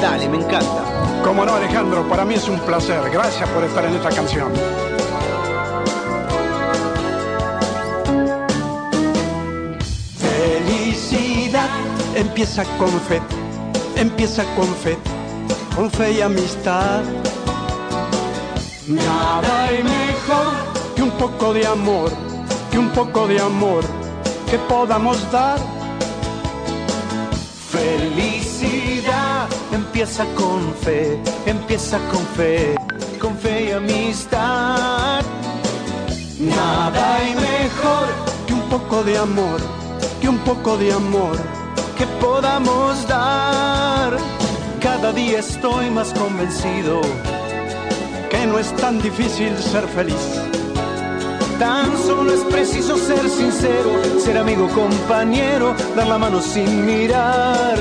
Dale, 0.01 0.29
me 0.29 0.37
encanta. 0.37 1.23
Como 1.25 1.45
no, 1.47 1.55
Alejandro, 1.55 2.07
para 2.09 2.25
mí 2.27 2.35
es 2.35 2.47
un 2.49 2.61
placer. 2.61 3.01
Gracias 3.11 3.49
por 3.49 3.65
estar 3.65 3.85
en 3.87 3.95
esta 3.95 4.11
canción. 4.11 4.53
Empieza 12.19 12.65
con 12.79 12.91
fe, 13.03 13.21
empieza 13.95 14.43
con 14.57 14.67
fe, 14.75 14.99
con 15.75 15.89
fe 15.89 16.13
y 16.13 16.21
amistad. 16.21 17.03
Nada 18.89 19.65
hay 19.65 19.83
mejor 19.85 20.53
que 20.97 21.03
un 21.03 21.11
poco 21.13 21.55
de 21.55 21.65
amor, 21.67 22.11
que 22.71 22.79
un 22.79 22.91
poco 22.91 23.29
de 23.29 23.41
amor 23.41 23.85
que 24.51 24.59
podamos 24.59 25.31
dar. 25.31 25.61
Felicidad 27.71 29.47
empieza 29.73 30.25
con 30.35 30.75
fe, 30.75 31.21
empieza 31.47 31.99
con 32.11 32.27
fe, 32.37 32.75
con 33.21 33.37
fe 33.39 33.69
y 33.69 33.71
amistad. 33.73 35.23
Nada 36.41 37.17
hay 37.17 37.35
mejor 37.35 38.09
que 38.47 38.55
un 38.55 38.63
poco 38.63 39.05
de 39.05 39.19
amor, 39.19 39.61
que 40.21 40.29
un 40.29 40.39
poco 40.39 40.77
de 40.77 40.93
amor 40.93 41.58
que 41.99 42.07
podamos 42.21 43.07
dar. 43.09 44.17
Cada 44.81 45.13
día 45.13 45.41
estoy 45.41 45.91
más 45.91 46.15
convencido 46.15 47.01
que 48.31 48.47
no 48.47 48.59
es 48.59 48.75
tan 48.77 49.03
difícil 49.03 49.57
ser 49.59 49.87
feliz. 49.89 50.41
Tan 51.59 51.99
solo 52.07 52.33
es 52.33 52.41
preciso 52.45 52.97
ser 52.97 53.29
sincero, 53.29 53.91
ser 54.21 54.39
amigo, 54.39 54.69
compañero, 54.69 55.75
dar 55.97 56.07
la 56.07 56.19
mano 56.19 56.41
sin 56.41 56.87
mirar. 56.87 57.77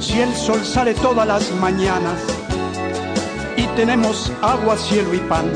Si 0.00 0.20
el 0.20 0.34
sol 0.34 0.64
sale 0.64 0.92
todas 0.94 1.26
las 1.26 1.52
mañanas 1.52 2.20
y 3.56 3.68
tenemos 3.76 4.32
agua, 4.42 4.76
cielo 4.76 5.14
y 5.14 5.20
pan, 5.20 5.46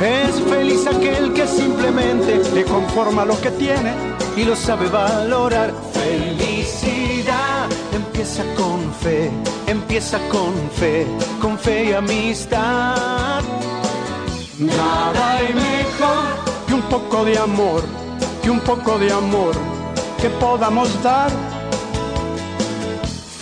Es 0.00 0.40
feliz 0.42 0.86
aquel 0.86 1.32
que 1.32 1.44
simplemente 1.48 2.40
le 2.54 2.62
conforma 2.62 3.24
lo 3.24 3.40
que 3.40 3.50
tiene. 3.50 3.92
y 4.36 4.44
lo 4.44 4.54
sabe 4.54 4.88
valorar. 4.88 5.87
Felicidad 5.98 7.68
empieza 7.92 8.44
con 8.54 8.92
fe, 8.94 9.30
empieza 9.66 10.18
con 10.28 10.52
fe, 10.78 11.06
con 11.40 11.58
fe 11.58 11.90
y 11.90 11.92
amistad. 11.92 13.42
Nada 14.58 15.32
hay 15.36 15.52
mejor 15.54 16.24
que 16.66 16.74
un 16.74 16.82
poco 16.82 17.24
de 17.24 17.38
amor, 17.38 17.82
que 18.42 18.50
un 18.50 18.60
poco 18.60 18.98
de 18.98 19.12
amor 19.12 19.54
que 20.20 20.30
podamos 20.30 20.88
dar. 21.02 21.30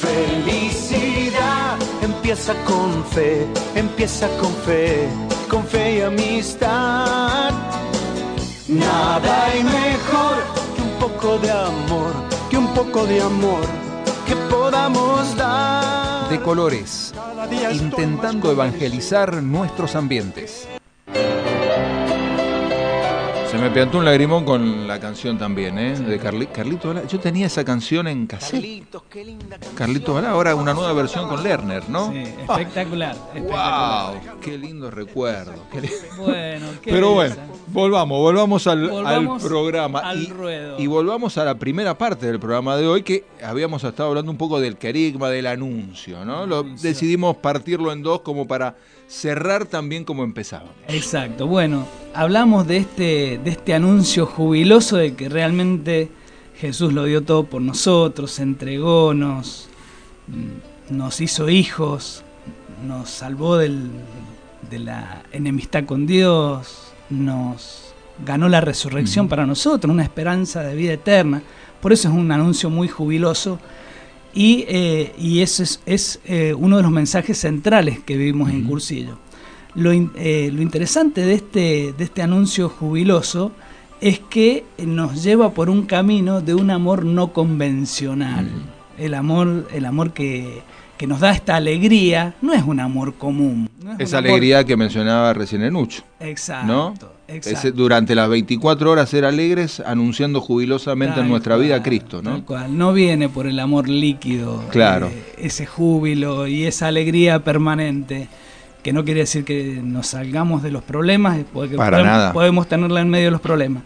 Felicidad 0.00 1.76
empieza 2.02 2.54
con 2.64 3.04
fe, 3.04 3.46
empieza 3.74 4.28
con 4.40 4.52
fe, 4.66 5.08
con 5.50 5.64
fe 5.64 5.96
y 5.96 6.00
amistad. 6.00 7.50
Nada 8.68 9.44
hay 9.46 9.62
mejor 9.62 10.55
poco 11.06 11.38
de 11.38 11.50
amor, 11.52 12.12
que 12.50 12.58
un 12.58 12.74
poco 12.74 13.06
de 13.06 13.20
amor 13.20 13.64
que 14.26 14.34
podamos 14.50 15.36
dar. 15.36 16.28
De 16.28 16.40
colores, 16.40 17.14
intentando 17.72 18.50
evangelizar 18.50 19.40
nuestros 19.40 19.94
ambientes. 19.94 20.66
Se 23.56 23.62
me 23.62 23.70
piantó 23.70 23.96
un 23.98 24.04
lagrimón 24.04 24.44
con 24.44 24.86
la 24.86 25.00
canción 25.00 25.38
también, 25.38 25.78
¿eh? 25.78 25.98
De 25.98 26.20
Carli- 26.20 26.46
Carlito 26.52 26.88
Balá. 26.88 27.06
Yo 27.06 27.18
tenía 27.18 27.46
esa 27.46 27.64
canción 27.64 28.06
en 28.06 28.26
cassette. 28.26 28.52
Carlitos, 28.60 29.02
qué 29.08 29.24
linda 29.24 29.48
canción. 29.56 29.74
Carlito 29.74 30.12
Balá, 30.12 30.30
ahora 30.32 30.54
una 30.54 30.74
nueva 30.74 30.92
versión 30.92 31.26
con 31.26 31.42
Lerner, 31.42 31.88
¿no? 31.88 32.12
Sí, 32.12 32.18
espectacular. 32.18 33.16
espectacular. 33.34 34.12
¡Wow! 34.22 34.40
¡Qué 34.42 34.58
lindo 34.58 34.90
recuerdo! 34.90 35.54
qué 35.72 35.80
li- 35.80 35.88
Bueno, 36.18 36.66
qué 36.82 36.90
Pero 36.90 37.12
bueno, 37.14 37.34
volvamos, 37.68 38.18
volvamos 38.20 38.66
al, 38.66 38.90
Volvamos 38.90 39.42
al 39.42 39.48
programa. 39.48 40.00
al 40.00 40.22
y, 40.22 40.26
ruedo. 40.26 40.78
y 40.78 40.86
volvamos 40.86 41.38
a 41.38 41.44
la 41.46 41.54
primera 41.54 41.96
parte 41.96 42.26
del 42.26 42.38
programa 42.38 42.76
de 42.76 42.86
hoy, 42.86 43.02
que 43.02 43.24
habíamos 43.42 43.82
estado 43.84 44.10
hablando 44.10 44.30
un 44.30 44.36
poco 44.36 44.60
del 44.60 44.76
querigma, 44.76 45.30
del 45.30 45.46
anuncio, 45.46 46.26
¿no? 46.26 46.44
Lo, 46.46 46.62
decidimos 46.62 47.36
partirlo 47.38 47.90
en 47.92 48.02
dos 48.02 48.20
como 48.20 48.46
para 48.46 48.76
cerrar 49.08 49.66
también 49.66 50.04
como 50.04 50.24
empezábamos. 50.24 50.72
Exacto. 50.88 51.46
Bueno, 51.46 51.86
hablamos 52.14 52.66
de 52.66 52.78
este, 52.78 53.40
de 53.42 53.50
este 53.50 53.74
anuncio 53.74 54.26
jubiloso 54.26 54.96
de 54.96 55.14
que 55.14 55.28
realmente 55.28 56.10
Jesús 56.56 56.92
lo 56.92 57.04
dio 57.04 57.22
todo 57.22 57.44
por 57.44 57.62
nosotros, 57.62 58.32
se 58.32 58.42
entregó, 58.42 59.14
nos, 59.14 59.68
mm, 60.28 60.96
nos 60.96 61.20
hizo 61.20 61.48
hijos, 61.48 62.24
nos 62.86 63.10
salvó 63.10 63.56
del- 63.58 63.90
de 64.70 64.78
la 64.80 65.22
enemistad 65.32 65.84
con 65.84 66.06
Dios, 66.06 66.92
nos 67.10 67.94
ganó 68.24 68.48
la 68.48 68.60
resurrección 68.60 69.28
para 69.28 69.46
nosotros, 69.46 69.92
una 69.92 70.02
esperanza 70.02 70.62
de 70.62 70.74
vida 70.74 70.94
eterna. 70.94 71.42
Por 71.80 71.92
eso 71.92 72.08
es 72.08 72.14
un 72.14 72.32
anuncio 72.32 72.70
muy 72.70 72.88
jubiloso. 72.88 73.60
Y, 74.36 74.64
eh, 74.68 75.12
y 75.18 75.40
ese 75.40 75.62
es, 75.62 75.80
es, 75.86 76.20
eh, 76.26 76.52
uno 76.56 76.76
de 76.76 76.82
los 76.82 76.92
mensajes 76.92 77.38
centrales 77.38 78.00
que 78.00 78.16
vivimos 78.18 78.50
en 78.50 78.64
Cursillo. 78.64 79.18
Lo, 79.74 79.92
in- 79.92 80.12
eh, 80.14 80.50
lo 80.52 80.60
interesante 80.62 81.22
de 81.22 81.34
este, 81.34 81.94
de 81.96 82.04
este 82.04 82.20
anuncio 82.22 82.68
jubiloso 82.68 83.52
es 84.00 84.18
que 84.20 84.64
nos 84.78 85.22
lleva 85.24 85.52
por 85.54 85.70
un 85.70 85.86
camino 85.86 86.42
de 86.42 86.54
un 86.54 86.70
amor 86.70 87.04
no 87.06 87.32
convencional. 87.32 88.46
El 88.98 89.14
amor, 89.14 89.68
el 89.72 89.84
amor 89.86 90.12
que, 90.12 90.60
que 90.98 91.06
nos 91.06 91.20
da 91.20 91.30
esta 91.32 91.56
alegría 91.56 92.34
no 92.42 92.52
es 92.52 92.62
un 92.62 92.78
amor 92.80 93.14
común. 93.14 93.70
no 93.82 93.92
es 93.94 94.00
Esa 94.00 94.18
amor- 94.18 94.30
alegría 94.32 94.64
que 94.64 94.76
mencionaba 94.76 95.32
recién 95.32 95.62
Enucho, 95.62 96.02
Exacto. 96.20 96.66
¿no? 96.66 96.94
Exacto. 97.28 97.72
Durante 97.72 98.14
las 98.14 98.28
24 98.28 98.90
horas 98.90 99.08
ser 99.08 99.24
alegres, 99.24 99.80
anunciando 99.80 100.40
jubilosamente 100.40 101.20
en 101.20 101.28
nuestra 101.28 101.56
vida 101.56 101.76
a 101.76 101.82
Cristo, 101.82 102.22
¿no? 102.22 102.30
tal 102.32 102.44
cual. 102.44 102.78
No 102.78 102.92
viene 102.92 103.28
por 103.28 103.46
el 103.46 103.58
amor 103.58 103.88
líquido, 103.88 104.64
Claro. 104.70 105.08
eh, 105.08 105.34
ese 105.38 105.66
júbilo 105.66 106.46
y 106.46 106.64
esa 106.64 106.86
alegría 106.88 107.40
permanente, 107.44 108.28
que 108.82 108.92
no 108.92 109.04
quiere 109.04 109.20
decir 109.20 109.44
que 109.44 109.80
nos 109.82 110.06
salgamos 110.08 110.62
de 110.62 110.70
los 110.70 110.82
problemas, 110.84 111.38
porque 111.52 111.76
Para 111.76 111.96
podemos, 111.98 112.12
nada. 112.16 112.32
podemos 112.32 112.68
tenerla 112.68 113.00
en 113.00 113.08
medio 113.10 113.26
de 113.26 113.30
los 113.32 113.40
problemas. 113.40 113.82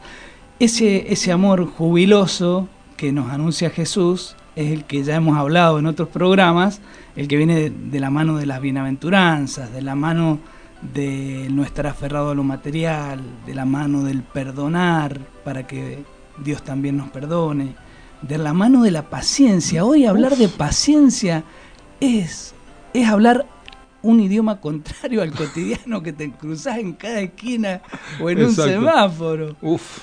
Ese, 0.58 1.10
ese 1.12 1.32
amor 1.32 1.64
jubiloso 1.66 2.68
que 2.98 3.12
nos 3.12 3.30
anuncia 3.30 3.70
Jesús 3.70 4.36
es 4.56 4.70
el 4.72 4.84
que 4.84 5.02
ya 5.02 5.14
hemos 5.16 5.38
hablado 5.38 5.78
en 5.78 5.86
otros 5.86 6.08
programas, 6.08 6.82
el 7.16 7.28
que 7.28 7.38
viene 7.38 7.54
de, 7.54 7.70
de 7.70 7.98
la 8.00 8.10
mano 8.10 8.36
de 8.36 8.44
las 8.44 8.60
bienaventuranzas, 8.60 9.72
de 9.72 9.80
la 9.80 9.94
mano 9.94 10.38
de 10.82 11.48
no 11.50 11.62
estar 11.62 11.86
aferrado 11.86 12.30
a 12.30 12.34
lo 12.34 12.42
material, 12.42 13.20
de 13.46 13.54
la 13.54 13.64
mano 13.64 14.02
del 14.02 14.22
perdonar 14.22 15.20
para 15.44 15.66
que 15.66 16.04
Dios 16.42 16.62
también 16.62 16.96
nos 16.96 17.10
perdone, 17.10 17.74
de 18.22 18.38
la 18.38 18.52
mano 18.52 18.82
de 18.82 18.90
la 18.90 19.08
paciencia. 19.10 19.84
Hoy 19.84 20.06
hablar 20.06 20.36
de 20.36 20.48
paciencia 20.48 21.44
es, 22.00 22.54
es 22.94 23.08
hablar 23.08 23.46
un 24.02 24.20
idioma 24.20 24.60
contrario 24.60 25.22
al 25.22 25.32
cotidiano 25.32 26.02
que 26.02 26.12
te 26.12 26.30
cruzas 26.32 26.78
en 26.78 26.94
cada 26.94 27.20
esquina 27.20 27.82
o 28.20 28.30
en 28.30 28.38
Exacto. 28.38 28.62
un 28.62 28.68
semáforo. 28.68 29.56
Uf, 29.60 29.98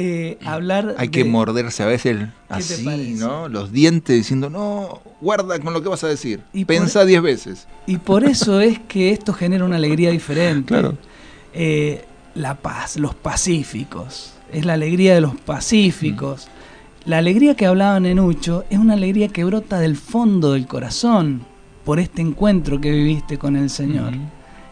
Eh, 0.00 0.38
hablar 0.44 0.94
hay 0.96 1.08
que 1.08 1.24
de- 1.24 1.30
morderse 1.30 1.82
a 1.82 1.86
veces 1.86 2.16
te 2.18 2.28
así? 2.48 3.14
¿no? 3.18 3.48
Los 3.48 3.72
dientes 3.72 4.16
diciendo, 4.16 4.48
no, 4.48 5.00
guarda 5.20 5.58
con 5.58 5.72
lo 5.72 5.82
que 5.82 5.88
vas 5.88 6.04
a 6.04 6.06
decir. 6.06 6.40
Y 6.52 6.64
por- 6.64 6.76
Pensa 6.76 7.04
10 7.04 7.20
veces. 7.20 7.66
Y 7.86 7.96
por 7.96 8.22
eso 8.22 8.60
es 8.60 8.78
que 8.78 9.10
esto 9.10 9.32
genera 9.32 9.64
una 9.64 9.74
alegría 9.74 10.10
diferente. 10.12 10.68
Claro. 10.68 10.96
Eh, 11.52 12.04
la 12.36 12.54
paz, 12.54 12.96
los 12.96 13.16
pacíficos. 13.16 14.34
Es 14.52 14.64
la 14.64 14.74
alegría 14.74 15.14
de 15.16 15.20
los 15.20 15.34
pacíficos. 15.34 16.46
La 17.04 17.18
alegría 17.18 17.56
que 17.56 17.66
hablaban 17.66 18.06
en 18.06 18.20
Ucho 18.20 18.64
es 18.70 18.78
una 18.78 18.92
alegría 18.94 19.26
que 19.28 19.42
brota 19.44 19.80
del 19.80 19.96
fondo 19.96 20.52
del 20.52 20.68
corazón 20.68 21.42
por 21.84 21.98
este 21.98 22.22
encuentro 22.22 22.80
que 22.80 22.92
viviste 22.92 23.36
con 23.36 23.56
el 23.56 23.68
Señor. 23.68 24.12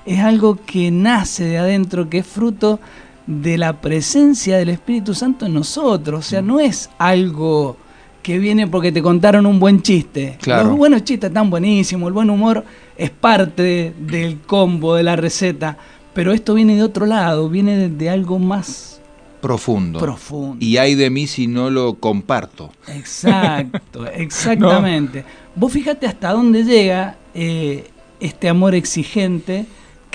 Es 0.05 0.20
algo 0.20 0.57
que 0.64 0.93
nace 0.93 1.45
de 1.45 1.59
adentro, 1.59 2.09
que 2.09 2.18
es 2.18 2.27
fruto 2.27 2.79
de 3.27 3.59
la 3.59 3.81
presencia 3.81 4.57
del 4.59 4.68
Espíritu 4.68 5.14
Santo 5.14 5.47
en 5.47 5.55
nosotros. 5.55 6.20
O 6.20 6.29
sea, 6.29 6.43
no 6.43 6.61
es 6.61 6.91
algo 6.99 7.77
que 8.22 8.39
viene 8.39 8.66
porque 8.66 8.91
te 8.93 9.03
contaron 9.03 9.47
un 9.47 9.59
buen 9.61 9.83
chiste. 9.83 10.37
Claro. 10.41 10.68
Los 10.68 10.77
buenos 10.77 11.05
chistes 11.05 11.29
están 11.29 11.49
buenísimos, 11.49 12.09
el 12.09 12.12
buen 12.12 12.31
humor 12.31 12.64
es 12.97 13.11
parte 13.11 13.95
del 13.99 14.41
combo, 14.41 14.95
de 14.97 15.03
la 15.05 15.14
receta, 15.16 15.77
pero 16.12 16.33
esto 16.33 16.55
viene 16.55 16.74
de 16.77 16.83
otro 16.83 17.07
lado, 17.07 17.49
viene 17.49 17.77
de, 17.77 17.89
de 17.89 18.11
algo 18.11 18.39
más 18.39 19.01
Profundo. 19.41 20.01
profundo. 20.01 20.57
Y 20.59 20.79
hay 20.79 20.95
de 20.97 21.09
mí 21.09 21.29
si 21.29 21.47
no 21.47 21.70
lo 21.70 21.95
comparto. 21.95 22.72
Exacto, 22.89 24.07
exactamente. 24.12 25.24
Vos 25.55 25.72
fíjate 25.72 26.07
hasta 26.07 26.33
dónde 26.33 26.64
llega 26.64 27.16
eh, 27.35 27.85
este 28.18 28.49
amor 28.49 28.74
exigente 28.74 29.66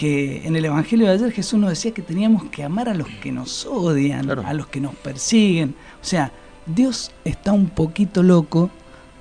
que 0.01 0.47
en 0.47 0.55
el 0.55 0.65
Evangelio 0.65 1.05
de 1.05 1.13
ayer 1.13 1.31
Jesús 1.31 1.59
nos 1.59 1.69
decía 1.69 1.91
que 1.91 2.01
teníamos 2.01 2.45
que 2.45 2.63
amar 2.63 2.89
a 2.89 2.95
los 2.95 3.07
que 3.07 3.31
nos 3.31 3.67
odian, 3.67 4.25
Claro. 4.25 4.43
a 4.47 4.51
los 4.55 4.65
que 4.65 4.81
nos 4.81 4.95
persiguen. 4.95 5.75
O 6.01 6.03
sea, 6.03 6.31
Dios 6.65 7.11
está 7.23 7.51
un 7.53 7.69
poquito 7.69 8.23
loco, 8.23 8.71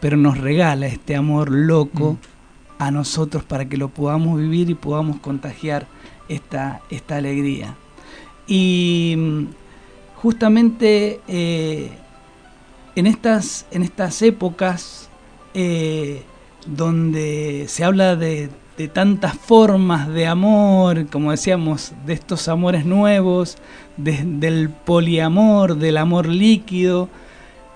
pero 0.01 0.17
nos 0.17 0.39
regala 0.39 0.87
este 0.87 1.17
amor 1.17 1.51
loco 1.51 2.17
a 2.79 2.91
nosotros 2.91 3.45
para 3.45 3.69
que 3.69 3.77
lo 3.77 3.91
podamos 3.91 4.41
vivir 4.41 4.71
y 4.71 4.75
podamos 4.75 5.21
contagiar 5.21 5.87
esta, 6.31 6.81
esta 6.89 7.17
alegría. 7.19 7.77
Y 8.47 9.17
mm, 9.19 9.45
justamente 10.17 11.21
eh, 11.29 11.91
en, 12.97 13.07
estas, 13.07 13.67
en 13.71 13.83
estas 13.83 14.23
épocas 14.23 15.11
eh, 15.53 16.23
donde 16.65 17.67
se 17.69 17.85
habla 17.85 18.17
de, 18.17 18.49
de 18.81 18.89
tantas 18.89 19.35
formas 19.35 20.09
de 20.09 20.27
amor, 20.27 21.07
como 21.09 21.33
decíamos, 21.33 21.93
de 22.07 22.15
estos 22.15 22.49
amores 22.49 22.87
nuevos, 22.87 23.59
de- 23.99 24.25
del 24.25 24.71
poliamor, 24.71 25.77
del 25.77 25.99
amor 25.99 26.27
líquido, 26.27 27.11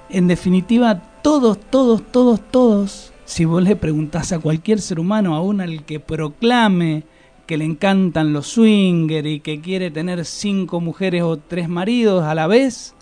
en 0.09 0.29
definitiva, 0.29 1.03
todos, 1.23 1.59
todos, 1.61 2.03
todos, 2.11 2.41
todos, 2.51 3.13
si 3.27 3.45
vos 3.45 3.63
le 3.63 3.77
preguntás 3.77 4.33
a 4.33 4.39
cualquier 4.39 4.81
ser 4.81 4.99
humano, 4.99 5.35
aún 5.35 5.61
al 5.61 5.85
que 5.85 6.01
proclame 6.01 7.03
que 7.47 7.59
le 7.59 7.67
encantan 7.67 8.33
los 8.33 8.47
swingers 8.47 9.29
y 9.29 9.41
que 9.41 9.61
quiere 9.61 9.91
tener 9.91 10.25
cinco 10.25 10.81
mujeres 10.81 11.23
o 11.23 11.37
tres 11.37 11.69
maridos 11.69 12.25
a 12.25 12.35
la 12.35 12.47
vez, 12.47 12.95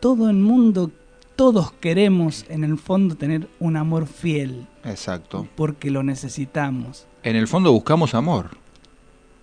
todo 0.00 0.28
el 0.28 0.38
mundo, 0.38 0.90
todos 1.36 1.72
queremos 1.72 2.44
en 2.48 2.64
el 2.64 2.78
fondo 2.78 3.14
tener 3.16 3.48
un 3.60 3.76
amor 3.76 4.06
fiel, 4.06 4.66
Exacto. 4.84 5.46
porque 5.54 5.90
lo 5.90 6.02
necesitamos. 6.02 7.06
En 7.22 7.36
el 7.36 7.48
fondo 7.48 7.72
buscamos 7.72 8.14
amor, 8.14 8.50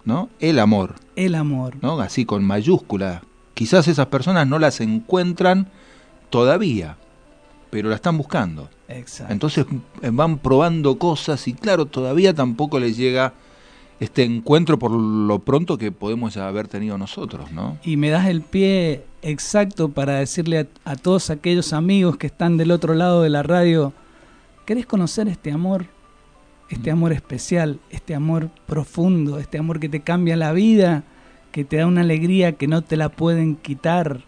¿no? 0.06 0.30
El 0.40 0.60
amor, 0.60 0.96
El 1.16 1.36
amor. 1.36 1.76
¿no? 1.82 2.00
Así 2.00 2.26
con 2.26 2.44
mayúscula. 2.44 3.24
Quizás 3.54 3.88
esas 3.88 4.08
personas 4.08 4.48
no 4.48 4.60
las 4.60 4.80
encuentran 4.82 5.68
todavía, 6.30 6.98
pero 7.70 7.90
la 7.90 7.96
están 7.96 8.18
buscando. 8.18 8.70
Exacto. 8.88 9.34
Entonces 9.34 9.66
eh, 10.02 10.10
van 10.12 10.38
probando 10.40 10.98
cosas 10.98 11.48
y 11.48 11.54
claro, 11.54 11.86
todavía 11.86 12.34
tampoco 12.34 12.80
les 12.80 12.98
llega 12.98 13.34
este 14.00 14.24
encuentro 14.24 14.80
por 14.80 14.92
lo 14.92 15.40
pronto 15.40 15.78
que 15.78 15.92
podemos 15.92 16.38
haber 16.38 16.68
tenido 16.68 16.98
nosotros, 16.98 17.52
¿no? 17.52 17.78
Y 17.84 17.98
me 17.98 18.10
das 18.10 18.28
el 18.28 18.42
pie 18.42 19.04
exacto 19.22 19.90
para 19.90 20.20
decirle 20.20 20.70
a, 20.86 20.92
a 20.92 20.96
todos 20.96 21.30
aquellos 21.30 21.74
amigos 21.74 22.18
que 22.18 22.28
están 22.28 22.58
del 22.58 22.72
otro 22.72 22.94
lado 22.94 23.22
de 23.24 23.30
la 23.30 23.44
radio, 23.44 23.94
¿querés 24.66 24.86
conocer 24.86 25.28
este 25.28 25.52
amor? 25.52 25.86
Este 26.70 26.92
amor 26.92 27.14
especial, 27.14 27.80
este 27.90 28.14
amor 28.14 28.50
profundo, 28.68 29.40
este 29.40 29.58
amor 29.58 29.80
que 29.80 29.90
te 29.90 30.02
cambia 30.02 30.38
la 30.38 30.52
vida, 30.52 31.04
que 31.52 31.64
te 31.64 31.78
da 31.78 31.88
una 31.88 32.02
alegría 32.02 32.54
que 32.54 32.68
no 32.68 32.84
te 32.84 32.96
la 32.96 33.10
pueden 33.10 33.56
quitar. 33.56 34.24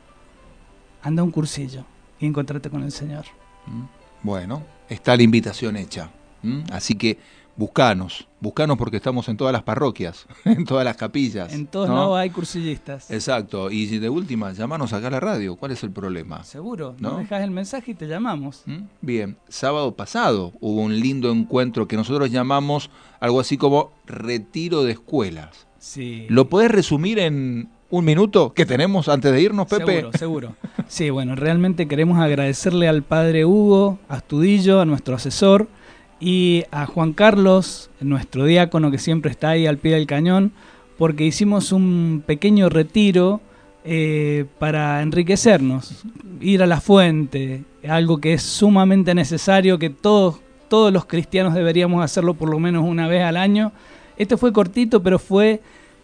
anda 1.03 1.21
a 1.21 1.25
un 1.25 1.31
cursillo 1.31 1.85
y 2.19 2.25
encontrate 2.25 2.69
con 2.69 2.83
el 2.83 2.91
Señor. 2.91 3.25
Mm. 3.67 3.83
Bueno, 4.23 4.63
está 4.89 5.15
la 5.15 5.23
invitación 5.23 5.77
hecha. 5.77 6.09
Así 6.71 6.95
que 6.95 7.19
buscanos, 7.61 8.27
buscanos 8.39 8.75
porque 8.75 8.97
estamos 8.97 9.29
en 9.29 9.37
todas 9.37 9.53
las 9.53 9.61
parroquias, 9.61 10.25
en 10.45 10.65
todas 10.65 10.83
las 10.83 10.97
capillas. 10.97 11.53
En 11.53 11.67
todos 11.67 11.89
lados 11.89 12.17
hay 12.17 12.31
cursillistas. 12.31 13.11
Exacto, 13.11 13.69
y 13.69 13.85
de 13.99 14.09
última, 14.09 14.51
llamanos 14.51 14.93
acá 14.93 15.09
a 15.09 15.11
la 15.11 15.19
radio, 15.19 15.55
¿cuál 15.55 15.71
es 15.71 15.83
el 15.83 15.91
problema? 15.91 16.43
Seguro, 16.43 16.95
¿no? 16.97 17.11
nos 17.11 17.19
dejas 17.19 17.43
el 17.43 17.51
mensaje 17.51 17.91
y 17.91 17.93
te 17.93 18.07
llamamos. 18.07 18.63
Bien, 19.01 19.37
sábado 19.47 19.95
pasado 19.95 20.53
hubo 20.59 20.81
un 20.81 20.99
lindo 20.99 21.31
encuentro 21.31 21.87
que 21.87 21.95
nosotros 21.95 22.31
llamamos 22.31 22.89
algo 23.19 23.39
así 23.39 23.57
como 23.57 23.91
retiro 24.07 24.83
de 24.83 24.93
escuelas. 24.93 25.67
Sí. 25.77 26.25
¿Lo 26.29 26.49
podés 26.49 26.71
resumir 26.71 27.19
en 27.19 27.69
un 27.91 28.05
minuto 28.05 28.53
que 28.53 28.65
tenemos 28.65 29.07
antes 29.07 29.31
de 29.31 29.39
irnos, 29.39 29.67
Pepe? 29.67 29.97
Seguro, 29.97 30.17
seguro. 30.17 30.55
Sí, 30.87 31.11
bueno, 31.11 31.35
realmente 31.35 31.87
queremos 31.87 32.19
agradecerle 32.19 32.87
al 32.87 33.03
padre 33.03 33.45
Hugo 33.45 33.99
Astudillo, 34.09 34.81
a 34.81 34.85
nuestro 34.85 35.15
asesor, 35.15 35.67
y 36.21 36.63
a 36.69 36.85
Juan 36.85 37.13
Carlos, 37.13 37.89
nuestro 37.99 38.45
diácono 38.45 38.91
que 38.91 38.99
siempre 38.99 39.31
está 39.31 39.49
ahí 39.49 39.65
al 39.65 39.79
pie 39.79 39.95
del 39.95 40.05
cañón, 40.05 40.53
porque 40.99 41.25
hicimos 41.25 41.71
un 41.71 42.23
pequeño 42.23 42.69
retiro 42.69 43.41
eh, 43.83 44.45
para 44.59 45.01
enriquecernos, 45.01 46.03
ir 46.39 46.61
a 46.61 46.67
la 46.67 46.79
fuente, 46.79 47.63
algo 47.89 48.19
que 48.19 48.33
es 48.33 48.43
sumamente 48.43 49.15
necesario, 49.15 49.79
que 49.79 49.89
todos, 49.89 50.39
todos 50.69 50.93
los 50.93 51.05
cristianos 51.05 51.55
deberíamos 51.55 52.05
hacerlo 52.05 52.35
por 52.35 52.49
lo 52.49 52.59
menos 52.59 52.83
una 52.85 53.07
vez 53.07 53.23
al 53.23 53.35
año. 53.35 53.71
Este 54.15 54.37
fue 54.37 54.53
cortito, 54.53 55.01
pero 55.01 55.17
fue 55.17 55.61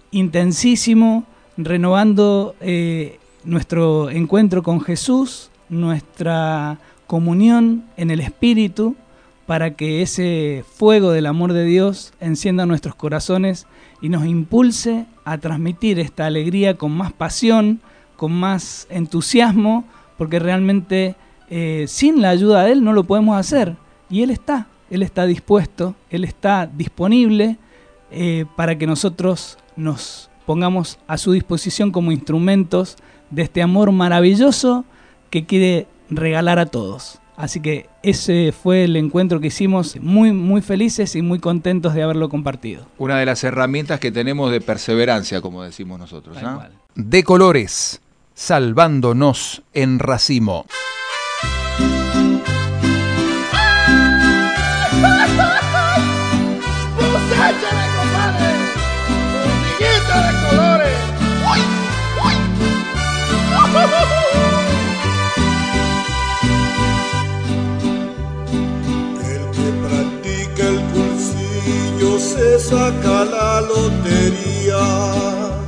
intensísimo, 0.10 1.26
renovando 1.58 2.56
eh, 2.60 3.20
nuestro 3.44 4.10
encuentro 4.10 4.64
con 4.64 4.82
Jesús, 4.82 5.52
nuestra 5.70 6.80
comunión 7.06 7.86
en 7.98 8.10
el 8.10 8.20
Espíritu, 8.20 8.96
para 9.48 9.76
que 9.76 10.02
ese 10.02 10.64
fuego 10.76 11.12
del 11.12 11.26
amor 11.26 11.54
de 11.54 11.64
Dios 11.64 12.14
encienda 12.20 12.66
nuestros 12.66 12.96
corazones 12.96 13.66
y 14.02 14.10
nos 14.10 14.26
impulse 14.26 15.06
a 15.24 15.38
transmitir 15.38 16.00
esta 16.00 16.26
alegría 16.26 16.76
con 16.76 16.92
más 16.92 17.14
pasión, 17.14 17.80
con 18.18 18.34
más 18.34 18.88
entusiasmo, 18.90 19.86
porque 20.18 20.38
realmente 20.38 21.16
eh, 21.50 21.86
sin 21.88 22.22
la 22.22 22.30
ayuda 22.30 22.66
de 22.66 22.74
Él 22.74 22.84
no 22.84 22.92
lo 22.92 23.06
podemos 23.06 23.38
hacer. 23.38 23.76
Y 24.10 24.22
Él 24.22 24.32
está, 24.32 24.68
Él 24.90 25.02
está 25.02 25.26
dispuesto, 25.26 25.96
Él 26.10 26.26
está 26.26 26.68
disponible 26.68 27.58
eh, 28.12 28.46
para 28.58 28.78
que 28.78 28.86
nosotros 28.86 29.58
nos 29.78 30.30
pongamos 30.46 31.00
a 31.08 31.18
su 31.18 31.32
disposición 31.32 31.92
como 31.92 32.12
instrumentos 32.12 32.98
de 33.32 33.44
este 33.44 33.62
amor 33.62 33.94
maravilloso 33.94 34.84
que 35.30 35.46
quiere 35.46 35.88
regalar 36.10 36.60
a 36.60 36.66
todos. 36.66 37.22
Así 37.38 37.60
que 37.60 37.88
ese 38.02 38.52
fue 38.52 38.86
el 38.86 38.96
encuentro 38.96 39.40
que 39.40 39.48
hicimos, 39.48 39.96
muy, 40.02 40.34
muy 40.34 40.62
felices 40.62 41.16
y 41.16 41.22
muy 41.22 41.38
contentos 41.38 41.94
de 41.94 42.02
haberlo 42.02 42.30
compartido. 42.30 42.88
Una 42.98 43.20
de 43.20 43.28
las 43.28 43.44
herramientas 43.44 44.00
que 44.00 44.12
tenemos 44.12 44.52
de 44.52 44.60
perseverancia, 44.60 45.40
como 45.40 45.62
decimos 45.62 46.00
nosotros. 46.00 46.36
¿ah? 46.42 46.70
De 46.96 47.24
colores, 47.24 48.02
salvándonos 48.34 49.62
en 49.74 50.00
racimo. 50.00 50.66
Se 72.38 72.60
saca 72.60 73.26
la 73.26 73.62
lotería. 73.62 75.67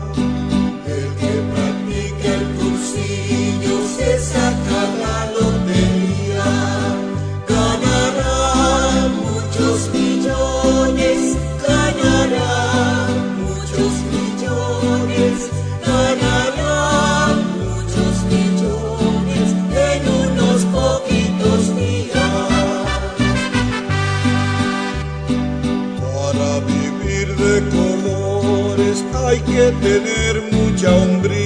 Que 29.59 29.71
tener 29.81 30.41
mucha 30.53 30.95
hombría. 30.95 31.38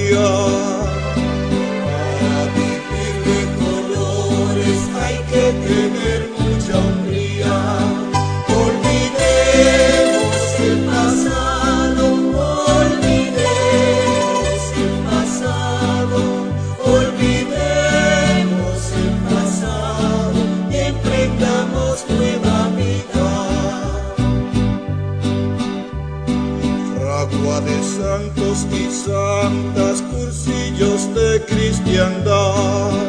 De 31.78 31.82
cristiandad. 31.82 33.03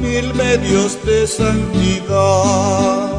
Mil 0.00 0.34
medios 0.34 0.98
de 1.04 1.26
santidad. 1.26 3.17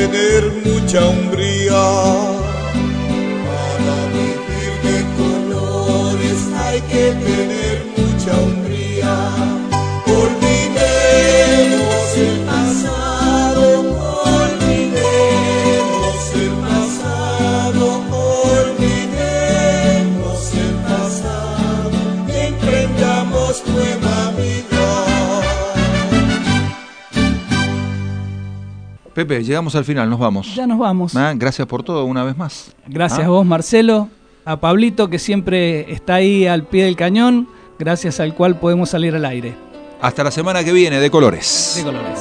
Tener 0.00 0.50
mucha 0.64 1.06
hombría. 1.06 1.29
Pepe, 29.26 29.44
llegamos 29.44 29.74
al 29.74 29.84
final, 29.84 30.08
nos 30.08 30.18
vamos. 30.18 30.54
Ya 30.54 30.66
nos 30.66 30.78
vamos. 30.78 31.14
Ah, 31.14 31.34
gracias 31.36 31.68
por 31.68 31.82
todo 31.82 32.06
una 32.06 32.24
vez 32.24 32.38
más. 32.38 32.72
Gracias 32.86 33.20
Ah. 33.20 33.26
a 33.26 33.28
vos, 33.28 33.44
Marcelo. 33.44 34.08
A 34.46 34.56
Pablito, 34.58 35.10
que 35.10 35.18
siempre 35.18 35.92
está 35.92 36.14
ahí 36.14 36.46
al 36.46 36.62
pie 36.64 36.84
del 36.86 36.96
cañón, 36.96 37.46
gracias 37.78 38.18
al 38.18 38.34
cual 38.34 38.58
podemos 38.58 38.88
salir 38.88 39.14
al 39.14 39.26
aire. 39.26 39.54
Hasta 40.00 40.24
la 40.24 40.30
semana 40.30 40.64
que 40.64 40.72
viene, 40.72 40.98
de 41.00 41.10
colores. 41.10 41.74
De 41.76 41.82
colores. 41.84 42.18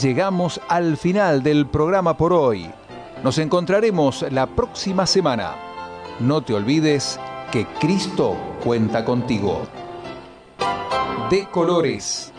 Llegamos 0.00 0.60
al 0.68 0.96
final 0.96 1.42
del 1.42 1.66
programa 1.66 2.16
por 2.16 2.32
hoy. 2.32 2.70
Nos 3.24 3.38
encontraremos 3.38 4.24
la 4.30 4.46
próxima 4.46 5.04
semana. 5.04 5.56
No 6.20 6.42
te 6.42 6.54
olvides 6.54 7.18
que 7.50 7.66
Cristo 7.80 8.36
cuenta 8.62 9.04
contigo. 9.04 9.62
De 11.28 11.46
colores. 11.50 12.32